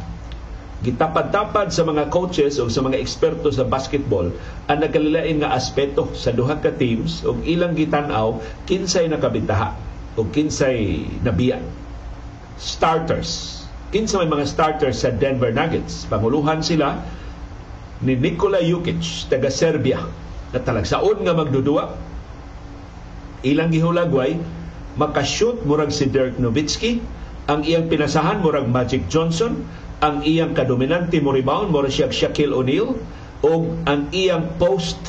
gitapad-tapad 0.85 1.73
sa 1.73 1.85
mga 1.85 2.13
coaches 2.13 2.61
o 2.61 2.69
sa 2.69 2.85
mga 2.85 3.01
eksperto 3.01 3.49
sa 3.49 3.65
basketball 3.65 4.29
ang 4.69 4.79
nagkalilain 4.85 5.41
nga 5.41 5.53
aspeto 5.57 6.13
sa 6.17 6.33
duha 6.33 6.61
ka 6.61 6.73
teams 6.77 7.25
ug 7.25 7.41
ilang 7.45 7.77
gitan-aw 7.77 8.37
kinsay 8.69 9.09
nakabintaha 9.09 9.77
o 10.15 10.27
kinsay 10.31 11.07
nabiya. 11.23 11.59
Starters. 12.55 13.63
Kinsa 13.91 14.23
may 14.23 14.31
mga 14.31 14.47
starters 14.47 15.03
sa 15.03 15.11
Denver 15.11 15.51
Nuggets. 15.51 16.07
Panguluhan 16.07 16.63
sila 16.63 17.03
ni 18.03 18.19
Nikola 18.19 18.63
Jokic, 18.63 19.31
taga 19.31 19.51
Serbia, 19.51 20.03
na 20.51 20.59
talagsaon 20.59 21.23
nga 21.23 21.35
magdudua. 21.35 21.95
Ilang 23.47 23.71
gihulagway, 23.71 24.39
makashoot 24.95 25.67
murag 25.67 25.91
si 25.91 26.07
Dirk 26.07 26.39
Nowitzki, 26.39 27.03
ang 27.51 27.67
iyang 27.67 27.91
pinasahan 27.91 28.41
murag 28.41 28.71
Magic 28.71 29.07
Johnson, 29.11 29.67
ang 30.01 30.21
iyang 30.23 30.53
kadominante 30.53 31.21
mo 31.21 31.33
rebound 31.33 31.73
mo 31.73 31.81
siya 31.89 32.13
Shaquille 32.13 32.53
O'Neal 32.53 32.97
o 33.45 33.51
ang 33.89 34.09
iyang 34.13 34.57
post 34.61 35.01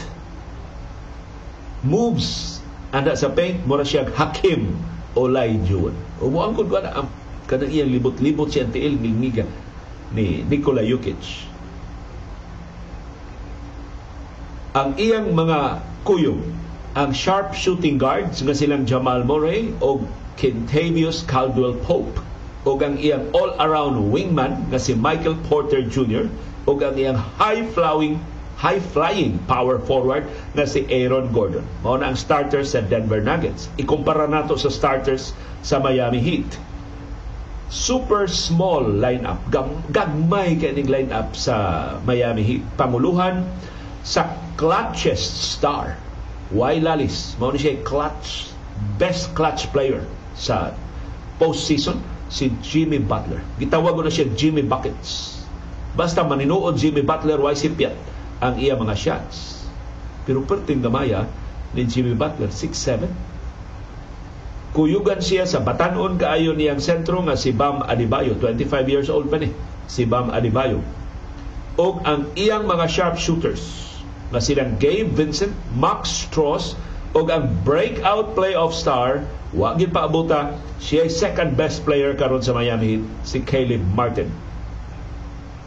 moves 1.84 2.60
anda 2.96 3.12
sa 3.12 3.28
paint 3.28 3.60
mo 3.68 3.76
siya 3.84 4.08
Hakim 4.08 4.72
Olajuwon. 5.20 5.96
O 6.24 6.32
mo 6.32 6.48
angkod 6.48 6.72
ko 6.72 6.80
na 6.80 7.04
ang 7.04 7.12
kanang 7.44 7.68
iyang 7.68 7.92
libot-libot 7.92 8.48
siya 8.48 8.72
tiil 8.72 8.96
ngilngiga 8.96 9.44
ni 10.16 10.48
Nikola 10.48 10.80
Jokic. 10.80 11.20
Ang 14.76 14.96
iyang 14.96 15.36
mga 15.36 15.84
kuyong 16.08 16.55
ang 16.96 17.12
sharp 17.12 17.52
shooting 17.52 18.00
guards 18.00 18.40
nga 18.40 18.56
silang 18.56 18.88
Jamal 18.88 19.28
Murray 19.28 19.76
o 19.84 20.00
Kentavious 20.40 21.28
Caldwell 21.28 21.76
Pope 21.84 22.24
o 22.64 22.80
ang 22.80 22.96
iyang 22.96 23.36
all-around 23.36 24.00
wingman 24.16 24.72
nga 24.72 24.80
si 24.80 24.96
Michael 24.96 25.36
Porter 25.52 25.84
Jr. 25.84 26.32
o 26.64 26.72
ang 26.80 26.96
iyang 26.96 27.20
high-flying 27.20 28.16
high-flying 28.56 29.44
power 29.44 29.76
forward 29.84 30.24
na 30.56 30.64
si 30.64 30.88
Aaron 30.88 31.36
Gordon. 31.36 31.68
Mao 31.84 32.00
na 32.00 32.16
ang 32.16 32.16
starters 32.16 32.72
sa 32.72 32.80
Denver 32.80 33.20
Nuggets. 33.20 33.68
Ikumpara 33.76 34.32
nato 34.32 34.56
sa 34.56 34.72
starters 34.72 35.36
sa 35.60 35.84
Miami 35.84 36.24
Heat. 36.24 36.48
Super 37.68 38.32
small 38.32 38.88
lineup. 38.88 39.44
Gagmay 39.92 40.56
kaning 40.64 40.88
lineup 40.88 41.36
sa 41.36 42.00
Miami 42.08 42.48
Heat. 42.48 42.64
Panguluhan 42.80 43.44
sa 44.08 44.32
clutchest 44.56 45.60
star. 45.60 46.00
Y 46.54 46.84
Lalis. 46.84 47.34
Mao 47.42 47.50
ni 47.50 47.58
siya 47.58 47.82
clutch 47.82 48.54
best 49.00 49.32
clutch 49.34 49.72
player 49.72 50.04
sa 50.36 50.76
postseason 51.40 51.98
si 52.28 52.52
Jimmy 52.62 53.00
Butler. 53.00 53.42
Gitawag 53.58 53.96
na 54.04 54.12
siya 54.12 54.30
Jimmy 54.36 54.62
Buckets. 54.62 55.42
Basta 55.96 56.28
maninuod 56.28 56.76
Jimmy 56.76 57.02
Butler, 57.02 57.40
why 57.40 57.56
sipyat 57.56 57.96
ang 58.44 58.60
iya 58.60 58.76
mga 58.76 58.96
shots. 59.00 59.64
Pero 60.28 60.44
perting 60.44 60.84
gamaya 60.84 61.24
ni 61.72 61.88
Jimmy 61.88 62.12
Butler, 62.12 62.52
6'7". 62.52 63.08
Kuyugan 64.76 65.24
siya 65.24 65.48
sa 65.48 65.64
batanon 65.64 66.20
kaayo 66.20 66.52
niyang 66.52 66.84
sentro 66.84 67.24
nga 67.24 67.40
si 67.40 67.56
Bam 67.56 67.80
Adebayo, 67.88 68.36
25 68.36 68.92
years 68.92 69.08
old 69.08 69.32
pa 69.32 69.40
ni, 69.40 69.56
si 69.88 70.04
Bam 70.04 70.36
Adebayo. 70.36 70.84
O 71.80 72.04
ang 72.04 72.28
iyang 72.36 72.68
mga 72.68 72.84
sharpshooters 72.92 73.85
nga 74.34 74.42
silang 74.42 74.78
Gabe 74.82 75.12
Vincent, 75.14 75.54
Max 75.78 76.30
Strauss, 76.30 76.74
o 77.16 77.24
ang 77.32 77.48
breakout 77.64 78.36
playoff 78.36 78.76
star 78.76 79.24
Wa 79.56 79.72
gid 79.80 79.96
paabuta 79.96 80.60
siya 80.84 81.08
second 81.08 81.56
best 81.56 81.88
player 81.88 82.12
karon 82.12 82.44
sa 82.44 82.52
Miami 82.52 83.00
Heat 83.00 83.04
si 83.24 83.40
Caleb 83.40 83.80
Martin. 83.96 84.28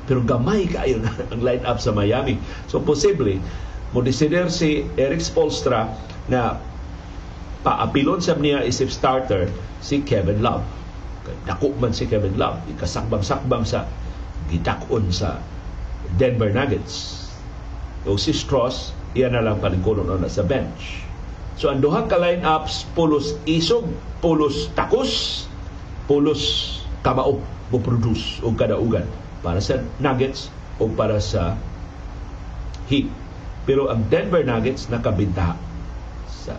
Pero 0.04 0.20
gamay 0.20 0.68
kaayo 0.68 1.00
ang 1.32 1.40
lineup 1.40 1.80
sa 1.80 1.96
Miami. 1.96 2.36
So 2.68 2.84
posible 2.84 3.40
mo 3.96 4.04
desider 4.04 4.52
si 4.52 4.84
Eric 5.00 5.24
Spolstra 5.24 5.88
na 6.28 6.61
paapilon 7.64 8.20
sa 8.20 8.36
niya 8.36 8.61
isip 8.61 8.92
starter 8.92 9.48
si 9.80 10.04
Kevin 10.04 10.44
Love. 10.44 10.68
Dako 11.48 11.72
man 11.80 11.96
si 11.96 12.04
Kevin 12.09 12.36
Love, 12.36 12.61
ikasakbang-sakbang 12.72 13.64
sa 13.64 13.88
gitakon 14.52 15.12
sa 15.12 15.40
Denver 16.16 16.52
Nuggets. 16.52 17.28
O 18.07 18.14
si 18.20 18.30
Strauss, 18.30 18.94
iyan 19.16 19.34
na 19.34 19.42
lang 19.42 19.59
palingkuron 19.59 20.07
na 20.07 20.30
sa 20.30 20.46
bench. 20.46 21.03
So 21.59 21.66
ang 21.72 21.82
duha 21.82 22.07
ka 22.07 22.22
lineups 22.22 22.94
pulos 22.94 23.34
isog, 23.42 23.90
pulos 24.22 24.70
takos, 24.78 25.44
pulos 26.07 26.42
kamao 27.03 27.42
mo 27.68 27.78
produce 27.82 28.38
og 28.46 28.55
kadaugan 28.55 29.05
para 29.42 29.59
sa 29.59 29.82
Nuggets 29.99 30.55
o 30.78 30.86
para 30.86 31.18
sa 31.18 31.59
Heat. 32.86 33.11
Pero 33.66 33.90
ang 33.90 34.07
Denver 34.07 34.46
Nuggets 34.46 34.86
nakabintaha 34.88 35.59
sa 36.30 36.57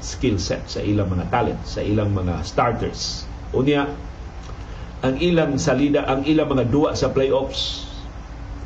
skill 0.00 0.40
set 0.40 0.66
sa 0.66 0.80
ilang 0.80 1.12
mga 1.12 1.28
talent, 1.30 1.60
sa 1.68 1.84
ilang 1.84 2.10
mga 2.16 2.42
starters. 2.42 3.28
Unya 3.54 3.86
ang 5.04 5.20
ilang 5.20 5.60
salida, 5.60 6.08
ang 6.08 6.24
ilang 6.24 6.48
mga 6.48 6.72
duwa 6.72 6.96
sa 6.96 7.12
playoffs 7.12 7.84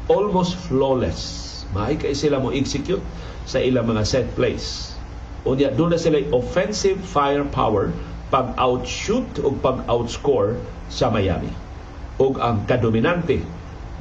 almost 0.09 0.57
flawless. 0.71 1.48
Maay 1.77 2.01
kay 2.01 2.17
sila 2.17 2.41
mo 2.41 2.53
execute 2.53 3.03
sa 3.45 3.61
ilang 3.61 3.89
mga 3.89 4.05
set 4.05 4.27
plays 4.33 4.99
Unya, 5.47 5.71
doon 5.71 5.95
na 5.95 6.01
sila 6.01 6.19
offensive 6.35 6.99
firepower 7.01 7.95
pag-outshoot 8.29 9.41
o 9.41 9.55
pag-outscore 9.57 10.61
sa 10.93 11.09
Miami. 11.09 11.49
O 12.21 12.37
ang 12.37 12.69
kadominante 12.69 13.41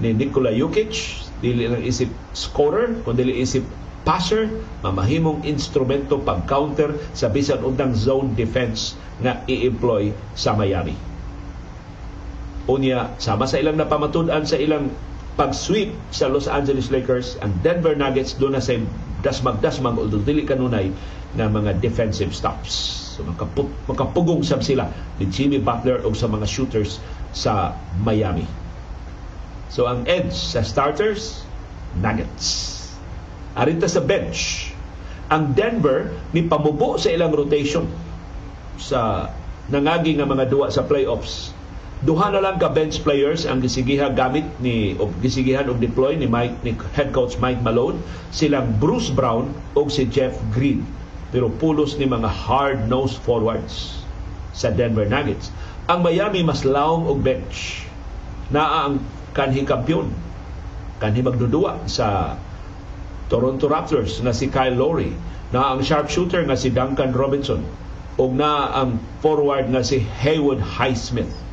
ni 0.02 0.10
Nikola 0.12 0.52
Jokic, 0.52 1.24
dili 1.40 1.70
lang 1.70 1.86
isip 1.86 2.12
scorer, 2.36 3.00
kundi 3.08 3.30
isip 3.32 3.64
passer, 4.04 4.50
mamahimong 4.84 5.48
instrumento 5.48 6.20
pag-counter 6.20 6.98
sa 7.16 7.32
bisan 7.32 7.64
undang 7.64 7.96
zone 7.96 8.36
defense 8.36 9.00
nga 9.24 9.40
i-employ 9.48 10.12
sa 10.36 10.58
Miami. 10.58 10.96
Unya, 12.68 13.16
sama 13.22 13.48
sa 13.48 13.62
ilang 13.62 13.80
napamatud-an 13.80 14.44
sa 14.44 14.60
ilang 14.60 14.92
pag-sweep 15.38 15.94
sa 16.10 16.26
Los 16.28 16.50
Angeles 16.50 16.90
Lakers, 16.90 17.38
ang 17.46 17.54
Denver 17.62 17.94
Nuggets 17.94 18.34
doon 18.42 18.58
na 18.58 18.62
sa 18.62 18.74
dasmag-dasmag 19.22 19.96
although 19.96 20.22
dili 20.22 20.44
kanunay 20.44 20.90
na 21.38 21.46
mga 21.46 21.78
defensive 21.78 22.34
stops. 22.34 22.74
So 23.18 23.22
makapug, 23.22 23.70
makapugong 23.86 24.42
sab 24.42 24.66
sila 24.66 24.90
ni 25.22 25.30
Jimmy 25.30 25.62
Butler 25.62 26.02
o 26.02 26.14
sa 26.18 26.26
mga 26.26 26.50
shooters 26.50 26.98
sa 27.38 27.78
Miami. 28.02 28.50
So 29.70 29.86
ang 29.86 30.10
edge 30.10 30.34
sa 30.34 30.66
starters, 30.66 31.46
Nuggets. 31.98 32.74
Arinta 33.58 33.90
sa 33.90 34.02
bench, 34.02 34.70
ang 35.30 35.54
Denver 35.54 36.14
ni 36.34 36.46
pamubo 36.46 36.98
sa 36.98 37.14
ilang 37.14 37.34
rotation 37.34 37.86
sa 38.78 39.30
nangagi 39.70 40.18
nga 40.18 40.30
mga 40.30 40.46
duwa 40.50 40.70
sa 40.70 40.86
playoffs 40.86 41.57
duha 42.06 42.30
na 42.30 42.38
lang 42.38 42.62
ka 42.62 42.70
bench 42.70 43.02
players 43.02 43.50
ang 43.50 43.58
gisigiha 43.58 44.14
gamit 44.14 44.46
ni 44.62 44.94
o 45.02 45.10
gisigihan 45.18 45.66
og 45.66 45.82
deploy 45.82 46.14
ni 46.14 46.30
Mike 46.30 46.62
ni 46.62 46.78
head 46.94 47.10
coach 47.10 47.42
Mike 47.42 47.66
Malone. 47.66 47.98
Silang 48.30 48.78
Bruce 48.78 49.10
Brown 49.10 49.50
o 49.74 49.90
si 49.90 50.06
Jeff 50.06 50.38
Green. 50.54 50.86
Pero 51.34 51.50
pulos 51.50 51.98
ni 51.98 52.06
mga 52.06 52.30
hard-nosed 52.30 53.18
forwards 53.26 54.06
sa 54.54 54.70
Denver 54.70 55.10
Nuggets. 55.10 55.50
Ang 55.90 56.06
Miami 56.06 56.46
mas 56.46 56.62
lawom 56.62 57.10
og 57.10 57.26
bench. 57.26 57.90
Naa 58.54 58.86
ang 58.86 59.02
kanhi 59.34 59.66
kampiyon 59.66 60.14
kanhi 61.02 61.22
magdudua 61.26 61.90
sa 61.90 62.38
Toronto 63.28 63.66
Raptors 63.66 64.22
na 64.22 64.38
si 64.38 64.54
Kyle 64.54 64.78
Lowry. 64.78 65.18
Na 65.50 65.74
ang 65.74 65.82
sharpshooter 65.82 66.46
nga 66.46 66.54
si 66.54 66.70
Duncan 66.70 67.10
Robinson. 67.18 67.66
Ug 68.22 68.38
na 68.38 68.70
ang 68.86 69.02
forward 69.26 69.66
nga 69.74 69.82
si 69.82 69.98
Haywood 69.98 70.62
Highsmith 70.62 71.47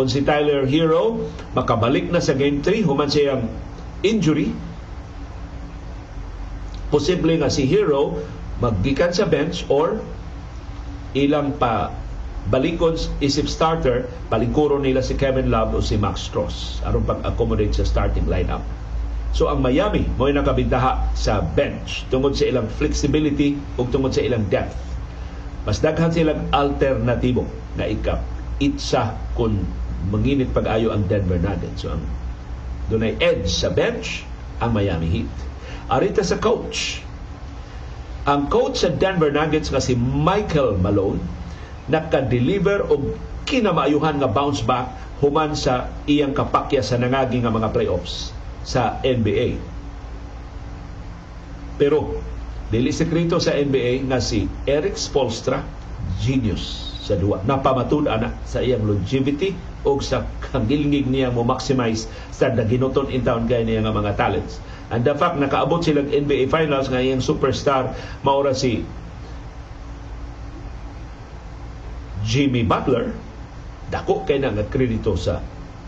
kung 0.00 0.08
si 0.08 0.24
Tyler 0.24 0.64
Hero 0.64 1.28
makabalik 1.52 2.08
na 2.08 2.24
sa 2.24 2.32
Game 2.32 2.64
3 2.64 2.88
human 2.88 3.12
siyang 3.12 3.52
injury 4.00 4.48
posible 6.88 7.36
nga 7.36 7.52
si 7.52 7.68
Hero 7.68 8.16
maggikan 8.64 9.12
sa 9.12 9.28
bench 9.28 9.68
or 9.68 10.00
ilang 11.12 11.52
pa 11.60 11.92
balikon 12.48 12.96
isip 13.20 13.44
starter, 13.44 14.08
palingkuro 14.32 14.80
nila 14.80 15.04
si 15.04 15.20
Kevin 15.20 15.52
Love 15.52 15.76
o 15.76 15.84
si 15.84 16.00
Max 16.00 16.24
Strauss 16.24 16.80
aron 16.88 17.04
pag-accommodate 17.04 17.76
sa 17.76 17.84
starting 17.84 18.24
lineup. 18.24 18.64
So 19.36 19.52
ang 19.52 19.60
Miami 19.60 20.08
mo 20.16 20.32
nakabintaha 20.32 21.12
sa 21.12 21.44
bench 21.44 22.08
tungod 22.08 22.40
sa 22.40 22.48
ilang 22.48 22.72
flexibility 22.72 23.60
ug 23.76 23.92
tungod 23.92 24.16
sa 24.16 24.24
ilang 24.24 24.48
depth. 24.48 24.80
Mas 25.68 25.84
daghan 25.84 26.08
silang 26.08 26.48
alternatibo 26.56 27.44
na 27.76 27.84
ikap 27.84 28.24
itsa 28.64 29.12
kung 29.36 29.60
manginit 30.08 30.54
pag-ayo 30.56 30.96
ang 30.96 31.04
Denver 31.04 31.36
Nuggets. 31.36 31.84
So 31.84 31.92
ang 31.92 32.02
dunay 32.88 33.20
edge 33.20 33.52
sa 33.52 33.68
bench 33.68 34.24
ang 34.58 34.72
Miami 34.72 35.08
Heat. 35.08 35.34
Arita 35.92 36.24
sa 36.24 36.40
coach. 36.40 37.04
Ang 38.24 38.48
coach 38.48 38.84
sa 38.84 38.90
Denver 38.92 39.28
Nuggets 39.28 39.68
nga 39.68 39.82
si 39.82 39.92
Michael 39.98 40.80
Malone 40.80 41.20
naka-deliver 41.90 42.86
og 42.86 43.18
kinamaayuhan 43.50 44.22
nga 44.22 44.30
bounce 44.30 44.62
back 44.62 44.94
human 45.18 45.52
sa 45.58 45.90
iyang 46.06 46.32
kapakya 46.32 46.80
sa 46.80 46.96
nangagi 46.96 47.42
nga 47.42 47.52
mga 47.52 47.74
playoffs 47.74 48.30
sa 48.62 49.02
NBA. 49.02 49.58
Pero 51.76 52.20
dili 52.70 52.94
sekreto 52.94 53.42
sa 53.42 53.56
NBA 53.56 54.06
nga 54.06 54.22
si 54.22 54.46
Eric 54.64 54.94
Spolstra 54.94 55.64
genius 56.22 56.94
sa 57.02 57.18
duwa. 57.18 57.42
Napamatud 57.42 58.06
ana 58.06 58.36
sa 58.46 58.62
iyang 58.62 58.86
longevity 58.86 59.52
o 59.86 59.96
sa 60.00 60.28
kagilngig 60.52 61.08
niya 61.08 61.32
mo 61.32 61.40
maximize 61.40 62.08
sa 62.34 62.52
daginuton 62.52 63.08
in 63.08 63.24
town 63.24 63.48
kay 63.48 63.64
niya 63.64 63.80
nga 63.80 63.94
mga 63.94 64.12
talents. 64.16 64.60
And 64.90 65.06
the 65.06 65.14
fact 65.14 65.38
nakaabot 65.38 65.80
sila 65.86 66.04
NBA 66.04 66.50
Finals 66.50 66.90
nga 66.90 67.00
iyang 67.00 67.22
superstar 67.24 67.94
maura 68.26 68.52
si 68.52 68.82
Jimmy 72.26 72.66
Butler 72.66 73.16
dako 73.88 74.28
kay 74.28 74.38
na 74.38 74.52
nga 74.52 74.66
kredito 74.68 75.16
sa 75.16 75.40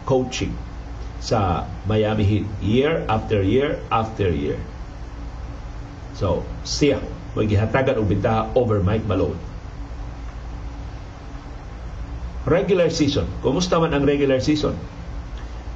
coaching 0.08 0.54
sa 1.22 1.70
Miami 1.86 2.26
Heat 2.26 2.46
year 2.58 3.06
after 3.06 3.44
year 3.44 3.78
after 3.92 4.26
year. 4.32 4.58
So, 6.18 6.42
siya 6.66 6.98
maghihatagan 7.38 7.96
og 7.96 8.10
bintaha 8.10 8.50
over 8.58 8.82
Mike 8.82 9.06
Malone. 9.06 9.51
Regular 12.44 12.90
season. 12.90 13.30
Kumusta 13.40 13.78
man 13.78 13.94
ang 13.94 14.02
regular 14.02 14.42
season? 14.42 14.74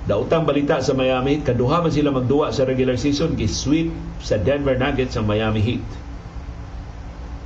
Dautang 0.07 0.47
balita 0.47 0.79
sa 0.79 0.95
Miami 0.95 1.39
Heat, 1.39 1.51
kaduha 1.51 1.83
man 1.83 1.91
sila 1.91 2.15
magduwa 2.15 2.55
sa 2.55 2.63
regular 2.63 2.95
season, 2.95 3.35
gi-sweep 3.35 3.91
sa 4.23 4.39
Denver 4.39 4.79
Nuggets 4.79 5.19
ang 5.19 5.27
Miami 5.27 5.63
Heat. 5.63 5.83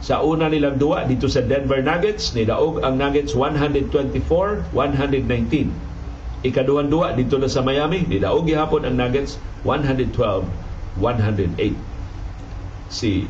Sa 0.04 0.20
una 0.24 0.48
nilang 0.48 0.80
duwa 0.80 1.04
dito 1.08 1.28
sa 1.28 1.40
Denver 1.44 1.80
Nuggets, 1.80 2.34
nidaog 2.36 2.84
ang 2.84 2.98
Nuggets 3.00 3.34
124-119 3.36 5.90
ikaduhan-duwa 6.40 7.12
dito 7.12 7.36
na 7.36 7.52
sa 7.52 7.60
Miami 7.60 8.08
nidaog 8.08 8.48
gihapon 8.48 8.88
ang 8.88 8.96
Nuggets 8.96 9.36
112-108 9.68 10.48
si 12.88 13.28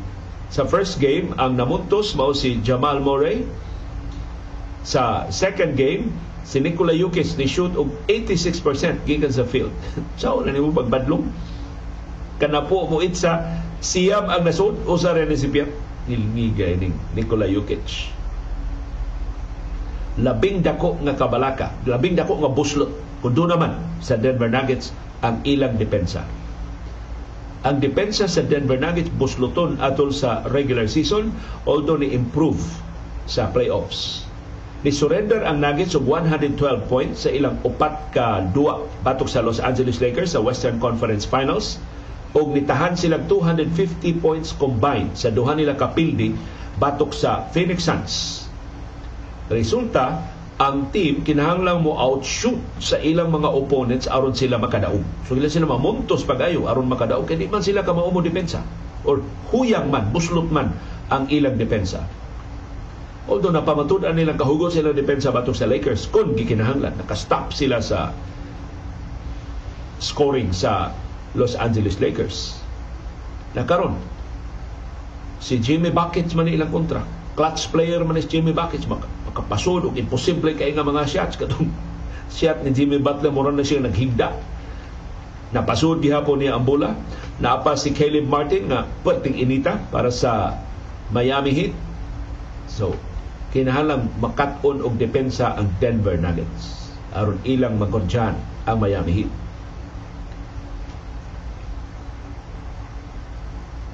sa 0.51 0.67
first 0.67 0.99
game 0.99 1.31
ang 1.35 1.55
namuntos 1.59 2.15
mao 2.15 2.31
si 2.31 2.63
Jamal 2.63 3.03
Murray 3.03 3.43
sa 4.81 5.29
second 5.29 5.77
game 5.77 6.09
si 6.45 6.57
Nikola 6.57 6.95
Jokic 6.95 7.37
ni 7.37 7.45
shoot 7.45 7.73
og 7.77 7.93
86% 8.09 9.05
gikan 9.05 9.31
sa 9.31 9.45
field 9.45 9.71
sa 10.17 10.33
so, 10.35 10.41
na 10.41 10.51
nimo 10.51 10.73
pagbadlong 10.73 11.29
kana 12.41 12.65
po 12.65 12.89
mo 12.89 12.99
itsa 12.99 13.61
siyam 13.81 14.27
ang 14.27 14.41
nasud 14.41 14.73
usa 14.89 15.13
ra 15.13 15.23
ni 15.25 15.37
si 15.37 15.47
Pierre 15.47 15.69
nilngigay 16.09 16.81
ning 16.81 16.97
Nikola 17.13 17.45
Jokic 17.45 18.17
labing 20.19 20.59
dako 20.59 20.99
nga 20.99 21.15
kabalaka, 21.15 21.71
labing 21.87 22.19
dako 22.19 22.43
nga 22.43 22.51
buslot. 22.51 22.91
Kundo 23.21 23.45
naman 23.45 23.77
sa 24.01 24.17
Denver 24.17 24.49
Nuggets 24.49 24.91
ang 25.21 25.45
ilang 25.45 25.77
depensa. 25.77 26.25
Ang 27.61 27.77
depensa 27.77 28.25
sa 28.25 28.41
Denver 28.41 28.81
Nuggets 28.81 29.13
busluton 29.13 29.77
atol 29.77 30.09
sa 30.09 30.41
regular 30.49 30.89
season 30.89 31.29
although 31.69 32.01
ni 32.01 32.09
improve 32.11 32.59
sa 33.29 33.53
playoffs. 33.53 34.25
Ni 34.81 34.89
surrender 34.89 35.45
ang 35.45 35.61
Nuggets 35.61 35.93
og 35.93 36.09
112 36.09 36.89
points 36.89 37.25
sa 37.25 37.29
ilang 37.29 37.61
upat 37.61 38.13
ka 38.17 38.41
duwa 38.49 38.89
batok 39.05 39.29
sa 39.29 39.45
Los 39.45 39.61
Angeles 39.61 40.01
Lakers 40.01 40.33
sa 40.33 40.41
Western 40.41 40.81
Conference 40.81 41.29
Finals 41.29 41.77
og 42.33 42.49
nitahan 42.49 42.97
silang 42.97 43.29
250 43.29 44.23
points 44.23 44.57
combined 44.57 45.13
sa 45.13 45.29
duha 45.29 45.53
nila 45.53 45.77
kapildi 45.77 46.33
batok 46.81 47.13
sa 47.13 47.45
Phoenix 47.53 47.85
Suns 47.85 48.41
Resulta, 49.51 50.31
ang 50.55 50.95
team 50.95 51.27
kinahanglang 51.27 51.83
mo 51.83 51.99
outshoot 51.99 52.63
sa 52.79 52.95
ilang 53.03 53.35
mga 53.35 53.51
opponents 53.51 54.07
aron 54.07 54.31
sila 54.31 54.55
makadaog. 54.55 55.03
So 55.27 55.35
sila 55.35 55.51
sila 55.51 55.67
mamuntos 55.67 56.23
pag-ayo 56.23 56.71
aron 56.71 56.87
makadaog 56.87 57.27
kay 57.27 57.35
di 57.35 57.51
man 57.51 57.59
sila 57.59 57.83
kamao 57.83 58.07
mo 58.15 58.23
depensa 58.23 58.63
or 59.03 59.19
huyang 59.51 59.91
man, 59.91 60.13
buslot 60.15 60.47
man 60.47 60.71
ang 61.11 61.27
ilang 61.27 61.59
depensa. 61.59 62.07
Although 63.29 63.53
napamatud-an 63.53 64.17
nilang 64.17 64.39
kahugot 64.39 64.73
sila 64.73 64.97
depensa 64.97 65.29
batok 65.29 65.53
sa 65.53 65.69
Lakers 65.69 66.09
kung 66.09 66.33
gikinahanglan 66.33 66.97
nakastop 66.97 67.53
sila 67.53 67.77
sa 67.77 68.09
scoring 70.01 70.49
sa 70.49 70.89
Los 71.37 71.53
Angeles 71.53 72.01
Lakers. 72.01 72.57
Nakaron 73.53 74.01
si 75.37 75.61
Jimmy 75.61 75.93
Buckets 75.93 76.33
man 76.33 76.49
ilang 76.49 76.73
kontra. 76.73 77.05
Clutch 77.37 77.69
player 77.69 78.01
man 78.01 78.17
si 78.17 78.25
Jimmy 78.25 78.57
Buckets. 78.57 78.89
Makapasod 78.89 79.85
og 79.85 79.95
imposible 80.01 80.57
kay 80.57 80.73
nga 80.73 80.81
mga 80.81 81.05
shots. 81.05 81.37
Katong 81.37 81.69
shot 82.35 82.65
ni 82.65 82.73
Jimmy 82.73 82.97
Butler 82.97 83.29
mo 83.29 83.45
na 83.45 83.61
siya 83.61 83.85
naghigda. 83.85 84.33
Napasod 85.53 86.01
gihapon 86.01 86.41
niya 86.41 86.57
ang 86.57 86.65
bola 86.65 86.95
naapa 87.37 87.75
si 87.75 87.91
Caleb 87.91 88.25
Martin 88.25 88.71
nga 88.71 88.87
pwedeng 89.03 89.35
inita 89.35 89.77
para 89.93 90.09
sa 90.09 90.57
Miami 91.13 91.51
Heat. 91.53 91.73
So 92.71 92.95
kinahanglan 93.51 94.07
makat-on 94.23 94.79
og 94.79 94.95
depensa 94.95 95.55
ang 95.59 95.67
Denver 95.83 96.15
Nuggets. 96.15 96.95
Aron 97.11 97.43
ilang 97.43 97.75
magkonsyan 97.75 98.35
ang 98.63 98.77
Miami 98.79 99.11
Heat. 99.11 99.31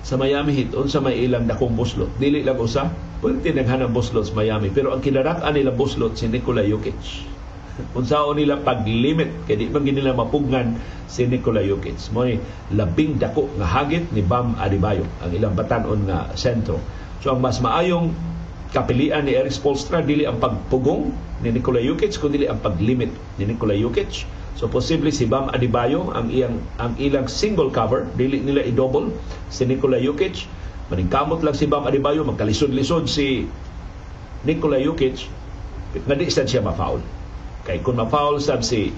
Sa 0.07 0.15
Miami 0.15 0.55
Heat 0.55 0.71
unsa 0.77 1.03
may 1.03 1.19
ilang 1.19 1.49
dakong 1.49 1.75
buslot? 1.75 2.15
Dili 2.15 2.45
lang 2.45 2.61
usa? 2.61 2.87
Pwede 3.19 3.51
naghanap 3.51 3.91
buslot 3.91 4.29
sa 4.29 4.37
Miami 4.37 4.69
pero 4.69 4.93
ang 4.93 5.01
kinarak-an 5.01 5.57
nila 5.57 5.73
buslot 5.73 6.15
si 6.15 6.29
Nikola 6.29 6.63
Jokic. 6.63 7.27
Unsaon 7.97 8.37
nila 8.37 8.61
pag-limit? 8.61 9.49
Kay 9.49 9.57
di 9.57 9.65
man 9.67 9.83
nila 9.83 10.13
mapugnan 10.13 10.77
si 11.09 11.25
Nikola 11.25 11.65
Jokic. 11.65 11.97
Mo 12.13 12.23
ni 12.23 12.37
labing 12.71 13.17
dako 13.17 13.49
nga 13.57 13.67
hagit 13.67 14.13
ni 14.13 14.21
Bam 14.21 14.53
Adebayo 14.61 15.03
ang 15.19 15.33
ilang 15.33 15.57
batanon 15.57 16.05
nga 16.05 16.31
sentro. 16.37 16.77
So 17.25 17.33
ang 17.33 17.41
mas 17.41 17.57
maayong 17.57 18.36
kapilian 18.78 19.25
ni 19.25 19.34
Eric 19.34 19.57
Spoelstra 19.57 20.05
dili 20.05 20.30
ang 20.30 20.38
pagpugong 20.38 21.09
ni 21.41 21.49
Nikola 21.49 21.82
Jokic 21.82 22.13
kundi 22.21 22.45
ang 22.45 22.61
pag-limit 22.61 23.09
ni 23.41 23.49
Nikola 23.49 23.73
Jokic 23.73 24.30
So 24.57 24.65
posible 24.65 25.13
si 25.13 25.30
Bam 25.30 25.53
Adebayo 25.53 26.09
ang 26.17 26.34
iyang 26.34 26.57
ang 26.82 26.97
ilang 26.97 27.30
single 27.30 27.69
cover, 27.69 28.09
dili 28.17 28.41
nila 28.41 28.65
i-double 28.65 29.13
si 29.53 29.69
Nikola 29.69 30.01
Jokic. 30.01 30.49
Maningkamot 30.89 31.45
lang 31.45 31.53
si 31.53 31.69
Bam 31.69 31.86
Adebayo, 31.86 32.25
magkalisod-lisod 32.25 33.05
si 33.05 33.45
Nikola 34.49 34.82
Jokic, 34.82 35.30
nga 35.93 36.17
di 36.17 36.25
siya 36.25 36.65
ma-foul. 36.65 37.05
Kay 37.69 37.86
kung 37.86 38.01
ma-foul 38.01 38.41
sab 38.41 38.65
si 38.65 38.89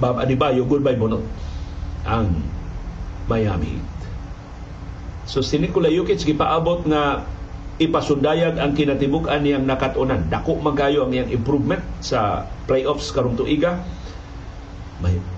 Bam 0.00 0.16
Adebayo, 0.16 0.64
goodbye 0.64 0.96
bunot 0.96 1.20
ang 2.08 2.40
Miami 3.28 3.76
Heat. 3.76 4.00
So 5.28 5.44
si 5.44 5.60
Nikola 5.60 5.92
Jokic 5.92 6.24
gipaabot 6.24 6.88
nga 6.88 7.28
ipasundayag 7.78 8.58
ang 8.58 8.74
kinatibuk-an 8.74 9.46
niyang 9.46 9.62
nakatunan. 9.62 10.26
Dako 10.26 10.58
magayo 10.58 11.06
ang 11.06 11.14
iyang 11.14 11.30
improvement 11.30 11.82
sa 12.02 12.50
playoffs 12.66 13.14
karong 13.14 13.38
tuiga. 13.38 13.78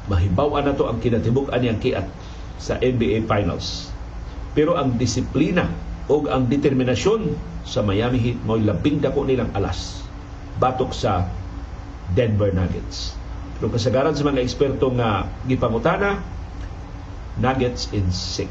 Mahibaw 0.08 0.56
na 0.64 0.72
to 0.72 0.88
ang 0.88 1.04
kinatibuk-an 1.04 1.60
niyang 1.60 1.80
kiat 1.80 2.08
sa 2.56 2.80
NBA 2.80 3.28
Finals. 3.28 3.92
Pero 4.56 4.80
ang 4.80 4.96
disiplina 4.96 5.68
o 6.08 6.24
ang 6.26 6.48
determinasyon 6.48 7.36
sa 7.62 7.84
Miami 7.84 8.18
Heat 8.18 8.40
mo'y 8.42 8.64
labing 8.64 9.04
dako 9.04 9.28
nilang 9.28 9.52
alas 9.52 10.00
batok 10.56 10.96
sa 10.96 11.28
Denver 12.16 12.50
Nuggets. 12.56 13.14
Pero 13.60 13.68
kasagaran 13.68 14.16
sa 14.16 14.24
mga 14.24 14.40
eksperto 14.40 14.88
nga 14.96 15.28
gipangutana, 15.44 16.24
Nuggets 17.36 17.92
in 17.92 18.08
6. 18.08 18.48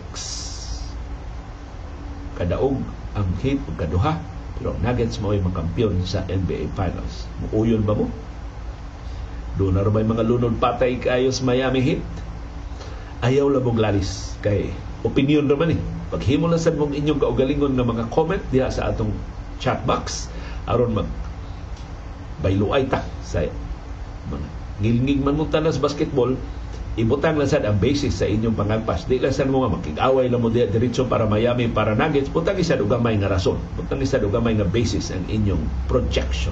Kadaog 2.38 2.80
ang 3.18 3.30
Heat 3.42 3.62
ug 3.66 3.76
kaduha 3.78 4.20
pero 4.60 4.76
Nuggets 4.84 5.24
mo 5.24 5.32
ay 5.32 5.40
makampyon 5.40 6.04
sa 6.04 6.28
NBA 6.28 6.76
Finals. 6.76 7.24
Muuyon 7.40 7.88
ba 7.88 7.96
mo? 7.96 8.12
Doon 9.56 9.80
na 9.80 9.88
may 9.88 10.04
mga 10.04 10.28
lunod 10.28 10.60
patay 10.60 11.00
kayo 11.00 11.32
sa 11.32 11.48
Miami 11.48 11.80
Heat. 11.80 12.04
Ayaw 13.24 13.48
labog 13.48 13.80
lalis 13.80 14.36
kay 14.44 14.76
opinion 15.08 15.48
naman 15.48 15.80
eh. 15.80 15.80
Paghimo 16.12 16.52
lang 16.52 16.60
sa 16.60 16.76
mong 16.76 16.92
inyong 16.92 17.24
kaugalingon 17.24 17.76
ng 17.76 17.88
mga 17.88 18.04
comment 18.12 18.44
diha 18.52 18.68
sa 18.68 18.92
atong 18.92 19.16
chat 19.60 19.84
box 19.84 20.32
aron 20.68 20.96
mag 20.96 21.10
bayluay 22.40 22.88
ta 22.88 23.04
sa 23.22 23.44
mga 24.32 24.48
ngilngig 24.80 25.20
man 25.20 25.36
mong 25.36 25.52
tanas 25.52 25.76
basketball 25.76 26.32
ibutang 27.00 27.40
lang 27.40 27.48
sad 27.48 27.64
ang 27.64 27.80
basis 27.80 28.20
sa 28.20 28.28
inyong 28.28 28.60
pangagpas. 28.60 29.08
Di 29.08 29.24
lang 29.24 29.32
sad 29.32 29.48
mo 29.48 29.64
nga 29.64 29.72
makig-away 29.72 30.28
lang 30.28 30.44
mo 30.44 30.52
diretso 30.52 31.08
para 31.08 31.24
Miami 31.24 31.72
para 31.72 31.96
Nuggets. 31.96 32.28
Butang 32.28 32.60
isa 32.60 32.76
ugamay 32.76 33.16
nga 33.16 33.32
rason. 33.32 33.56
Butang 33.80 34.04
isa 34.04 34.20
ugamay 34.20 34.60
nga 34.60 34.68
basis 34.68 35.16
ang 35.16 35.24
inyong 35.32 35.64
projection. 35.88 36.52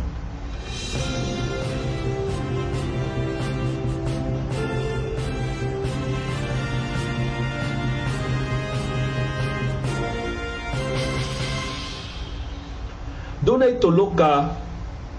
Doon 13.44 13.64
ay 13.64 13.80
tulog 13.80 14.16
ka 14.20 14.52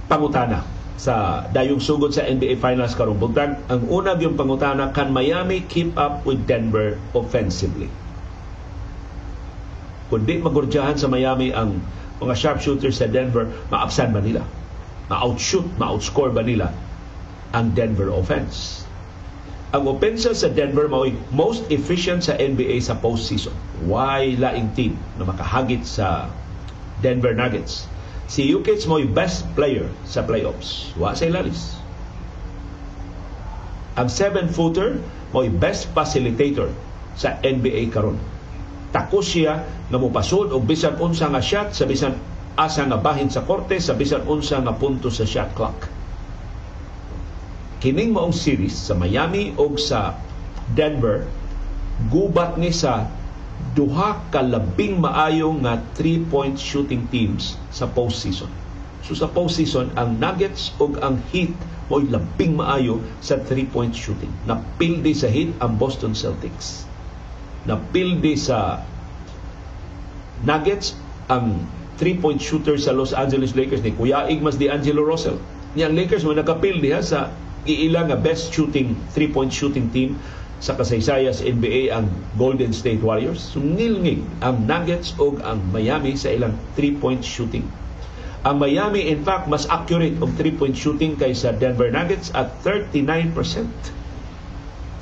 pangutana 0.04 0.77
sa 0.98 1.46
dayong 1.54 1.78
sugod 1.78 2.10
sa 2.10 2.26
NBA 2.26 2.58
Finals 2.58 2.98
karong 2.98 3.22
buntag. 3.22 3.54
Ang 3.70 3.86
una 3.86 4.18
yung 4.18 4.34
pangutana, 4.34 4.90
can 4.90 5.14
Miami 5.14 5.62
keep 5.70 5.94
up 5.94 6.26
with 6.26 6.42
Denver 6.50 6.98
offensively? 7.14 7.86
Kung 10.10 10.26
di 10.26 10.42
magurdyahan 10.42 10.98
sa 10.98 11.06
Miami 11.06 11.54
ang 11.54 11.78
mga 12.18 12.34
sharpshooters 12.34 12.98
sa 12.98 13.06
Denver, 13.06 13.46
maapsan 13.70 14.10
ba 14.10 14.18
nila? 14.18 14.42
Ma-outshoot, 15.06 15.78
ma-outscore 15.78 16.34
ba 16.34 16.42
nila 16.42 16.74
ang 17.54 17.70
Denver 17.78 18.10
offense? 18.10 18.82
Ang 19.70 19.84
opensa 19.86 20.32
sa 20.32 20.48
Denver 20.50 20.88
mao 20.88 21.06
most 21.30 21.62
efficient 21.70 22.24
sa 22.24 22.34
NBA 22.40 22.80
sa 22.80 22.96
postseason. 22.98 23.52
Why 23.84 24.34
laing 24.34 24.72
team 24.74 24.96
na 25.20 25.28
makahagit 25.28 25.84
sa 25.84 26.26
Denver 27.04 27.36
Nuggets? 27.36 27.84
Si 28.28 28.44
Jokic 28.44 28.84
mo 28.84 29.00
best 29.08 29.48
player 29.56 29.88
sa 30.04 30.20
playoffs. 30.22 30.92
Wa 31.00 31.16
sa 31.16 31.24
ilalis. 31.24 31.80
Ang 33.96 34.12
seven-footer 34.12 35.00
mo 35.32 35.42
best 35.56 35.90
facilitator 35.96 36.70
sa 37.18 37.40
NBA 37.42 37.90
karon. 37.90 38.20
Tako 38.94 39.24
siya 39.24 39.64
nga 39.88 39.98
mopasod 39.98 40.54
og 40.54 40.64
bisan 40.64 41.00
unsa 41.00 41.26
nga 41.28 41.42
shot 41.42 41.74
sa 41.74 41.84
bisan 41.88 42.14
asa 42.54 42.84
nga 42.86 43.00
bahin 43.00 43.32
sa 43.32 43.42
korte 43.42 43.80
sa 43.82 43.96
bisan 43.96 44.24
unsa 44.28 44.60
nga 44.60 44.76
punto 44.76 45.10
sa 45.10 45.26
shot 45.26 45.50
clock. 45.56 45.88
Kining 47.78 48.10
maong 48.10 48.34
series 48.34 48.74
sa 48.74 48.94
Miami 48.94 49.54
o 49.54 49.72
sa 49.78 50.18
Denver 50.74 51.24
gubat 52.10 52.54
ni 52.58 52.70
sa 52.70 53.10
duha 53.78 54.18
ka 54.34 54.42
labing 54.42 54.98
maayo 54.98 55.54
nga 55.62 55.78
three-point 55.94 56.58
shooting 56.58 57.06
teams 57.14 57.54
sa 57.70 57.86
postseason. 57.86 58.50
So 59.06 59.14
sa 59.14 59.30
postseason, 59.30 59.94
ang 59.94 60.18
Nuggets 60.18 60.74
ug 60.82 60.98
ang 60.98 61.22
Heat 61.30 61.54
mo'y 61.86 62.10
labing 62.10 62.58
maayo 62.58 62.98
sa 63.22 63.38
three-point 63.38 63.94
shooting. 63.94 64.34
Napildi 64.50 65.14
sa 65.14 65.30
Heat 65.30 65.54
ang 65.62 65.78
Boston 65.78 66.18
Celtics. 66.18 66.90
Napildi 67.70 68.34
sa 68.34 68.82
Nuggets 70.42 70.98
ang 71.30 71.62
three-point 72.02 72.42
shooter 72.42 72.74
sa 72.82 72.90
Los 72.90 73.14
Angeles 73.14 73.54
Lakers 73.54 73.86
ni 73.86 73.94
Kuya 73.94 74.26
Igmas 74.26 74.58
D'Angelo 74.58 75.06
Russell. 75.06 75.38
Niyang 75.78 75.94
Lakers 75.94 76.26
mo 76.26 76.34
nakapildi 76.34 76.90
ha 76.90 77.00
sa 77.00 77.30
iilang 77.62 78.10
nga 78.10 78.18
best 78.18 78.50
shooting 78.50 78.98
three-point 79.14 79.54
shooting 79.54 79.86
team 79.94 80.18
sa 80.58 80.74
kasaysayas 80.74 81.38
NBA 81.42 81.94
ang 81.94 82.10
Golden 82.34 82.74
State 82.74 82.98
Warriors. 83.02 83.38
Sungilngig 83.38 84.26
ang 84.42 84.66
Nuggets 84.66 85.14
o 85.18 85.38
ang 85.46 85.62
Miami 85.70 86.18
sa 86.18 86.34
ilang 86.34 86.58
three-point 86.74 87.22
shooting. 87.22 87.62
Ang 88.42 88.62
Miami, 88.62 89.10
in 89.10 89.22
fact, 89.22 89.46
mas 89.50 89.66
accurate 89.70 90.18
og 90.18 90.34
three-point 90.34 90.74
shooting 90.74 91.14
kaysa 91.18 91.54
Denver 91.58 91.90
Nuggets 91.90 92.34
at 92.34 92.50
39%. 92.62 93.34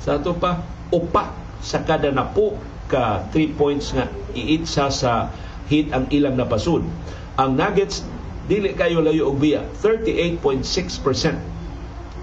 Sa 0.01 0.17
ito 0.17 0.33
pa, 0.37 0.61
upa 0.93 1.33
sa 1.61 1.81
kada 1.81 2.13
napo 2.13 2.57
ka 2.87 3.27
three 3.33 3.51
points 3.51 3.91
nga 3.91 4.07
iitsa 4.31 4.87
sa 4.87 5.33
hit 5.67 5.91
ang 5.91 6.07
ilang 6.13 6.37
napasud. 6.39 6.85
Ang 7.37 7.51
Nuggets, 7.57 8.05
dili 8.47 8.71
kayo 8.77 9.03
layo 9.03 9.33
og 9.33 9.41
biya, 9.41 9.65
38.6% 9.83 10.63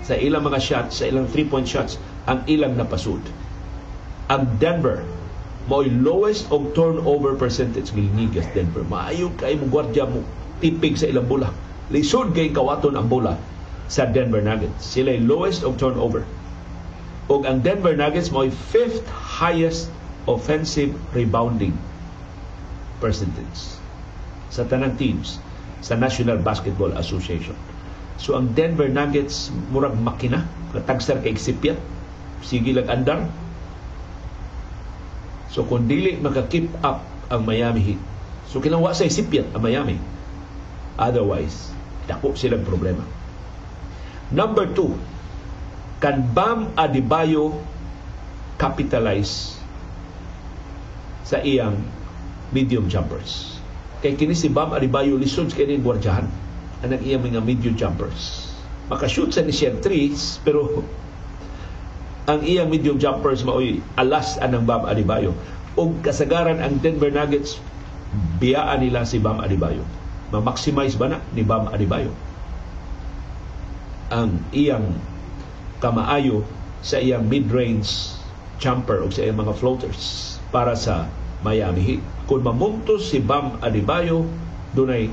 sa 0.05 0.14
ilang 0.16 0.43
mga 0.45 0.61
shots, 0.62 1.03
sa 1.03 1.05
ilang 1.11 1.28
three-point 1.28 1.66
shots 1.68 2.01
ang 2.25 2.45
ilang 2.49 2.77
napasud. 2.77 3.20
Ang 4.33 4.57
Denver 4.57 5.05
mo'y 5.68 5.89
lowest 5.89 6.49
og 6.53 6.77
turnover 6.77 7.37
percentage 7.37 7.93
gilnigas 7.93 8.49
Denver. 8.53 8.85
Maayo 8.85 9.33
kay 9.41 9.57
mo 9.57 9.68
gwardiya 9.68 10.09
mo 10.09 10.20
tipig 10.61 10.97
sa 10.97 11.09
ilang 11.09 11.29
bola. 11.29 11.49
Lisod 11.89 12.37
kay 12.37 12.53
kawaton 12.53 12.97
ang 12.97 13.09
bola 13.09 13.37
sa 13.89 14.09
Denver 14.09 14.41
Nuggets. 14.41 14.85
Sila 14.85 15.12
lowest 15.20 15.64
og 15.64 15.77
turnover. 15.81 16.25
Og 17.29 17.49
ang 17.49 17.64
Denver 17.64 17.97
Nuggets 17.97 18.29
mo'y 18.29 18.53
fifth 18.53 19.05
highest 19.09 19.89
offensive 20.25 20.93
rebounding 21.12 21.77
percentage 23.01 23.77
sa 24.49 24.64
tanang 24.64 24.97
teams 24.97 25.41
sa 25.85 25.97
National 25.97 26.41
Basketball 26.41 26.97
Association. 26.97 27.57
So 28.16 28.37
ang 28.37 28.57
Denver 28.57 28.89
Nuggets 28.89 29.53
murag 29.68 29.97
makina, 30.01 30.49
katagsar 30.72 31.20
kay 31.20 31.37
sipyat 31.37 31.77
sige 32.43 32.74
lang 32.74 32.89
andar. 32.91 33.20
So 35.55 35.62
kung 35.62 35.87
dili 35.87 36.18
maka-keep 36.18 36.66
up 36.82 37.05
ang 37.30 37.47
Miami 37.47 37.82
Heat, 37.95 38.01
so 38.51 38.59
kinangwa 38.59 38.91
sa 38.91 39.07
isipyan 39.07 39.47
ang 39.55 39.62
Miami. 39.62 39.97
Otherwise, 40.99 41.74
dako 42.07 42.35
silang 42.35 42.66
problema. 42.66 43.03
Number 44.35 44.66
two, 44.66 44.95
can 46.03 46.26
Bam 46.35 46.74
Adebayo 46.74 47.55
capitalize 48.59 49.59
sa 51.26 51.39
iyang 51.43 51.78
medium 52.51 52.91
jumpers? 52.91 53.59
Kay 54.03 54.18
kini 54.18 54.35
si 54.35 54.51
Bam 54.51 54.74
Adebayo 54.74 55.18
lisod 55.18 55.51
kay 55.55 55.66
ni 55.70 55.78
gwardiyahan 55.78 56.26
ang 56.85 57.01
iyang 57.01 57.24
mga 57.24 57.41
medium 57.41 57.74
jumpers. 57.78 58.53
Makashoot 58.93 59.32
sa 59.32 59.41
ni 59.41 59.55
siya 59.55 59.72
threes 59.80 60.37
pero 60.45 60.85
ang 62.25 62.41
iyang 62.41 62.72
medium 62.72 62.97
jumpers 62.97 63.45
maoy 63.45 63.85
alas 64.01 64.41
anang 64.41 64.64
Bam 64.64 64.89
Adebayo. 64.89 65.37
Ug 65.77 66.01
kasagaran 66.01 66.62
ang 66.62 66.81
Denver 66.81 67.12
Nuggets 67.12 67.61
biyaan 68.41 68.81
nila 68.81 69.05
si 69.05 69.20
Bam 69.20 69.45
Adebayo. 69.45 69.85
Ma-maximize 70.33 70.97
ba 70.97 71.12
na 71.12 71.18
ni 71.37 71.45
Bam 71.45 71.68
Adebayo? 71.68 72.14
Ang 74.09 74.41
iyang 74.57 74.97
kamaayo 75.85 76.47
sa 76.81 76.97
iyang 76.97 77.29
mid-range 77.29 78.16
jumper 78.57 79.05
o 79.05 79.12
sa 79.12 79.27
iyang 79.27 79.45
mga 79.45 79.55
floaters 79.61 80.37
para 80.49 80.72
sa 80.79 81.11
Miami 81.45 81.83
Heat. 81.85 82.03
Kung 82.25 82.41
mamuntos 82.41 83.12
si 83.12 83.20
Bam 83.20 83.61
Adebayo, 83.61 84.25
dunay 84.72 85.12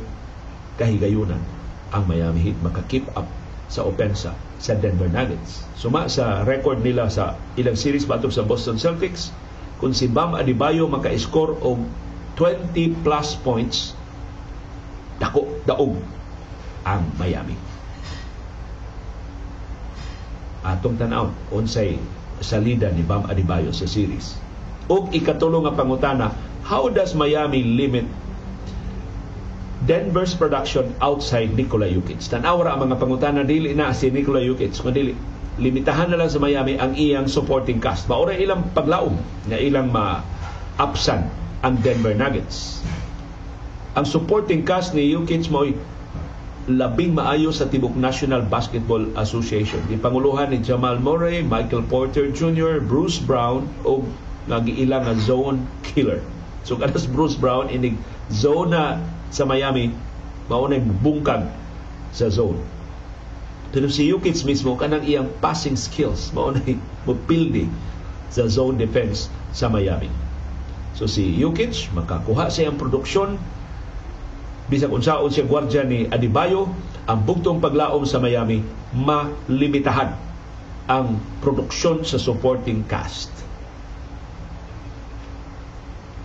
kahigayunan 0.80 1.44
ang 1.92 2.04
Miami 2.08 2.40
Heat 2.40 2.58
maka-keep 2.64 3.04
up 3.20 3.28
sa 3.68 3.84
opensa 3.84 4.32
sa 4.62 4.78
Denver 4.78 5.10
Nuggets. 5.10 5.66
Suma 5.74 6.06
sa 6.06 6.46
record 6.46 6.86
nila 6.86 7.10
sa 7.10 7.34
ilang 7.58 7.74
series 7.74 8.06
batok 8.06 8.30
sa 8.30 8.46
Boston 8.46 8.78
Celtics, 8.78 9.34
kung 9.82 9.98
si 9.98 10.06
Bam 10.06 10.38
Adebayo 10.38 10.86
maka-score 10.86 11.58
og 11.66 11.82
20 12.38 13.02
plus 13.02 13.34
points, 13.42 13.98
dako, 15.18 15.50
daog 15.66 15.98
ang 16.86 17.10
Miami. 17.18 17.58
Atong 20.62 21.02
tanaw, 21.02 21.34
unsay 21.50 21.98
salida 22.38 22.94
ni 22.94 23.02
Bam 23.02 23.26
Adebayo 23.26 23.74
sa 23.74 23.90
series. 23.90 24.38
Og 24.86 25.10
ikatulo 25.10 25.66
nga 25.66 25.74
pangutana, 25.74 26.38
how 26.62 26.86
does 26.94 27.18
Miami 27.18 27.66
limit 27.66 28.06
Denver's 29.82 30.38
production 30.38 30.94
outside 31.02 31.58
Nikola 31.58 31.90
Jokic. 31.90 32.22
Tanawra 32.30 32.78
ang 32.78 32.86
mga 32.86 33.02
pangutana 33.02 33.42
dili 33.42 33.74
na 33.74 33.90
si 33.98 34.14
Nikola 34.14 34.38
Jokic, 34.38 34.78
kundi 34.78 35.18
limitahan 35.58 36.14
na 36.14 36.22
lang 36.22 36.30
sa 36.30 36.38
Miami 36.38 36.78
ang 36.78 36.94
iyang 36.94 37.26
supporting 37.26 37.82
cast. 37.82 38.06
Maura 38.06 38.38
ilang 38.38 38.70
paglaom 38.78 39.18
na 39.50 39.58
ilang 39.58 39.90
ma-upsan 39.90 41.26
ang 41.66 41.74
Denver 41.82 42.14
Nuggets. 42.14 42.86
Ang 43.98 44.06
supporting 44.06 44.64
cast 44.64 44.94
ni 44.94 45.12
Jokic 45.12 45.50
mo 45.50 45.66
labing 46.70 47.18
maayo 47.18 47.50
sa 47.50 47.66
tibok 47.66 47.98
National 47.98 48.46
Basketball 48.46 49.10
Association. 49.18 49.82
Ipanguluhan 49.90 50.54
ni 50.54 50.62
Jamal 50.62 51.02
Murray, 51.02 51.42
Michael 51.42 51.90
Porter 51.90 52.30
Jr., 52.30 52.78
Bruce 52.78 53.18
Brown 53.18 53.66
o 53.82 54.06
nagiilang 54.46 55.10
nga 55.10 55.18
zone 55.18 55.66
killer. 55.82 56.22
So 56.62 56.78
kanas 56.78 57.10
Bruce 57.10 57.34
Brown 57.34 57.74
inig 57.74 57.98
zone 58.30 58.78
na 58.78 59.02
sa 59.32 59.48
Miami 59.48 59.96
maunay 60.52 60.84
bungkag 60.84 61.48
sa 62.12 62.28
zone. 62.28 62.60
Pero 63.72 63.88
si 63.88 64.12
Jokic 64.12 64.44
mismo 64.44 64.76
kanang 64.76 65.08
iyang 65.08 65.32
passing 65.40 65.80
skills 65.80 66.36
maunay 66.36 66.76
mopildi 67.08 67.72
sa 68.28 68.46
zone 68.52 68.76
defense 68.76 69.32
sa 69.56 69.72
Miami. 69.72 70.12
So 70.94 71.08
si 71.08 71.40
Jokic 71.40 71.88
makakuha 71.96 72.52
sa 72.52 72.68
iyang 72.68 72.76
produksyon 72.76 73.40
bisag 74.68 74.92
unsaon 74.92 75.32
siya 75.32 75.48
gwardya 75.48 75.84
ni 75.88 76.08
Adibayo 76.08 76.72
ang 77.08 77.24
bugtong 77.28 77.60
paglaom 77.64 78.04
sa 78.08 78.20
Miami 78.20 78.64
malimitahan 78.96 80.16
ang 80.92 81.20
produksyon 81.40 82.04
sa 82.04 82.20
supporting 82.20 82.84
cast. 82.88 83.32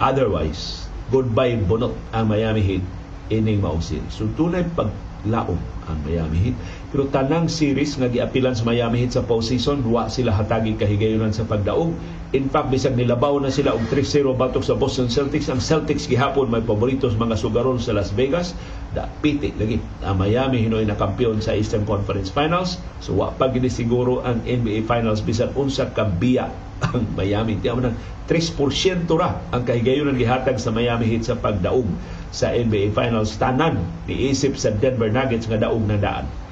Otherwise, 0.02 0.85
goodbye 1.10 1.54
bunot 1.62 1.94
ang 2.10 2.26
Miami 2.26 2.62
Heat 2.62 2.84
ining 3.30 3.62
mausin. 3.62 4.02
So 4.10 4.26
tunay 4.34 4.66
paglaom 4.74 5.58
ang 5.86 5.98
Miami 6.02 6.38
Heat. 6.50 6.56
Pero 6.94 7.10
tanang 7.10 7.50
series 7.50 7.98
nga 7.98 8.06
giapilan 8.06 8.54
sa 8.54 8.62
Miami 8.62 9.02
Heat 9.02 9.18
sa 9.18 9.26
postseason, 9.26 9.82
wa 9.90 10.06
sila 10.06 10.30
hatagi 10.30 10.78
kahigayunan 10.78 11.34
sa 11.34 11.42
pagdaog. 11.42 11.90
In 12.30 12.46
fact, 12.46 12.70
bisag 12.70 12.94
nilabaw 12.94 13.42
na 13.42 13.50
sila 13.50 13.74
og 13.74 13.90
3-0 13.90 14.34
batok 14.38 14.62
sa 14.62 14.78
Boston 14.78 15.10
Celtics. 15.10 15.50
Ang 15.50 15.58
Celtics 15.58 16.06
gihapon 16.06 16.46
may 16.46 16.62
paboritos 16.62 17.18
mga 17.18 17.34
sugaron 17.38 17.82
sa 17.82 17.90
Las 17.90 18.14
Vegas. 18.14 18.54
Da 18.94 19.10
piti 19.10 19.50
lagi 19.58 19.82
ang 20.06 20.14
Miami 20.14 20.62
hinoy 20.62 20.86
na 20.86 20.94
kampiyon 20.94 21.42
sa 21.42 21.58
Eastern 21.58 21.82
Conference 21.82 22.30
Finals. 22.30 22.78
So 23.02 23.18
wa 23.18 23.34
pa 23.34 23.50
gini 23.50 23.66
siguro 23.66 24.22
ang 24.22 24.46
NBA 24.46 24.86
Finals 24.86 25.26
bisan 25.26 25.54
unsa 25.58 25.90
ka 25.90 26.06
biya 26.06 26.50
ang 26.86 27.02
Miami. 27.18 27.58
Tiyaw 27.58 27.82
nang 27.82 27.98
3% 28.30 29.10
ra 29.18 29.42
ang 29.50 29.62
kahigayon 29.66 30.10
ng 30.10 30.18
gihatag 30.18 30.58
sa 30.62 30.70
Miami 30.70 31.10
Heat 31.10 31.26
sa 31.26 31.34
pagdaog 31.34 31.86
sa 32.30 32.54
NBA 32.54 32.94
Finals. 32.94 33.34
Tanan 33.38 34.06
niisip 34.06 34.54
sa 34.54 34.70
Denver 34.70 35.10
Nuggets 35.10 35.50
nga 35.50 35.58
daog 35.58 35.82
na 35.82 35.98
daan. 35.98 36.45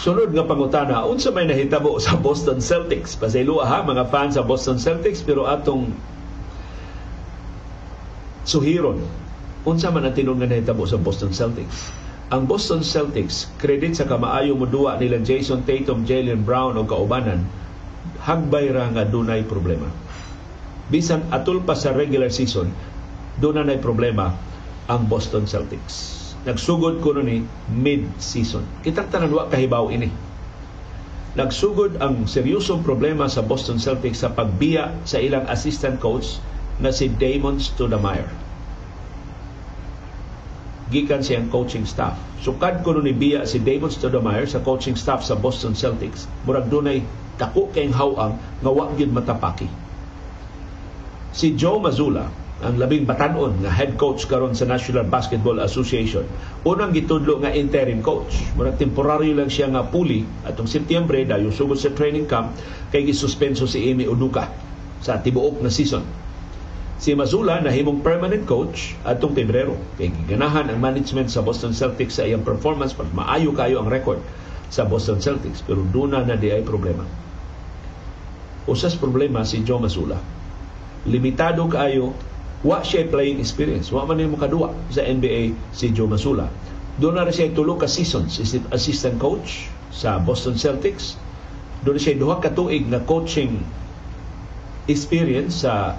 Sunod 0.00 0.32
nga 0.32 0.48
pangutana, 0.48 1.04
unsa 1.04 1.28
may 1.28 1.44
nahitabo 1.44 2.00
sa 2.00 2.16
Boston 2.16 2.56
Celtics? 2.64 3.20
Pasaylo 3.20 3.60
ha, 3.60 3.84
mga 3.84 4.08
fans 4.08 4.32
sa 4.32 4.40
Boston 4.40 4.80
Celtics, 4.80 5.20
pero 5.20 5.44
atong 5.44 5.92
suhiron, 8.48 9.04
unsa 9.68 9.92
man 9.92 10.08
ang 10.08 10.16
tinong 10.16 10.40
nga 10.40 10.48
nahitabo 10.48 10.88
sa 10.88 10.96
Boston 10.96 11.36
Celtics? 11.36 11.92
Ang 12.30 12.46
Boston 12.46 12.86
Celtics, 12.86 13.50
credit 13.58 13.98
sa 13.98 14.06
kamaayo 14.06 14.54
mo 14.54 14.64
duwa 14.64 14.94
nila 14.96 15.18
Jason 15.18 15.66
Tatum, 15.66 16.06
Jalen 16.06 16.46
Brown 16.46 16.78
o 16.78 16.86
kaubanan, 16.86 17.42
hagbay 18.22 18.70
ra 18.70 18.86
nga 18.94 19.02
dunay 19.02 19.42
problema. 19.42 19.90
Bisan 20.90 21.26
atul 21.34 21.62
pa 21.66 21.74
sa 21.74 21.90
regular 21.90 22.30
season, 22.30 22.70
na 23.40 23.74
problema 23.82 24.36
ang 24.86 25.10
Boston 25.10 25.48
Celtics 25.50 26.20
nagsugod 26.40 27.04
ko 27.04 27.12
ni 27.20 27.44
mid-season. 27.68 28.64
Kitang 28.80 29.12
tanan 29.12 29.32
wa 29.32 29.44
kahibaw 29.48 29.92
ini. 29.92 30.08
Nagsugod 31.36 32.00
ang 32.00 32.26
seryosong 32.26 32.82
problema 32.82 33.30
sa 33.30 33.44
Boston 33.44 33.78
Celtics 33.78 34.24
sa 34.24 34.32
pagbiya 34.32 35.04
sa 35.06 35.22
ilang 35.22 35.46
assistant 35.46 36.00
coach 36.02 36.40
na 36.80 36.90
si 36.90 37.12
Damon 37.12 37.60
Stoudemire. 37.60 38.49
Gikan 40.90 41.22
siyang 41.22 41.46
coaching 41.54 41.86
staff. 41.86 42.18
Sukad 42.42 42.82
ko 42.82 42.98
ni 42.98 43.14
biya 43.14 43.46
si 43.46 43.62
Damon 43.62 43.94
Stoudemire 43.94 44.50
sa 44.50 44.58
coaching 44.58 44.98
staff 44.98 45.22
sa 45.22 45.38
Boston 45.38 45.78
Celtics. 45.78 46.26
Murag 46.42 46.66
dunay 46.66 47.06
dako 47.38 47.70
kayong 47.70 47.94
hawang 47.94 48.34
nga 48.58 48.70
wa 48.74 48.90
gyud 48.98 49.14
matapaki. 49.14 49.70
Si 51.30 51.54
Joe 51.54 51.78
Mazzulla 51.78 52.26
ang 52.60 52.76
labing 52.76 53.08
batanon 53.08 53.56
nga 53.64 53.72
head 53.72 53.96
coach 53.96 54.28
karon 54.28 54.52
sa 54.52 54.68
National 54.68 55.08
Basketball 55.08 55.64
Association. 55.64 56.28
Unang 56.68 56.92
gitudlo 56.92 57.40
nga 57.40 57.54
interim 57.54 58.04
coach. 58.04 58.36
Murag 58.52 58.76
temporaryo 58.76 59.32
lang 59.32 59.48
siya 59.48 59.72
nga 59.72 59.86
puli 59.88 60.26
atong 60.44 60.68
Setyembre 60.68 61.24
dayo 61.24 61.48
sugod 61.48 61.80
sa 61.80 61.88
training 61.94 62.28
camp 62.28 62.52
kay 62.92 63.08
gisuspenso 63.08 63.64
si 63.64 63.80
Amy 63.88 64.04
Uduka 64.04 64.50
sa 65.00 65.16
tibuok 65.16 65.64
na 65.64 65.72
season. 65.72 66.04
Si 67.00 67.16
Mazula 67.16 67.64
nahimong 67.64 68.04
permanent 68.04 68.44
coach 68.44 68.92
atong 69.08 69.32
Pebrero 69.32 69.72
kay 69.96 70.12
giganahan 70.12 70.68
ang 70.68 70.84
management 70.84 71.32
sa 71.32 71.40
Boston 71.40 71.72
Celtics 71.72 72.20
sa 72.20 72.28
iyang 72.28 72.44
performance 72.44 72.92
pag 72.92 73.08
maayo 73.16 73.56
kayo 73.56 73.80
ang 73.80 73.88
record 73.88 74.20
sa 74.68 74.84
Boston 74.84 75.16
Celtics 75.16 75.64
pero 75.64 75.80
duna 75.80 76.20
na 76.20 76.36
di 76.36 76.52
ay 76.52 76.60
problema. 76.60 77.08
Usas 78.68 79.00
problema 79.00 79.48
si 79.48 79.64
Joe 79.64 79.80
Mazula. 79.80 80.20
Limitado 81.08 81.64
kayo 81.72 82.12
wa 82.60 82.84
siya 82.84 83.08
playing 83.08 83.40
experience. 83.40 83.88
Wa 83.88 84.04
man 84.04 84.20
mo 84.28 84.36
kadua 84.36 84.76
sa 84.92 85.00
NBA 85.00 85.56
si 85.72 85.96
Joe 85.96 86.04
Masula. 86.04 86.52
Doon 87.00 87.16
na 87.16 87.32
siya 87.32 87.48
tulo 87.56 87.80
ka 87.80 87.88
seasons 87.88 88.36
assistant 88.76 89.16
coach 89.16 89.72
sa 89.88 90.20
Boston 90.20 90.60
Celtics. 90.60 91.16
Doon 91.80 91.96
siya 91.96 92.20
duha 92.20 92.44
ka 92.44 92.52
tuig 92.52 92.84
na 92.92 93.00
coaching 93.00 93.64
experience 94.84 95.64
sa 95.64 95.96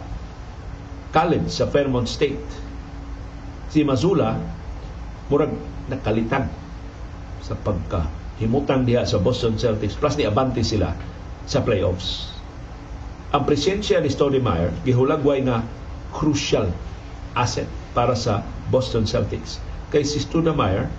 college 1.11 1.51
sa 1.51 1.67
Fairmont 1.67 2.07
State. 2.07 2.43
Si 3.71 3.83
Mazula 3.83 4.35
murag 5.31 5.51
nakalitan 5.87 6.47
sa 7.39 7.55
pagka 7.55 8.07
himutang 8.39 8.83
diha 8.83 9.05
sa 9.07 9.19
Boston 9.19 9.55
Celtics 9.55 9.95
plus 9.95 10.17
ni 10.19 10.27
abante 10.27 10.63
sila 10.63 10.91
sa 11.47 11.63
playoffs. 11.63 12.35
Ang 13.31 13.47
presensya 13.47 14.03
ni 14.03 14.11
Stoudemire 14.11 14.75
gihulagway 14.83 15.39
nga 15.47 15.63
crucial 16.11 16.67
asset 17.35 17.67
para 17.95 18.15
sa 18.15 18.43
Boston 18.67 19.07
Celtics. 19.07 19.59
Kay 19.91 20.03
si 20.03 20.19
Stoudemire, 20.19 20.91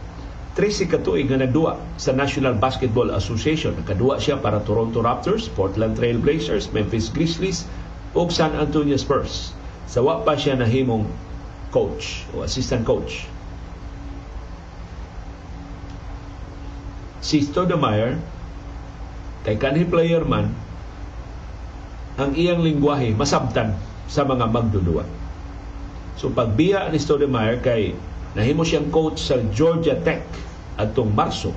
13 0.56 0.92
katuig 0.92 1.28
nga 1.32 1.40
nagduwa 1.40 1.80
sa 1.96 2.12
National 2.12 2.56
Basketball 2.56 3.12
Association. 3.16 3.72
Nakaduwa 3.72 4.20
siya 4.20 4.36
para 4.36 4.60
Toronto 4.60 5.00
Raptors, 5.00 5.48
Portland 5.48 5.96
Trail 5.96 6.20
Blazers, 6.20 6.68
Memphis 6.76 7.08
Grizzlies 7.08 7.64
ug 8.12 8.28
San 8.28 8.52
Antonio 8.56 8.96
Spurs. 9.00 9.56
Sa 9.92 10.00
wa 10.00 10.24
pa 10.24 10.32
siya 10.32 10.56
nahimong 10.56 11.04
coach 11.68 12.24
o 12.32 12.40
assistant 12.40 12.80
coach. 12.80 13.28
Si 17.20 17.44
Stoudemire, 17.44 18.16
kay 19.44 19.60
kanhi 19.60 19.84
player 19.84 20.24
man, 20.24 20.48
ang 22.16 22.32
iyang 22.32 22.64
lingwahe 22.64 23.12
masabtan 23.12 23.76
sa 24.08 24.24
mga 24.24 24.48
magdudua. 24.48 25.04
So 26.16 26.32
pagbiya 26.32 26.88
ni 26.88 26.96
Stoudemire 26.96 27.60
kay 27.60 27.92
nahimo 28.32 28.64
siyang 28.64 28.88
coach 28.88 29.20
sa 29.20 29.44
Georgia 29.52 30.00
Tech 30.00 30.24
atong 30.80 31.12
Marso, 31.12 31.52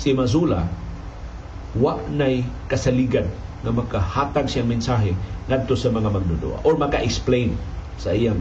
si 0.00 0.16
Mazula 0.16 0.64
wa 1.76 2.00
nay 2.08 2.40
kasaligan 2.72 3.28
na 3.64 3.72
makahatag 3.72 4.48
siyang 4.50 4.68
mensahe 4.68 5.16
ngadto 5.48 5.78
sa 5.78 5.88
mga 5.88 6.12
magdudua 6.12 6.60
or 6.66 6.76
maka-explain 6.76 7.56
sa 7.96 8.12
iyang 8.12 8.40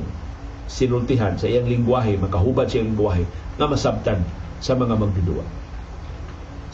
sinultihan, 0.68 1.38
sa 1.40 1.48
iyang 1.48 1.70
lingwahe, 1.70 2.20
makahubad 2.20 2.68
sa 2.68 2.82
iyang 2.82 2.96
lingwahe 2.96 3.24
nga 3.56 3.68
masabtan 3.70 4.20
sa 4.60 4.76
mga 4.76 4.98
magdudua. 4.98 5.46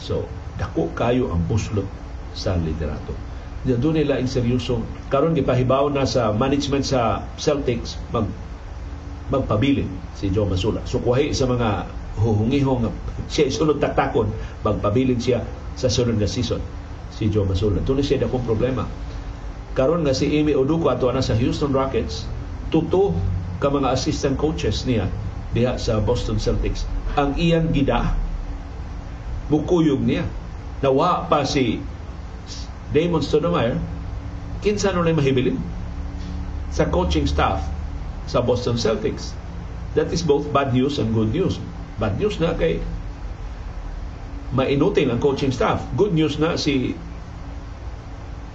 So, 0.02 0.26
dako 0.58 0.90
kayo 0.96 1.30
ang 1.30 1.46
buslot 1.46 1.86
sa 2.34 2.58
liderato 2.58 3.14
doon 3.62 4.02
nila 4.02 4.18
in 4.18 4.26
seryoso. 4.26 4.82
Karon 5.06 5.38
gipahibaw 5.38 5.86
na 5.94 6.02
sa 6.02 6.34
management 6.34 6.82
sa 6.82 7.22
Celtics 7.38 7.94
mag 8.10 8.26
magpabilin 9.30 9.86
si 10.18 10.28
Joe 10.34 10.44
Masula. 10.50 10.82
So 10.82 10.98
kuhi 10.98 11.30
sa 11.30 11.46
mga 11.46 11.86
huhungihong 12.18 12.90
siya 13.30 13.48
isunod 13.48 13.78
taktakon, 13.78 14.28
magpabilin 14.66 15.16
siya 15.22 15.46
sa 15.78 15.86
sunod 15.86 16.18
na 16.18 16.26
season 16.26 16.58
si 17.12 17.28
Joe 17.28 17.44
Masula. 17.44 17.80
Doon 17.84 18.00
siya 18.00 18.24
dakong 18.24 18.44
problema. 18.44 18.88
Karon 19.72 20.04
nga 20.04 20.12
si 20.12 20.28
Amy 20.36 20.52
Oduko 20.52 20.92
ato 20.92 21.08
na 21.08 21.24
sa 21.24 21.32
Houston 21.36 21.72
Rockets, 21.72 22.28
tuto 22.68 23.16
ka 23.60 23.72
mga 23.72 23.92
assistant 23.92 24.36
coaches 24.36 24.84
niya 24.84 25.08
diha 25.52 25.76
sa 25.76 26.00
Boston 26.00 26.40
Celtics. 26.40 26.88
Ang 27.16 27.36
iyang 27.36 27.72
gida 27.72 28.16
bukuyog 29.52 30.00
niya. 30.00 30.24
Nawa 30.82 31.28
pa 31.28 31.44
si 31.46 31.78
Damon 32.90 33.22
Stoudemire, 33.22 33.78
kinsa 34.60 34.92
nun 34.92 35.08
ay 35.08 35.16
mahibilin 35.16 35.56
sa 36.72 36.88
coaching 36.88 37.28
staff 37.28 37.64
sa 38.26 38.40
Boston 38.40 38.80
Celtics. 38.80 39.36
That 39.92 40.08
is 40.08 40.24
both 40.24 40.48
bad 40.50 40.72
news 40.72 40.96
and 40.96 41.12
good 41.12 41.36
news. 41.36 41.60
Bad 42.00 42.16
news 42.16 42.40
na 42.40 42.56
kay 42.56 42.80
mainutin 44.52 45.08
ang 45.08 45.20
coaching 45.20 45.52
staff. 45.52 45.80
Good 45.96 46.12
news 46.12 46.36
na 46.36 46.60
si 46.60 46.92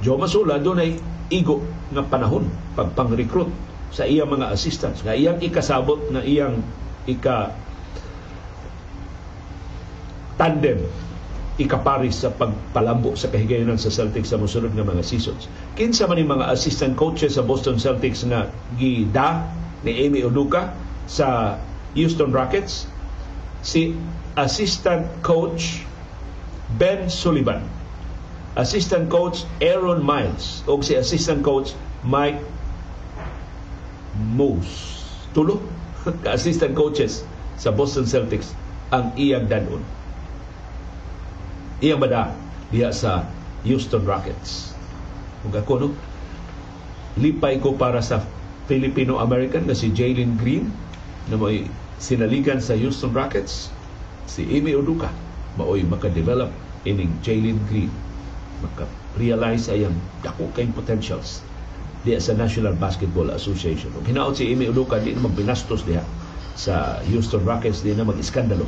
Joe 0.05 0.17
Masula 0.17 0.61
doon 0.61 0.77
ay 0.81 0.91
igo 1.33 1.65
nga 1.89 2.05
panahon 2.05 2.47
pagpang-recruit 2.77 3.49
sa 3.89 4.05
iyang 4.05 4.29
mga 4.29 4.53
assistants 4.53 5.01
nga 5.01 5.17
iyang 5.17 5.41
ikasabot 5.41 6.13
na 6.13 6.21
iyang 6.21 6.61
ika 7.09 7.51
tandem 10.37 10.85
ikaparis 11.57 12.21
sa 12.21 12.29
pagpalambo 12.29 13.17
sa 13.17 13.33
kahigayonan 13.33 13.81
sa 13.81 13.89
Celtics 13.89 14.29
sa 14.29 14.37
musunod 14.37 14.69
nga 14.77 14.85
mga 14.85 15.01
seasons. 15.01 15.49
Kinsa 15.73 16.05
man 16.05 16.21
mga 16.21 16.53
assistant 16.53 16.93
coaches 16.93 17.41
sa 17.41 17.41
Boston 17.41 17.81
Celtics 17.81 18.21
nga 18.29 18.53
gida 18.77 19.49
ni 19.81 20.05
Amy 20.05 20.21
Oduka 20.21 20.77
sa 21.09 21.57
Houston 21.97 22.29
Rockets? 22.29 22.85
si 23.67 23.93
assistant 24.37 25.05
coach 25.25 25.86
Ben 26.75 27.07
Sullivan, 27.07 27.63
assistant 28.59 29.07
coach 29.07 29.47
Aaron 29.63 30.03
Miles, 30.03 30.67
o 30.67 30.83
si 30.83 30.99
assistant 30.99 31.39
coach 31.39 31.71
Mike 32.03 32.43
Moose. 34.35 35.07
Tulo 35.31 35.63
ka-assistant 36.23 36.75
coaches 36.75 37.23
sa 37.55 37.71
Boston 37.71 38.03
Celtics 38.03 38.51
ang 38.91 39.15
iyang 39.15 39.47
danon. 39.47 39.79
Iyang 41.79 42.03
bada 42.03 42.35
diha 42.67 42.91
sa 42.91 43.23
Houston 43.63 44.03
Rockets. 44.03 44.75
Kung 45.43 45.55
ako, 45.55 45.73
no, 45.79 45.89
lipay 47.15 47.63
ko 47.63 47.79
para 47.79 48.03
sa 48.03 48.23
Filipino-American 48.67 49.71
na 49.71 49.75
si 49.75 49.87
Jalen 49.95 50.35
Green 50.35 50.67
na 51.31 51.39
may 51.39 51.71
sinaligan 51.95 52.59
sa 52.59 52.75
Houston 52.75 53.15
Rockets. 53.15 53.71
Si 54.27 54.43
Amy 54.51 54.75
Oduka 54.75 55.07
maoy 55.57 55.83
makadevelop 55.83 56.53
ining 56.85 57.11
Jalen 57.25 57.59
Green 57.67 57.91
maka-realize 58.61 59.69
ayang 59.69 59.93
dako 60.25 60.49
kayong 60.53 60.73
potentials 60.73 61.45
di 62.05 62.15
sa 62.17 62.33
National 62.37 62.77
Basketball 62.77 63.33
Association. 63.35 63.91
Kung 63.91 64.07
hinaot 64.07 64.37
si 64.37 64.47
Amy 64.47 64.71
Uduka, 64.71 65.01
di 65.01 65.11
na 65.11 65.27
magbinastos 65.27 65.83
diha 65.83 66.01
sa 66.55 67.03
Houston 67.05 67.43
Rockets, 67.43 67.83
di 67.83 67.91
na 67.91 68.07
mag-iskandalo. 68.07 68.65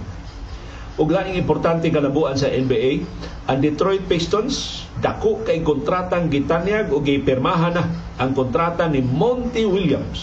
Ug 0.99 1.07
laing 1.07 1.39
importante 1.39 1.87
kalabuan 1.87 2.35
sa 2.35 2.51
NBA, 2.51 3.07
ang 3.47 3.63
Detroit 3.63 4.03
Pistons 4.11 4.83
dako 4.99 5.47
kay 5.47 5.63
kontratang 5.63 6.27
gitanyag 6.27 6.91
o 6.91 6.99
gipirmahan 6.99 7.79
na 7.79 7.87
ang 8.19 8.35
kontrata 8.35 8.83
ni 8.91 8.99
Monty 8.99 9.63
Williams. 9.63 10.19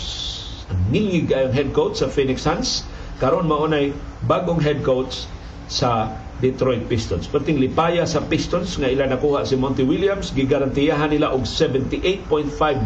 Ang 0.68 0.92
ningig 0.92 1.32
ang 1.32 1.56
head 1.56 1.72
coach 1.72 2.04
sa 2.04 2.12
Phoenix 2.12 2.44
Suns 2.44 2.84
karon 3.16 3.48
maunay 3.48 3.96
bagong 4.28 4.60
head 4.60 4.84
coach 4.84 5.24
sa 5.72 6.12
Detroit 6.36 6.84
Pistons. 6.84 7.24
Perting 7.24 7.56
lipaya 7.56 8.04
sa 8.04 8.20
Pistons 8.20 8.76
nga 8.76 8.92
ila 8.92 9.08
nakuha 9.08 9.48
si 9.48 9.56
Monty 9.56 9.80
Williams, 9.88 10.36
gigarantiyahan 10.36 11.08
nila 11.08 11.32
og 11.32 11.48
78.5 11.48 12.28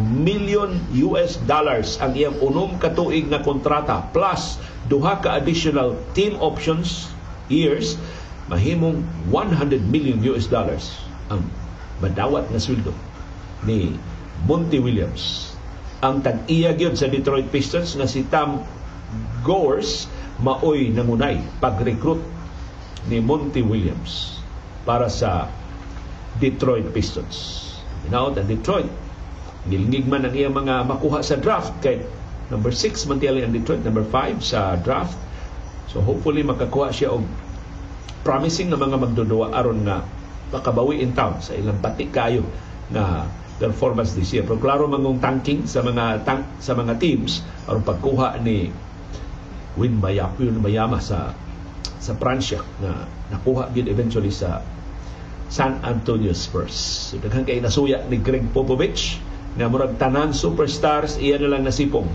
million 0.07 0.71
US 1.11 1.35
dollars 1.43 1.99
ang 1.99 2.15
iyang 2.15 2.39
unom 2.39 2.79
katuig 2.79 3.27
na 3.27 3.43
kontrata 3.43 4.07
plus 4.15 4.55
duha 4.87 5.19
ka 5.19 5.35
additional 5.35 5.99
team 6.15 6.39
options 6.39 7.11
years 7.51 7.99
mahimong 8.47 9.03
100 9.27 9.83
million 9.91 10.15
US 10.31 10.47
dollars 10.47 10.95
ang 11.27 11.43
madawat 11.99 12.47
nga 12.47 12.59
sweldo 12.59 12.95
ni 13.67 13.91
Monty 14.47 14.79
Williams. 14.79 15.51
Ang 16.01 16.23
tag-iya 16.23 16.73
gyud 16.73 16.97
sa 16.97 17.11
Detroit 17.11 17.51
Pistons 17.51 17.93
nga 17.99 18.07
si 18.07 18.23
Tam 18.31 18.63
Gores 19.43 20.07
maoy 20.41 20.89
nangunay 20.89 21.37
pag-recruit 21.61 22.40
ni 23.09 23.17
Monty 23.23 23.65
Williams 23.65 24.41
para 24.85 25.09
sa 25.09 25.49
Detroit 26.37 26.89
Pistons. 26.93 27.69
Now, 28.09 28.33
ang 28.33 28.49
Detroit, 28.49 28.89
nilingig 29.69 30.09
man 30.09 30.25
ang 30.25 30.33
iyang 30.33 30.57
mga 30.57 30.89
makuha 30.89 31.21
sa 31.21 31.37
draft 31.37 31.73
kay 31.85 32.01
number 32.49 32.73
6 32.73 33.09
man 33.09 33.21
ang 33.21 33.53
Detroit, 33.53 33.81
number 33.85 34.05
5 34.05 34.41
sa 34.41 34.75
draft. 34.81 35.15
So 35.91 35.99
hopefully 36.01 36.41
makakuha 36.41 36.89
siya 36.89 37.13
og 37.13 37.23
promising 38.25 38.69
na 38.71 38.77
mga 38.77 38.97
magdudua 39.01 39.53
aron 39.53 39.83
nga 39.85 40.05
makabawi 40.51 41.01
in 41.01 41.11
town 41.15 41.39
sa 41.41 41.55
ilang 41.55 41.79
pati 41.79 42.07
kayo 42.11 42.43
na 42.91 43.25
performance 43.61 44.17
this 44.17 44.33
year. 44.33 44.41
Pero 44.41 44.57
klaro 44.57 44.89
mangong 44.89 45.21
tanking 45.21 45.69
sa 45.69 45.85
mga 45.85 46.25
tank, 46.25 46.43
sa 46.57 46.73
mga 46.73 46.97
teams 46.97 47.45
aron 47.69 47.85
pagkuha 47.85 48.41
ni 48.41 48.73
Win 49.77 50.01
Mayama 50.01 50.99
sa 50.99 51.31
sa 52.01 52.17
Pransya 52.17 52.65
na 52.81 53.05
nakuha 53.29 53.69
gid 53.69 53.85
eventually 53.85 54.33
sa 54.33 54.65
San 55.53 55.77
Antonio 55.85 56.33
Spurs. 56.33 56.73
So, 57.13 57.21
daghang 57.21 57.45
kay 57.45 57.61
nasuya 57.61 58.01
ni 58.09 58.17
Greg 58.17 58.49
Popovich 58.49 59.21
na 59.53 59.69
murag 59.69 60.01
tanan 60.01 60.33
superstars 60.33 61.21
iya 61.21 61.37
na 61.37 61.53
lang 61.53 61.67
nasipong 61.67 62.09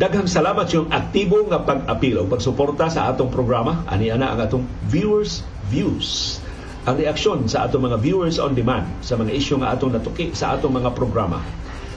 Daghang 0.00 0.24
salamat 0.24 0.64
yung 0.72 0.88
aktibo 0.88 1.44
nga 1.44 1.60
pag-apil 1.60 2.16
o 2.16 2.24
pagsuporta 2.24 2.88
sa 2.88 3.12
atong 3.12 3.28
programa. 3.28 3.84
Ani 3.84 4.08
ana 4.08 4.32
ang 4.32 4.40
atong 4.40 4.64
viewers 4.88 5.44
views. 5.70 6.38
Ang 6.84 6.98
reaksyon 6.98 7.46
sa 7.46 7.64
atong 7.64 7.86
mga 7.86 8.02
viewers 8.02 8.42
on 8.42 8.58
demand 8.58 8.90
sa 9.00 9.14
mga 9.14 9.30
isyu 9.30 9.62
nga 9.62 9.72
atong 9.72 9.94
natuki 9.94 10.34
sa 10.34 10.58
atong 10.58 10.74
mga 10.74 10.90
programa. 10.98 11.38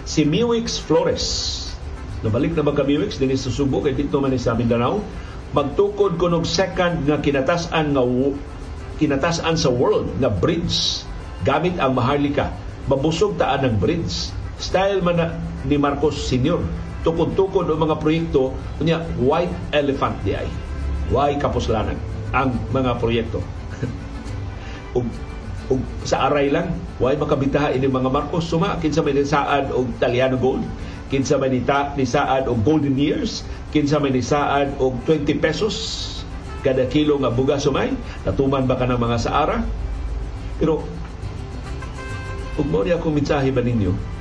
Si 0.06 0.22
Miwix 0.24 0.78
Flores. 0.78 1.26
Nabalik 2.22 2.56
na 2.56 2.64
ba 2.64 2.72
ka 2.72 2.86
Miwix 2.86 3.18
din 3.18 3.34
sa 3.34 3.50
Subo 3.52 3.82
kay 3.82 3.98
dito 3.98 4.22
man 4.22 4.32
sa 4.38 4.54
Mindanao. 4.54 5.02
Magtukod 5.58 6.22
ko 6.22 6.30
ng 6.30 6.46
second 6.46 7.04
nga 7.10 7.18
kinatasan 7.18 7.98
nga 7.98 8.04
kinatasan 9.02 9.58
sa 9.58 9.70
world 9.74 10.08
nga 10.22 10.30
bridge 10.30 11.02
gamit 11.42 11.76
ang 11.82 11.98
Maharlika. 11.98 12.54
Mabusog 12.86 13.36
taan 13.42 13.66
ng 13.66 13.76
bridge. 13.82 14.30
Style 14.62 15.02
man 15.02 15.18
na 15.18 15.28
ni 15.66 15.76
Marcos 15.82 16.16
Sr 16.16 16.84
tukod-tukod 17.04 17.68
o 17.68 17.76
mga 17.76 18.00
proyekto 18.00 18.56
kunya 18.80 19.04
white 19.20 19.52
elephant 19.76 20.16
di 20.24 20.34
ay 20.34 20.48
why 21.12 21.36
kapuslanan 21.36 22.00
ang 22.32 22.56
mga 22.72 22.96
proyekto 22.98 23.44
ug, 24.94 25.06
ug 25.74 25.82
sa 26.06 26.30
aray 26.30 26.54
lang 26.54 26.74
why 27.02 27.18
makabitaha 27.18 27.74
ini 27.74 27.90
mga 27.90 28.10
Marcos? 28.10 28.46
Suma 28.46 28.78
kinsa 28.78 29.02
may 29.02 29.18
saad 29.26 29.74
og 29.74 29.90
Italiano 29.98 30.38
gold? 30.38 30.64
Kinsa 31.10 31.38
may 31.38 31.54
nita 31.54 31.94
ni 31.94 32.06
saad 32.06 32.50
og 32.50 32.62
golden 32.66 32.98
years? 32.98 33.46
Kinsa 33.74 34.02
may 34.02 34.14
ni 34.14 34.22
saad 34.22 34.74
og 34.78 34.98
20 35.06 35.38
pesos 35.42 35.76
kada 36.64 36.88
kilo 36.88 37.20
nga 37.20 37.34
bugas 37.34 37.68
sumay? 37.68 37.92
Natuman 38.24 38.66
ba 38.70 38.80
ka 38.80 38.88
ng 38.88 38.98
mga 38.98 39.18
saara? 39.20 39.62
Pero 40.58 40.86
ug 42.54 42.68
mo 42.70 42.86
ni 42.86 42.94
ako 42.94 43.10
mensahe 43.10 43.50
ba 43.50 43.66
ninyo 43.66 44.14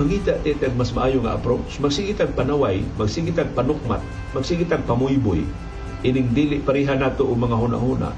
mangita 0.00 0.32
titag 0.40 0.72
mas 0.80 0.96
maayo 0.96 1.20
nga 1.20 1.36
approach. 1.36 1.76
Magsigitag 1.76 2.32
panaway 2.32 2.80
magsigitag 2.96 3.52
panukmat 3.52 4.00
magsigitag 4.32 4.80
pamuyboy. 4.88 5.44
Ining 6.00 6.32
dili 6.32 6.56
pareha 6.64 6.96
nato 6.96 7.28
og 7.28 7.36
mga 7.36 7.56
hunahuna 7.60 8.10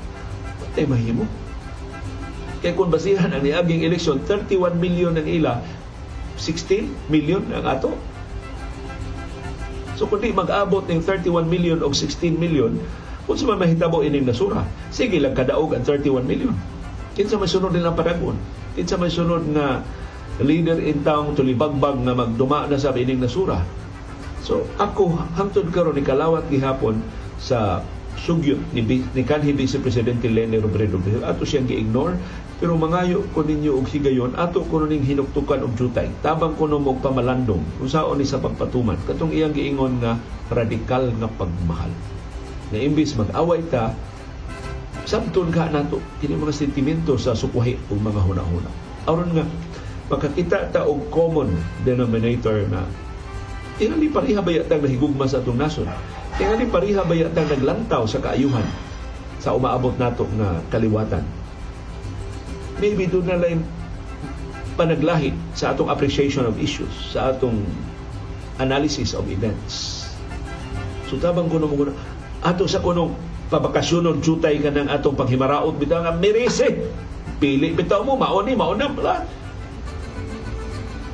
tay 0.79 0.87
mahimo 0.87 1.27
kay 2.63 2.79
kung 2.79 2.95
basihan 2.95 3.29
ang 3.35 3.43
niaging 3.43 3.83
eleksyon 3.83 4.23
31 4.25 4.79
million 4.79 5.13
ang 5.19 5.27
ila 5.27 5.59
16 6.39 7.13
million 7.13 7.43
ang 7.53 7.67
ato. 7.67 7.93
So 9.99 10.09
kundi 10.09 10.33
mag-abot 10.33 10.89
ng 10.89 11.03
31 11.05 11.47
million 11.47 11.79
o 11.85 11.93
16 11.93 12.39
million 12.39 12.79
kung 13.27 13.39
sa 13.39 13.55
mahitabo 13.55 14.03
ining 14.03 14.27
nasura? 14.27 14.67
Sige 14.91 15.19
lang 15.23 15.37
kadaog 15.37 15.77
ang 15.77 15.85
31 15.85 16.27
million. 16.27 16.55
Kinsa 17.13 17.37
may 17.37 17.51
sunod 17.51 17.77
nilang 17.77 17.95
padagon 17.99 18.35
kinsa 18.73 18.97
may 18.97 19.13
sunod 19.13 19.45
nga 19.53 19.85
leader 20.41 20.81
in 20.81 21.05
town 21.05 21.37
tulibagbag 21.37 22.01
na 22.01 22.17
magduma 22.17 22.65
na 22.67 22.81
sa 22.81 22.97
ining 22.97 23.21
nasura. 23.21 23.61
So 24.43 24.67
ako 24.81 25.21
hangtod 25.39 25.71
karon 25.71 25.95
ni 25.95 26.03
kalawat 26.03 26.49
gihapon 26.49 27.05
sa 27.39 27.85
sugyot 28.19 28.59
ni, 28.75 28.83
ni 28.85 29.23
kanhi 29.23 29.55
Vice 29.55 29.79
Presidente 29.79 30.29
Lene 30.29 30.59
Robredo 30.61 30.99
ato 31.25 31.47
siyang 31.47 31.69
gi-ignore 31.69 32.17
pero 32.63 32.79
mangayo 32.79 33.27
ko 33.35 33.43
ninyo 33.43 33.75
og 33.83 33.91
higayon 33.91 34.39
ato 34.39 34.63
ko 34.71 34.87
ning 34.87 35.03
hinuktukan 35.03 35.67
og 35.67 35.75
jutay. 35.75 36.07
Tabang 36.23 36.55
kuno 36.55 36.79
og 36.79 37.03
pamalandong 37.03 37.59
kung 37.59 37.91
saon 37.91 38.23
ni 38.23 38.23
sa 38.23 38.39
pagpatuman. 38.39 38.95
Katong 39.03 39.35
iyang 39.35 39.51
giingon 39.51 39.99
nga 39.99 40.15
radikal 40.47 41.11
nga 41.11 41.27
pagmahal. 41.27 41.91
Na 42.71 42.79
imbis 42.79 43.19
mag-away 43.19 43.67
ta 43.67 43.91
sabton 45.11 45.51
ka 45.51 45.75
nato 45.75 45.99
kini 46.23 46.39
mga 46.39 46.55
sentimento 46.55 47.19
sa 47.19 47.35
sukwahi 47.35 47.75
ug 47.91 47.99
mga 47.99 48.31
hunahuna. 48.31 48.71
Aron 49.11 49.35
nga 49.35 49.43
makakita 50.07 50.71
ta 50.71 50.87
og 50.87 51.11
common 51.11 51.51
denominator 51.83 52.63
na 52.71 52.87
tingali 53.75 54.07
pareha 54.07 54.39
ba 54.39 54.55
yatang 54.55 54.87
nahigugma 54.87 55.27
sa 55.27 55.43
atong 55.43 55.59
nason 55.59 55.91
tingali 56.39 56.71
pareha 56.71 57.03
ba 57.03 57.19
yatang 57.19 57.51
naglantaw 57.51 58.07
sa 58.07 58.23
kaayuhan 58.23 58.63
sa 59.43 59.59
umaabot 59.59 59.99
nato 59.99 60.31
nga 60.39 60.63
kaliwatan 60.71 61.42
maybe 62.83 63.07
doon 63.07 63.31
na 63.31 63.39
lang 63.39 63.63
panaglahi 64.75 65.31
sa 65.55 65.71
atong 65.71 65.87
appreciation 65.87 66.43
of 66.43 66.59
issues 66.59 66.91
sa 67.15 67.31
atong 67.31 67.63
analysis 68.59 69.15
of 69.15 69.23
events 69.31 70.11
so 71.07 71.15
tabang 71.23 71.47
kuno 71.47 71.71
mo 71.71 71.95
ato 72.43 72.67
sa 72.67 72.83
kuno 72.83 73.15
pabakasyon 73.55 74.11
og 74.11 74.19
jutay 74.19 74.59
ka 74.59 74.75
ng 74.75 74.91
atong 74.91 75.15
paghimaraot 75.15 75.79
bitaw 75.79 76.03
nga 76.03 76.19
mirese 76.19 76.91
pili 77.39 77.71
bitaw 77.71 78.03
mo 78.03 78.19
mauni 78.19 78.59
mauna 78.59 78.91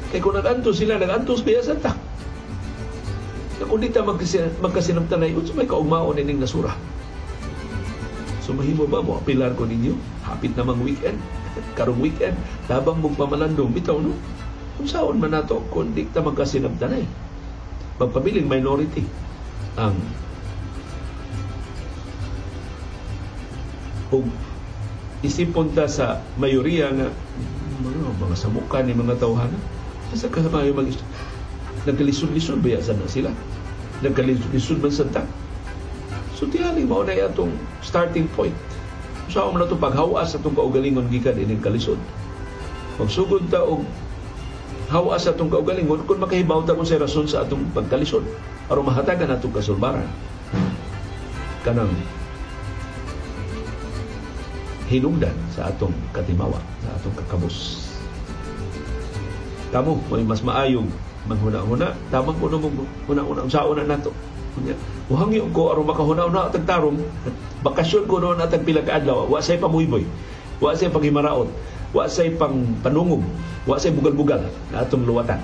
kaya 0.08 0.24
kung 0.24 0.36
nagantos 0.40 0.80
sila, 0.80 0.96
nagantos 0.96 1.44
biya 1.44 1.60
sa 1.60 1.76
ta. 1.76 1.92
Na 3.60 3.64
kung 3.68 3.84
di 3.84 3.92
ta 3.92 4.00
magkasinamtanay, 4.00 5.36
unsa 5.36 5.52
may 5.52 5.68
kaugmaon 5.68 6.16
ining 6.16 6.40
nasura. 6.40 6.72
So 8.40 8.56
mahimo 8.56 8.88
ba 8.88 9.04
mo 9.04 9.20
apilar 9.20 9.52
ko 9.52 9.68
ninyo? 9.68 9.92
Hapit 10.24 10.56
namang 10.56 10.80
weekend. 10.80 11.20
Karong 11.78 12.00
weekend, 12.00 12.36
tabang 12.66 12.98
mong 12.98 13.18
pamalandong 13.18 13.74
bitaw 13.74 13.98
no. 13.98 14.14
Kung 14.78 14.86
saan 14.86 15.18
man 15.18 15.34
nato 15.34 15.62
kung 15.74 15.90
di 15.92 16.06
ta 16.10 16.22
magkasinabdanay. 16.22 17.04
Magpabiling 17.98 18.46
minority 18.46 19.02
ang 19.78 19.94
o 24.08 24.24
isipon 25.20 25.74
ta 25.74 25.84
sa 25.90 26.22
mayoriya 26.40 26.94
nga 26.94 27.08
mga, 27.82 28.10
mga 28.22 28.36
samukan 28.38 28.84
ni 28.86 28.94
mga 28.96 29.20
tawhana 29.20 29.58
sa 30.16 30.32
kasamayo 30.32 30.72
mag 30.72 30.88
nagkalisod-lisod 31.84 32.64
ba 32.64 32.80
sa 32.80 32.96
sila 33.04 33.30
nagkalisod 34.00 34.80
man 34.80 34.92
sa 34.94 35.04
ta 35.12 35.22
so 36.32 36.48
tiyali 36.48 36.88
mao 36.88 37.04
na 37.04 37.18
atong 37.18 37.52
starting 37.84 38.30
point 38.32 38.54
sa 39.28 39.44
so, 39.44 39.52
na 39.52 39.68
to 39.68 39.76
paghawas 39.76 40.32
atong 40.32 40.56
kaugalingon 40.56 41.08
gikan 41.12 41.36
ining 41.36 41.60
kalisod. 41.60 42.00
Magsugod 42.96 43.44
ta 43.52 43.60
og 43.60 43.84
hawas 44.88 45.28
atong 45.28 45.52
kaugalingon 45.52 46.08
kung 46.08 46.16
makahibaw 46.16 46.64
ta 46.64 46.72
kung 46.72 46.88
sa 46.88 46.96
rason 46.96 47.28
sa 47.28 47.44
atong 47.44 47.68
pagkalisod 47.76 48.24
aron 48.72 48.88
mahatagan 48.88 49.36
atong 49.36 49.52
kasulbaran. 49.52 50.08
Kanang 51.60 51.92
hinungdan 54.88 55.36
sa 55.52 55.68
atong 55.68 55.92
katimawa, 56.16 56.56
sa 56.80 56.88
atong 56.96 57.16
kakabus. 57.20 57.84
Kamo, 59.68 60.00
may 60.08 60.24
mas 60.24 60.40
maayong 60.40 60.88
manghuna-huna, 61.28 61.92
tamang 62.08 62.40
kuno 62.40 62.56
mo 62.56 62.68
huna-huna. 63.04 63.44
Sa 63.52 63.68
una 63.68 63.84
nato. 63.84 64.08
Kunya, 64.56 64.72
uhangi 65.12 65.44
ko 65.52 65.76
aron 65.76 65.84
makahuna-huna 65.84 66.48
atag 66.48 66.64
tarong, 66.64 66.96
bakasyon 67.62 68.04
ko 68.06 68.22
noon 68.22 68.38
atag 68.38 68.62
pila 68.62 68.84
ka 68.86 69.02
adlaw, 69.02 69.26
wa 69.26 69.42
say 69.42 69.58
pamuyboy, 69.58 70.06
wa 70.62 70.74
say 70.74 70.90
paghimaraot, 70.90 71.50
wa 71.90 72.04
say 72.06 72.30
pang 72.34 72.78
panungog, 72.84 73.24
wa 73.64 73.80
say 73.80 73.90
bugal-bugal 73.90 74.44
na 74.70 74.84
atong 74.84 75.06
luwatan. 75.08 75.40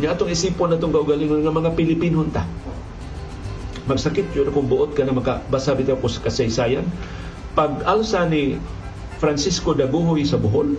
Nya 0.00 0.14
atong 0.14 0.32
isipon 0.32 0.74
natong 0.74 0.90
kaugalingon 0.90 1.44
nga 1.44 1.54
mga 1.54 1.70
Pilipino 1.78 2.24
ta. 2.30 2.42
Magsakit 3.84 4.32
yun 4.32 4.48
kung 4.48 4.66
buot 4.66 4.96
ka 4.96 5.04
na 5.04 5.12
makabasa 5.12 5.76
bitaw 5.76 6.00
ko 6.00 6.08
sa 6.08 6.24
kasaysayan 6.24 6.88
pag-alsa 7.54 8.26
ni 8.26 8.58
Francisco 9.22 9.72
Daguhoy 9.72 10.26
sa 10.26 10.36
Bohol, 10.36 10.74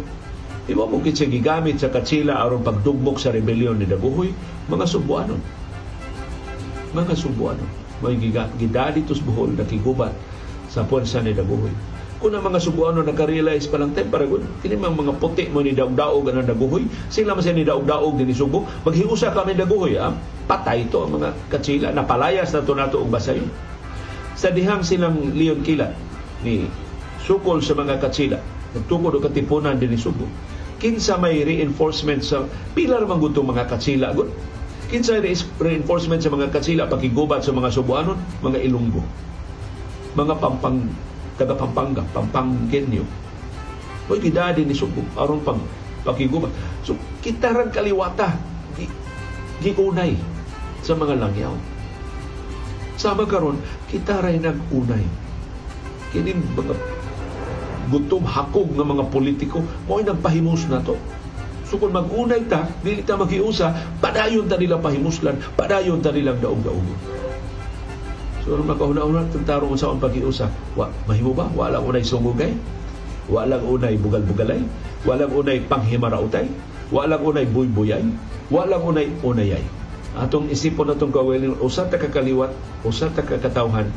di 0.67 0.75
mo 0.75 0.89
siya 0.91 1.31
gigamit 1.31 1.79
sa 1.79 1.87
Katsila 1.87 2.43
aron 2.43 2.67
pagdugmok 2.67 3.15
sa 3.15 3.31
rebellion 3.31 3.79
ni 3.79 3.87
Daguhoy, 3.87 4.35
mga 4.67 4.85
Subuanon. 4.85 5.39
Mga 6.91 7.13
Subuanon. 7.15 7.69
May 8.03 8.19
gidali 8.19 9.07
tos 9.07 9.23
Bohol 9.23 9.55
na 9.55 9.63
kigubat 9.63 10.11
sa 10.75 10.83
puwersa 10.83 11.23
ni 11.23 11.31
Daguhoy. 11.31 11.71
Kung 12.19 12.35
ang 12.35 12.43
mga 12.43 12.59
Subuano 12.59 12.99
nagka-realize 12.99 13.71
pa 13.71 13.79
lang 13.79 13.95
tayo, 13.95 14.11
paragon, 14.11 14.43
kini 14.59 14.75
mga 14.75 15.15
puti 15.23 15.47
mo 15.47 15.63
ni 15.63 15.71
Daog-Daog 15.71 16.27
ang 16.27 16.43
Daguhoy, 16.43 16.83
sila 17.07 17.31
man 17.31 17.47
ni 17.47 17.63
Daog-Daog 17.63 18.19
din 18.19 18.35
Subo, 18.35 18.67
maghiusa 18.83 19.31
kami 19.31 19.55
Daguhoy, 19.55 19.95
ah? 19.95 20.11
patay 20.51 20.83
to 20.91 21.07
ang 21.07 21.15
mga 21.15 21.31
Katsila, 21.47 21.95
napalayas 21.95 22.51
na 22.51 22.61
to 22.67 22.75
nato 22.75 22.99
og 22.99 23.07
basayon. 23.07 23.47
Sa 24.35 24.51
dihang 24.51 24.83
silang 24.83 25.31
Leon 25.31 25.63
Kilat, 25.63 25.95
ni 26.43 26.67
sukol 27.25 27.63
sa 27.63 27.73
mga 27.73 27.97
katsila 27.97 28.37
nagtungod 28.77 29.17
og 29.17 29.25
katipunan 29.25 29.79
din 29.79 29.97
Subo. 29.97 30.27
Kinsa 30.77 31.15
may 31.15 31.41
reinforcement 31.41 32.21
sa 32.21 32.43
pilar 32.75 33.07
man 33.07 33.23
gud 33.23 33.33
mga 33.33 33.65
katsila 33.65 34.11
gud 34.11 34.29
kinsa 34.85 35.17
reinforcement 35.57 36.21
sa 36.21 36.29
mga 36.29 36.53
katsila 36.53 36.85
pakigubat 36.85 37.41
sa 37.41 37.55
mga 37.55 37.73
Subuanon? 37.73 38.19
Mga 38.45 38.69
Ilonggo 38.69 39.01
mga 40.15 40.39
pampang 40.39 40.79
taga 41.35 41.53
Pampanga 41.59 42.01
Pampanggenyo. 42.15 43.03
Oy 44.07 44.19
gidadi 44.23 44.63
ni 44.63 44.71
Subo 44.71 45.03
aron 45.19 45.43
pang 45.43 45.59
pakigubat 46.07 46.53
so 46.85 46.95
kita 47.19 47.51
kaliwata 47.73 48.37
gi, 48.79 48.87
giunay 49.59 50.15
sa 50.79 50.95
mga 50.95 51.19
langyaw. 51.19 51.55
Sama 52.95 53.27
karon 53.27 53.59
kita 53.91 54.23
ray 54.23 54.39
nag-unay. 54.39 55.03
Kini 56.15 56.31
mga 56.31 56.75
gutom 57.91 58.23
hakog 58.23 58.71
ng 58.71 58.87
mga 58.87 59.05
politiko 59.11 59.59
mo 59.89 59.99
nagpahimos 59.99 60.71
na 60.71 60.79
to. 60.79 60.95
So 61.65 61.81
kung 61.81 61.91
mag-unay 61.91 62.45
ta, 62.45 62.69
dili 62.85 63.01
ta 63.01 63.17
maghiusa, 63.17 63.97
padayon 63.97 64.45
ta 64.45 64.55
nila 64.55 64.77
pahimuslan, 64.77 65.41
padayon 65.57 65.97
ta 65.97 66.13
nilang 66.13 66.37
daog-daog. 66.37 66.87
So 68.45 68.53
ano 68.53 68.61
makahuna-una, 68.69 69.25
tagtarong 69.33 69.73
sa 69.73 69.89
ang 69.89 69.97
paghiusa, 69.97 70.45
wa, 70.77 70.85
mahimo 71.09 71.33
ba? 71.33 71.49
Walang 71.57 71.89
unay 71.89 72.05
sungugay? 72.05 72.53
Walang 73.25 73.65
unay 73.65 73.97
bugal-bugalay? 73.97 74.61
Walang 75.01 75.33
unay 75.33 75.65
panghimarautay? 75.65 76.45
Walang 76.93 77.25
unay 77.25 77.49
buy-buyay? 77.49 78.05
Walang 78.53 78.85
unay 78.85 79.09
unayay? 79.25 79.65
Atong 80.13 80.53
isipon 80.53 80.93
natong 80.93 81.09
kawalin, 81.09 81.57
usa 81.57 81.89
ta 81.89 81.97
kakaliwat, 81.97 82.53
usa 82.85 83.09
ta 83.09 83.25
kakatawhan, 83.25 83.89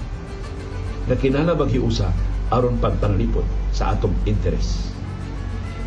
na 1.05 1.15
kinala 1.15 1.53
maghiusa 1.53 2.09
aron 2.49 2.81
pagpanalipod 2.81 3.45
sa 3.71 3.93
atong 3.93 4.17
interes. 4.25 4.97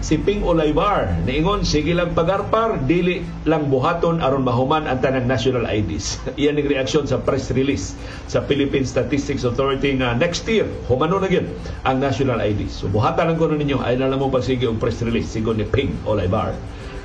Si 0.02 0.18
Ping 0.18 0.42
Olaybar, 0.42 1.14
niingon, 1.30 1.62
sige 1.62 1.94
lang 1.94 2.18
pagarpar, 2.18 2.90
dili 2.90 3.22
lang 3.46 3.70
buhaton 3.70 4.18
aron 4.18 4.42
mahuman 4.42 4.90
ang 4.90 4.98
tanang 4.98 5.30
national 5.30 5.70
IDs. 5.70 6.18
Iyan 6.42 6.58
ang 6.58 6.74
reaksyon 6.74 7.06
sa 7.06 7.22
press 7.22 7.54
release 7.54 7.94
sa 8.26 8.42
Philippine 8.42 8.82
Statistics 8.82 9.46
Authority 9.46 9.94
nga 10.02 10.18
next 10.18 10.50
year, 10.50 10.66
humano 10.90 11.22
na 11.22 11.30
yun 11.30 11.46
ang 11.86 12.02
national 12.02 12.42
IDs. 12.42 12.82
So 12.82 12.90
buhatan 12.90 13.30
lang 13.30 13.38
ko 13.38 13.54
ninyo, 13.54 13.78
ay 13.86 14.02
na 14.02 14.10
lang 14.10 14.26
mo 14.26 14.34
pagsige 14.34 14.66
ang 14.66 14.82
press 14.82 15.06
release, 15.06 15.30
sigon 15.30 15.62
ni 15.62 15.70
Ping 15.70 15.94
Olaybar. 16.10 16.58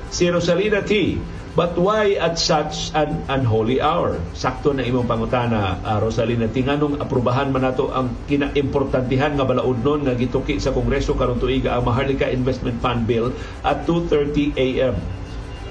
Si 0.07 0.27
Rosalina 0.31 0.83
T. 0.83 1.19
But 1.57 1.73
why 1.73 2.13
at 2.21 2.37
such 2.37 2.93
an 2.93 3.25
unholy 3.25 3.81
hour? 3.81 4.21
Sakto 4.37 4.77
na 4.77 4.85
imong 4.85 5.09
pangutana, 5.09 5.81
uh, 5.81 5.97
Rosalina, 5.97 6.45
tinganong 6.45 7.01
aprubahan 7.01 7.49
man 7.49 7.65
nato 7.65 7.89
ang 7.89 8.13
kinaimportantihan 8.29 9.33
nga 9.33 9.41
balaod 9.41 9.81
nun 9.81 10.05
nga 10.05 10.13
gituki 10.13 10.61
sa 10.61 10.69
Kongreso 10.69 11.17
karon 11.17 11.41
tuiga 11.41 11.73
ang 11.73 11.89
Maharlika 11.89 12.29
Investment 12.29 12.77
Fund 12.77 13.09
Bill 13.09 13.33
at 13.65 13.89
2.30 13.89 14.53
a.m. 14.53 14.95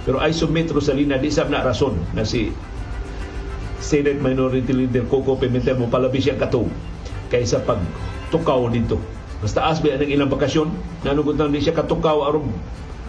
Pero 0.03 0.19
I 0.19 0.35
submit, 0.35 0.75
Rosalina, 0.75 1.23
di 1.23 1.31
sab 1.31 1.55
na 1.55 1.63
rason 1.63 1.95
na 2.19 2.27
si 2.27 2.51
Senate 3.79 4.19
Minority 4.19 4.75
Leader 4.75 5.07
Coco 5.07 5.39
Pimentel 5.39 5.79
mo 5.79 5.87
palabi 5.87 6.19
siya 6.19 6.35
katong 6.35 6.67
kaysa 7.31 7.63
pag 7.63 7.79
tukaw 8.35 8.67
dito. 8.75 8.99
Basta 9.39 9.71
asbi 9.71 9.95
ang 9.95 10.03
ilang 10.03 10.35
bakasyon, 10.35 10.67
nanugot 11.07 11.39
di 11.39 11.63
siya 11.63 11.79
katukaw 11.79 12.27
aron 12.27 12.51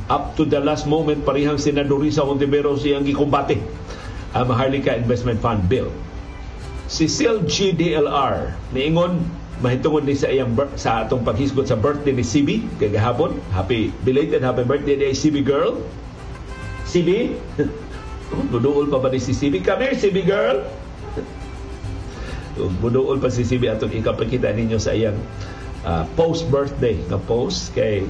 up 0.08 0.36
to 0.40 0.48
the 0.48 0.60
last 0.60 0.88
moment 0.88 1.24
parihang 1.28 1.60
Senador 1.60 2.00
Risa 2.00 2.24
Ontiveros 2.24 2.84
siyang 2.84 3.04
gikumbate 3.04 3.60
ang 4.36 4.48
Maharlika 4.48 4.96
Investment 4.96 5.40
Fund 5.40 5.68
Bill. 5.68 5.92
Si 6.88 7.12
Sil 7.12 7.44
GDLR 7.44 8.56
niingon 8.72 9.20
mahitungod 9.60 10.08
ni 10.08 10.16
sa 10.16 10.32
iyang 10.32 10.56
sa 10.80 11.04
atong 11.04 11.26
paghisgot 11.26 11.68
sa 11.68 11.76
birthday 11.76 12.16
ni 12.16 12.24
CB 12.24 12.80
kay 12.80 12.94
gahapon. 12.94 13.36
Happy 13.52 13.92
belated 14.08 14.40
happy 14.40 14.64
birthday 14.64 14.96
day 14.96 15.12
CB 15.12 15.44
girl. 15.44 15.80
CB 16.88 17.36
Buduol 18.52 18.92
pa 18.92 19.00
ba 19.00 19.08
ni 19.08 19.20
si 19.24 19.32
CB? 19.32 19.64
Come 19.64 19.88
here, 19.88 19.96
CB 19.96 20.18
girl! 20.28 20.68
Buduol 22.84 23.22
pa 23.22 23.32
si 23.32 23.48
CB 23.48 23.72
atong 23.72 23.94
ikapakita 23.96 24.52
ninyo 24.52 24.76
sa 24.82 24.92
iyang 24.92 25.16
uh, 25.88 26.04
post-birthday 26.20 27.00
na 27.08 27.22
post 27.22 27.72
kay 27.72 28.04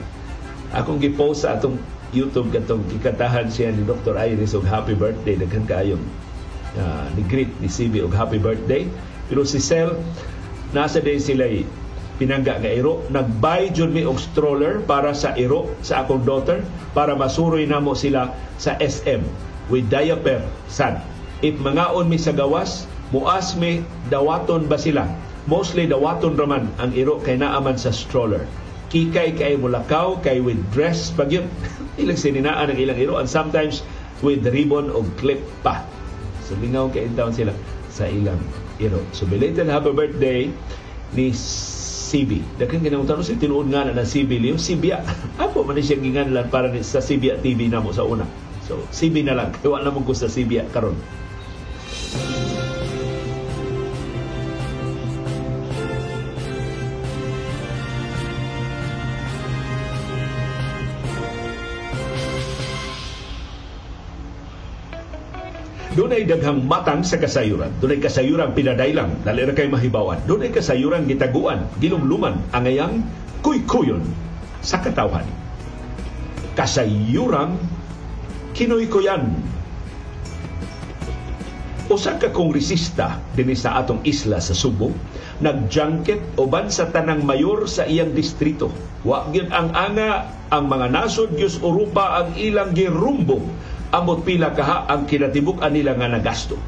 akong 0.76 1.00
gi-post 1.00 1.48
sa 1.48 1.56
atong 1.56 1.80
YouTube 2.16 2.56
katong 2.56 2.88
gikatahan 2.88 3.52
siya 3.52 3.76
ni 3.76 3.84
Dr. 3.84 4.16
Iris 4.16 4.56
og 4.56 4.64
happy 4.64 4.96
birthday. 4.96 5.36
Daghan 5.36 5.68
kaayong 5.68 6.04
uh, 6.80 7.06
ni 7.16 7.24
greet 7.28 7.52
ni 7.60 7.68
CB 7.68 8.00
og 8.04 8.16
happy 8.16 8.40
birthday. 8.40 8.88
Pero 9.28 9.44
si 9.44 9.60
Sel 9.60 9.92
nasa 10.72 11.04
day 11.04 11.20
sila 11.20 11.48
pinangga 12.18 12.58
nga 12.64 12.72
iro. 12.72 13.04
Nagbay 13.12 13.76
jud 13.76 13.92
mi 13.92 14.08
og 14.08 14.18
stroller 14.18 14.80
para 14.88 15.12
sa 15.12 15.36
iro 15.36 15.68
sa 15.84 16.08
akong 16.08 16.24
daughter 16.24 16.64
para 16.96 17.14
masuroy 17.14 17.68
namo 17.68 17.94
sila 17.94 18.32
sa 18.56 18.80
SM 18.80 19.22
with 19.68 19.86
diaper 19.92 20.40
sad 20.72 21.04
if 21.44 21.54
mangaon 21.60 22.08
mi 22.08 22.16
sa 22.16 22.32
gawas 22.32 22.88
muas 23.12 23.54
mi 23.60 23.84
dawaton 24.08 24.66
ba 24.72 24.80
sila? 24.80 25.06
Mostly 25.48 25.88
dawaton 25.88 26.36
raman 26.36 26.68
ang 26.80 26.92
iro 26.92 27.20
kay 27.24 27.40
naaman 27.40 27.80
sa 27.80 27.92
stroller 27.92 28.44
kikay 28.88 29.36
kay 29.36 29.54
mulakaw 29.60 30.16
kay 30.24 30.40
with 30.40 30.60
dress 30.72 31.12
pagyud 31.12 31.44
ilang 32.02 32.20
sininaan 32.20 32.72
ang 32.72 32.80
ilang 32.80 33.00
iro 33.00 33.20
and 33.20 33.28
sometimes 33.28 33.84
with 34.24 34.46
ribbon 34.48 34.90
o 34.90 35.04
clip 35.20 35.44
pa. 35.62 35.84
So 36.48 36.56
lingaw 36.58 36.90
kay 36.96 37.06
intaon 37.12 37.36
sila 37.36 37.54
sa 37.92 38.08
ilang 38.08 38.40
iro 38.80 39.02
so 39.12 39.26
belated 39.28 39.68
happy 39.68 39.92
birthday 39.92 40.48
ni 41.18 41.34
CB 42.08 42.40
daghang 42.56 42.86
kinautan 42.88 43.20
si 43.20 43.36
tinuod 43.36 43.68
nga 43.68 43.84
na 43.84 43.98
ng 43.98 44.08
CB 44.08 44.32
Leo. 44.40 44.56
Sibya 44.56 45.04
ako 45.36 45.64
man 45.68 45.80
siya 45.80 46.00
ginganlan 46.00 46.48
para 46.48 46.72
sa 46.80 47.04
Sibya 47.04 47.36
TV 47.44 47.68
namo 47.68 47.92
sa 47.92 48.08
una. 48.08 48.24
So 48.64 48.80
CB 48.96 49.28
na 49.28 49.36
lang. 49.36 49.52
Kaya 49.60 49.84
na 49.84 49.92
mo 49.92 50.04
ko 50.08 50.16
sa 50.16 50.32
Sibya 50.32 50.64
karon 50.72 50.96
Doon 65.98 66.14
ay 66.14 66.30
daghang 66.30 66.62
matang 66.62 67.02
sa 67.02 67.18
kasayuran. 67.18 67.74
Doon 67.82 67.98
ay 67.98 68.02
kasayuran 68.06 68.54
pinadailang, 68.54 69.18
dali 69.26 69.42
ra 69.42 69.50
kay 69.58 69.66
mahibawan. 69.66 70.22
Doon 70.30 70.46
ay 70.46 70.54
kasayuran 70.54 71.10
gitaguan, 71.10 71.66
gilumluman, 71.82 72.38
angayang 72.54 73.02
kuykuyon 73.42 74.06
sa 74.62 74.78
katawhan. 74.78 75.26
Kasayuran 76.54 77.58
kinuykuyan. 78.54 79.26
Usa 81.90 82.22
ka 82.22 82.30
kongresista 82.30 83.18
dinhi 83.34 83.58
sa 83.58 83.82
atong 83.82 84.06
isla 84.06 84.38
sa 84.38 84.54
Subo 84.54 84.94
nagjangkit 85.42 86.38
uban 86.38 86.70
sa 86.70 86.94
tanang 86.94 87.26
mayor 87.26 87.66
sa 87.66 87.90
iyang 87.90 88.14
distrito. 88.14 88.70
Wa 89.02 89.30
gyud 89.34 89.50
ang 89.50 89.74
anga 89.74 90.30
ang 90.54 90.70
mga 90.70 90.94
nasod 90.94 91.34
Diyos 91.34 91.58
Europa 91.64 92.22
ang 92.22 92.38
ilang 92.38 92.76
girumbo 92.76 93.42
amot 93.92 94.28
pila 94.28 94.52
kaha 94.52 94.88
ang 94.92 95.08
kinatibuk-an 95.08 95.72
nila 95.72 95.96
nga 95.96 96.12
nagasto. 96.12 96.60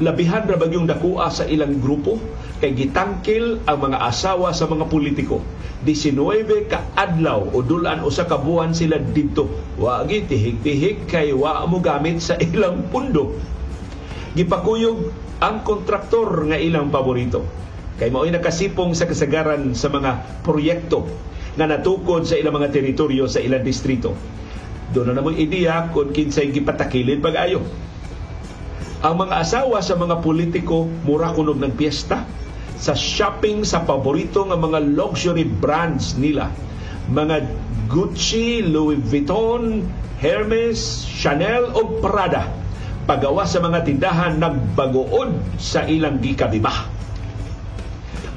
Labihan 0.00 0.48
ra 0.48 0.56
bagyong 0.56 0.88
dakua 0.88 1.28
sa 1.28 1.44
ilang 1.44 1.76
grupo 1.76 2.16
kay 2.64 2.72
gitangkil 2.72 3.60
ang 3.68 3.78
mga 3.84 4.00
asawa 4.00 4.52
sa 4.56 4.64
mga 4.64 4.88
politiko. 4.88 5.44
19 5.84 6.68
ka 6.68 6.92
adlaw 6.92 7.40
o 7.52 7.64
dulan 7.64 8.04
usa 8.04 8.28
ka 8.28 8.40
buwan 8.40 8.72
sila 8.72 9.00
didto. 9.00 9.48
Wa 9.76 10.04
gi 10.08 10.24
tihig-tihig 10.24 11.08
kay 11.08 11.32
wa 11.36 11.64
mo 11.68 11.80
gamit 11.84 12.20
sa 12.20 12.36
ilang 12.48 12.88
pundo. 12.88 13.36
Gipakuyog 14.36 15.12
ang 15.40 15.64
kontraktor 15.64 16.48
nga 16.48 16.56
ilang 16.56 16.92
paborito. 16.92 17.44
Kay 18.00 18.08
mao'y 18.08 18.32
nakasipong 18.32 18.96
sa 18.96 19.04
kasagaran 19.04 19.76
sa 19.76 19.92
mga 19.92 20.40
proyekto 20.40 21.04
nga 21.60 21.68
natukod 21.68 22.24
sa 22.24 22.40
ilang 22.40 22.56
mga 22.56 22.72
teritoryo 22.72 23.28
sa 23.28 23.44
ilang 23.44 23.60
distrito. 23.60 24.16
Doon 24.90 25.14
na 25.14 25.22
namang 25.22 25.38
ideya 25.38 25.86
kung 25.94 26.10
kinsay 26.10 26.50
gipatakilin 26.50 27.22
pag-ayo. 27.22 27.62
Ang 29.00 29.14
mga 29.16 29.40
asawa 29.40 29.80
sa 29.80 29.96
mga 29.96 30.20
politiko 30.20 30.84
mura 31.06 31.32
kunog 31.32 31.56
ng 31.56 31.72
piyesta 31.72 32.26
sa 32.80 32.92
shopping 32.96 33.64
sa 33.64 33.84
paborito 33.86 34.44
nga 34.44 34.56
mga 34.56 34.82
luxury 34.96 35.46
brands 35.46 36.18
nila. 36.18 36.50
Mga 37.08 37.48
Gucci, 37.90 38.62
Louis 38.62 39.00
Vuitton, 39.02 39.82
Hermes, 40.20 41.06
Chanel 41.06 41.70
o 41.74 41.98
Prada. 41.98 42.46
Pagawa 43.08 43.48
sa 43.48 43.58
mga 43.58 43.82
tindahan 43.82 44.38
nagbagood 44.38 45.58
sa 45.58 45.88
ilang 45.88 46.22
gikabibah. 46.22 46.86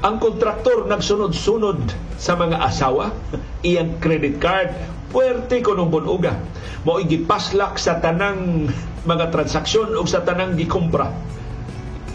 Ang 0.04 0.20
kontraktor 0.20 0.84
nagsunod-sunod 0.84 1.80
sa 2.20 2.36
mga 2.36 2.60
asawa, 2.60 3.12
iyang 3.68 3.96
credit 4.00 4.36
card, 4.36 4.74
puwerte 5.14 5.62
ko 5.62 5.78
nung 5.78 5.94
bunuga. 5.94 6.34
Mo 6.82 6.98
gipaslak 6.98 7.78
sa 7.78 8.02
tanang 8.02 8.66
mga 9.06 9.30
transaksyon 9.30 9.94
o 9.94 10.02
sa 10.02 10.26
tanang 10.26 10.58
gikumpra. 10.58 11.14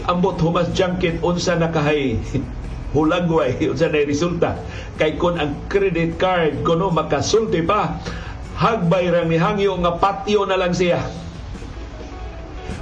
Ambot 0.04 0.36
humas 0.36 0.68
junket 0.76 1.16
unsa 1.24 1.56
nakahay 1.56 2.20
hulagway 2.94 3.56
unsa 3.72 3.88
na 3.88 4.04
resulta 4.04 4.60
kay 5.00 5.16
kun 5.16 5.38
ang 5.38 5.56
credit 5.72 6.18
card 6.18 6.60
kuno 6.66 6.90
makasulti 6.90 7.62
pa 7.62 7.96
hagbay 8.58 9.08
ra 9.08 9.22
ni 9.24 9.38
hangyo 9.38 9.78
nga 9.80 9.96
patio 9.96 10.44
na 10.44 10.58
lang 10.58 10.74
siya 10.74 11.00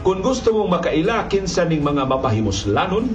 kung 0.01 0.25
gusto 0.25 0.57
mong 0.57 0.81
makaila 0.81 1.29
kinsa 1.29 1.69
ning 1.69 1.85
mga 1.85 2.09
mapahimuslanon 2.09 3.13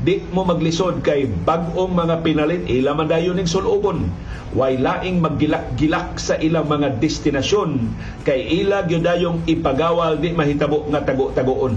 di 0.00 0.24
mo 0.32 0.48
maglisod 0.48 1.04
kay 1.04 1.28
bag-ong 1.28 1.92
mga 1.92 2.24
pinalit 2.24 2.64
ila 2.72 2.96
man 2.96 3.04
dayon 3.04 3.36
ning 3.36 3.44
sulubon. 3.44 4.08
Way 4.56 4.80
laing 4.80 5.20
maggilak-gilak 5.20 6.16
sa 6.16 6.40
ilang 6.40 6.66
mga 6.66 6.96
destinasyon 6.98 7.92
kay 8.24 8.64
ila 8.64 8.88
gyudayong 8.88 9.44
ipagawal 9.44 10.16
di 10.16 10.32
mahitabo 10.32 10.88
nga 10.88 11.04
tago-tagoon. 11.04 11.76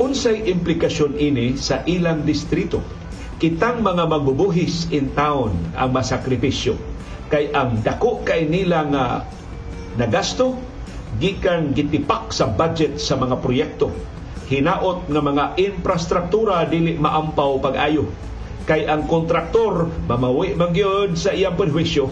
Unsay 0.00 0.48
implikasyon 0.48 1.20
ini 1.20 1.60
sa 1.60 1.84
ilang 1.84 2.24
distrito? 2.24 2.80
Kitang 3.36 3.84
mga 3.84 4.08
magbubuhis 4.08 4.88
in 4.88 5.12
town 5.12 5.52
ang 5.76 5.92
masakripisyo. 5.92 6.80
Kay 7.28 7.52
ang 7.52 7.84
dako 7.84 8.24
kay 8.24 8.48
nila 8.48 8.88
nga 8.88 9.04
nagasto 10.00 10.56
gikan 11.20 11.76
gitipak 11.76 12.32
sa 12.32 12.48
budget 12.48 12.96
sa 12.96 13.20
mga 13.20 13.36
proyekto 13.38 13.92
hinaot 14.50 15.06
nga 15.06 15.22
mga 15.22 15.44
infrastruktura 15.56 16.66
dili 16.66 16.98
maampaw 16.98 17.62
pag-ayo. 17.62 18.10
Kay 18.66 18.90
ang 18.90 19.06
kontraktor 19.06 19.88
mamawi 20.10 20.58
magyod 20.58 21.14
sa 21.14 21.30
iyang 21.30 21.54
perwisyo 21.54 22.10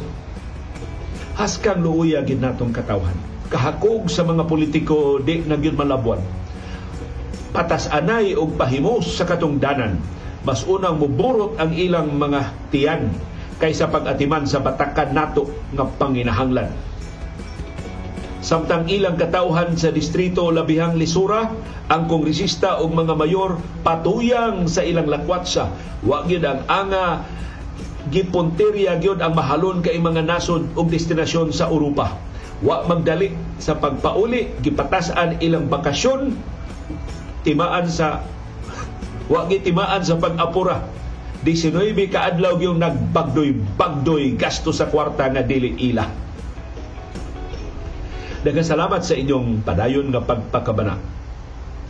haskang 1.39 1.87
luuya 1.87 2.27
gid 2.27 2.43
natong 2.43 2.75
katawhan. 2.75 3.15
Kahakog 3.49 4.11
sa 4.11 4.27
mga 4.27 4.45
politiko 4.45 5.23
di 5.23 5.47
na 5.47 5.55
gyud 5.55 5.79
malabwan. 5.79 6.21
Patas 7.55 7.87
anay 7.89 8.35
og 8.35 8.59
pahimos 8.59 9.07
sa 9.15 9.25
katungdanan. 9.25 9.97
Mas 10.43 10.67
unang 10.67 10.99
muburot 10.99 11.57
ang 11.57 11.73
ilang 11.73 12.11
mga 12.19 12.53
tiyan 12.75 13.11
kaysa 13.63 13.91
pag-atiman 13.91 14.47
sa 14.47 14.63
batakan 14.63 15.15
nato 15.15 15.51
nga 15.75 15.87
panginahanglan 15.87 16.71
Samtang 18.49 18.89
ilang 18.89 19.21
katauhan 19.21 19.77
sa 19.77 19.93
distrito 19.93 20.49
labihang 20.49 20.97
lisura, 20.97 21.53
ang 21.93 22.09
kongresista 22.09 22.81
ug 22.81 22.97
mga 22.97 23.13
mayor 23.13 23.61
patuyang 23.85 24.65
sa 24.65 24.81
ilang 24.81 25.05
lakwatsa. 25.05 25.69
Wa 26.01 26.25
gyud 26.25 26.49
ang 26.49 26.65
anga 26.65 27.29
gipunterya 28.09 28.97
gyud 29.05 29.21
ang 29.21 29.37
mahalon 29.37 29.85
kay 29.85 30.01
mga 30.01 30.25
nasod 30.25 30.65
ug 30.81 30.89
destinasyon 30.89 31.53
sa 31.53 31.69
Europa. 31.69 32.17
Wa 32.65 32.89
magdali 32.89 33.37
sa 33.61 33.77
pagpauli, 33.77 34.65
gipatasan 34.65 35.45
ilang 35.45 35.69
bakasyon 35.69 36.33
timaan 37.45 37.85
sa 37.85 38.25
wa 39.33 39.45
timaan 39.45 40.01
sa 40.01 40.17
pag-apura 40.17 40.89
19 41.45 41.93
ka 42.09 42.33
adlaw 42.33 42.57
yung 42.57 42.81
nagbagdoy-bagdoy 42.81 44.41
gasto 44.41 44.73
sa 44.73 44.89
kwarta 44.89 45.29
nga 45.29 45.45
dili 45.45 45.77
ila 45.93 46.28
Daghang 48.39 48.63
salamat 48.63 49.03
sa 49.03 49.19
inyong 49.19 49.67
padayon 49.67 50.15
nga 50.15 50.23
pagpakabana. 50.23 50.95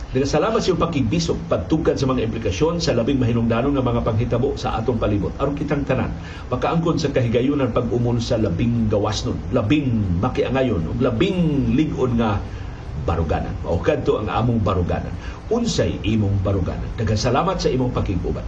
Daghang 0.09 0.33
salamat 0.33 0.57
sa 0.57 0.73
iyong 0.73 0.81
pakigbisog, 0.81 1.37
pagtugkad 1.45 1.93
sa 1.93 2.09
mga 2.09 2.25
implikasyon 2.25 2.81
sa 2.81 2.97
labing 2.97 3.21
mahinungdanon 3.21 3.77
nga 3.77 3.85
mga 3.85 4.01
panghitabo 4.01 4.57
sa 4.57 4.73
atong 4.81 4.97
palibot. 4.97 5.29
Aron 5.37 5.53
kitang 5.53 5.85
tanan, 5.85 6.09
makaangkon 6.49 6.97
sa 6.97 7.13
kahigayunan 7.13 7.69
pag-umon 7.69 8.17
sa 8.17 8.41
labing 8.41 8.89
gawasnon, 8.89 9.37
labing 9.53 10.17
makiangayon, 10.17 10.81
labing 10.97 11.69
ligon 11.77 12.17
nga 12.17 12.41
baruganan. 13.05 13.53
Mao 13.61 13.77
kadto 13.85 14.17
ang 14.17 14.33
among 14.33 14.65
baruganan. 14.65 15.13
Unsay 15.53 16.01
imong 16.01 16.41
baruganan. 16.41 16.89
Daghang 16.97 17.21
salamat 17.29 17.61
sa 17.61 17.69
imong 17.69 17.93
pakiguban. 17.93 18.41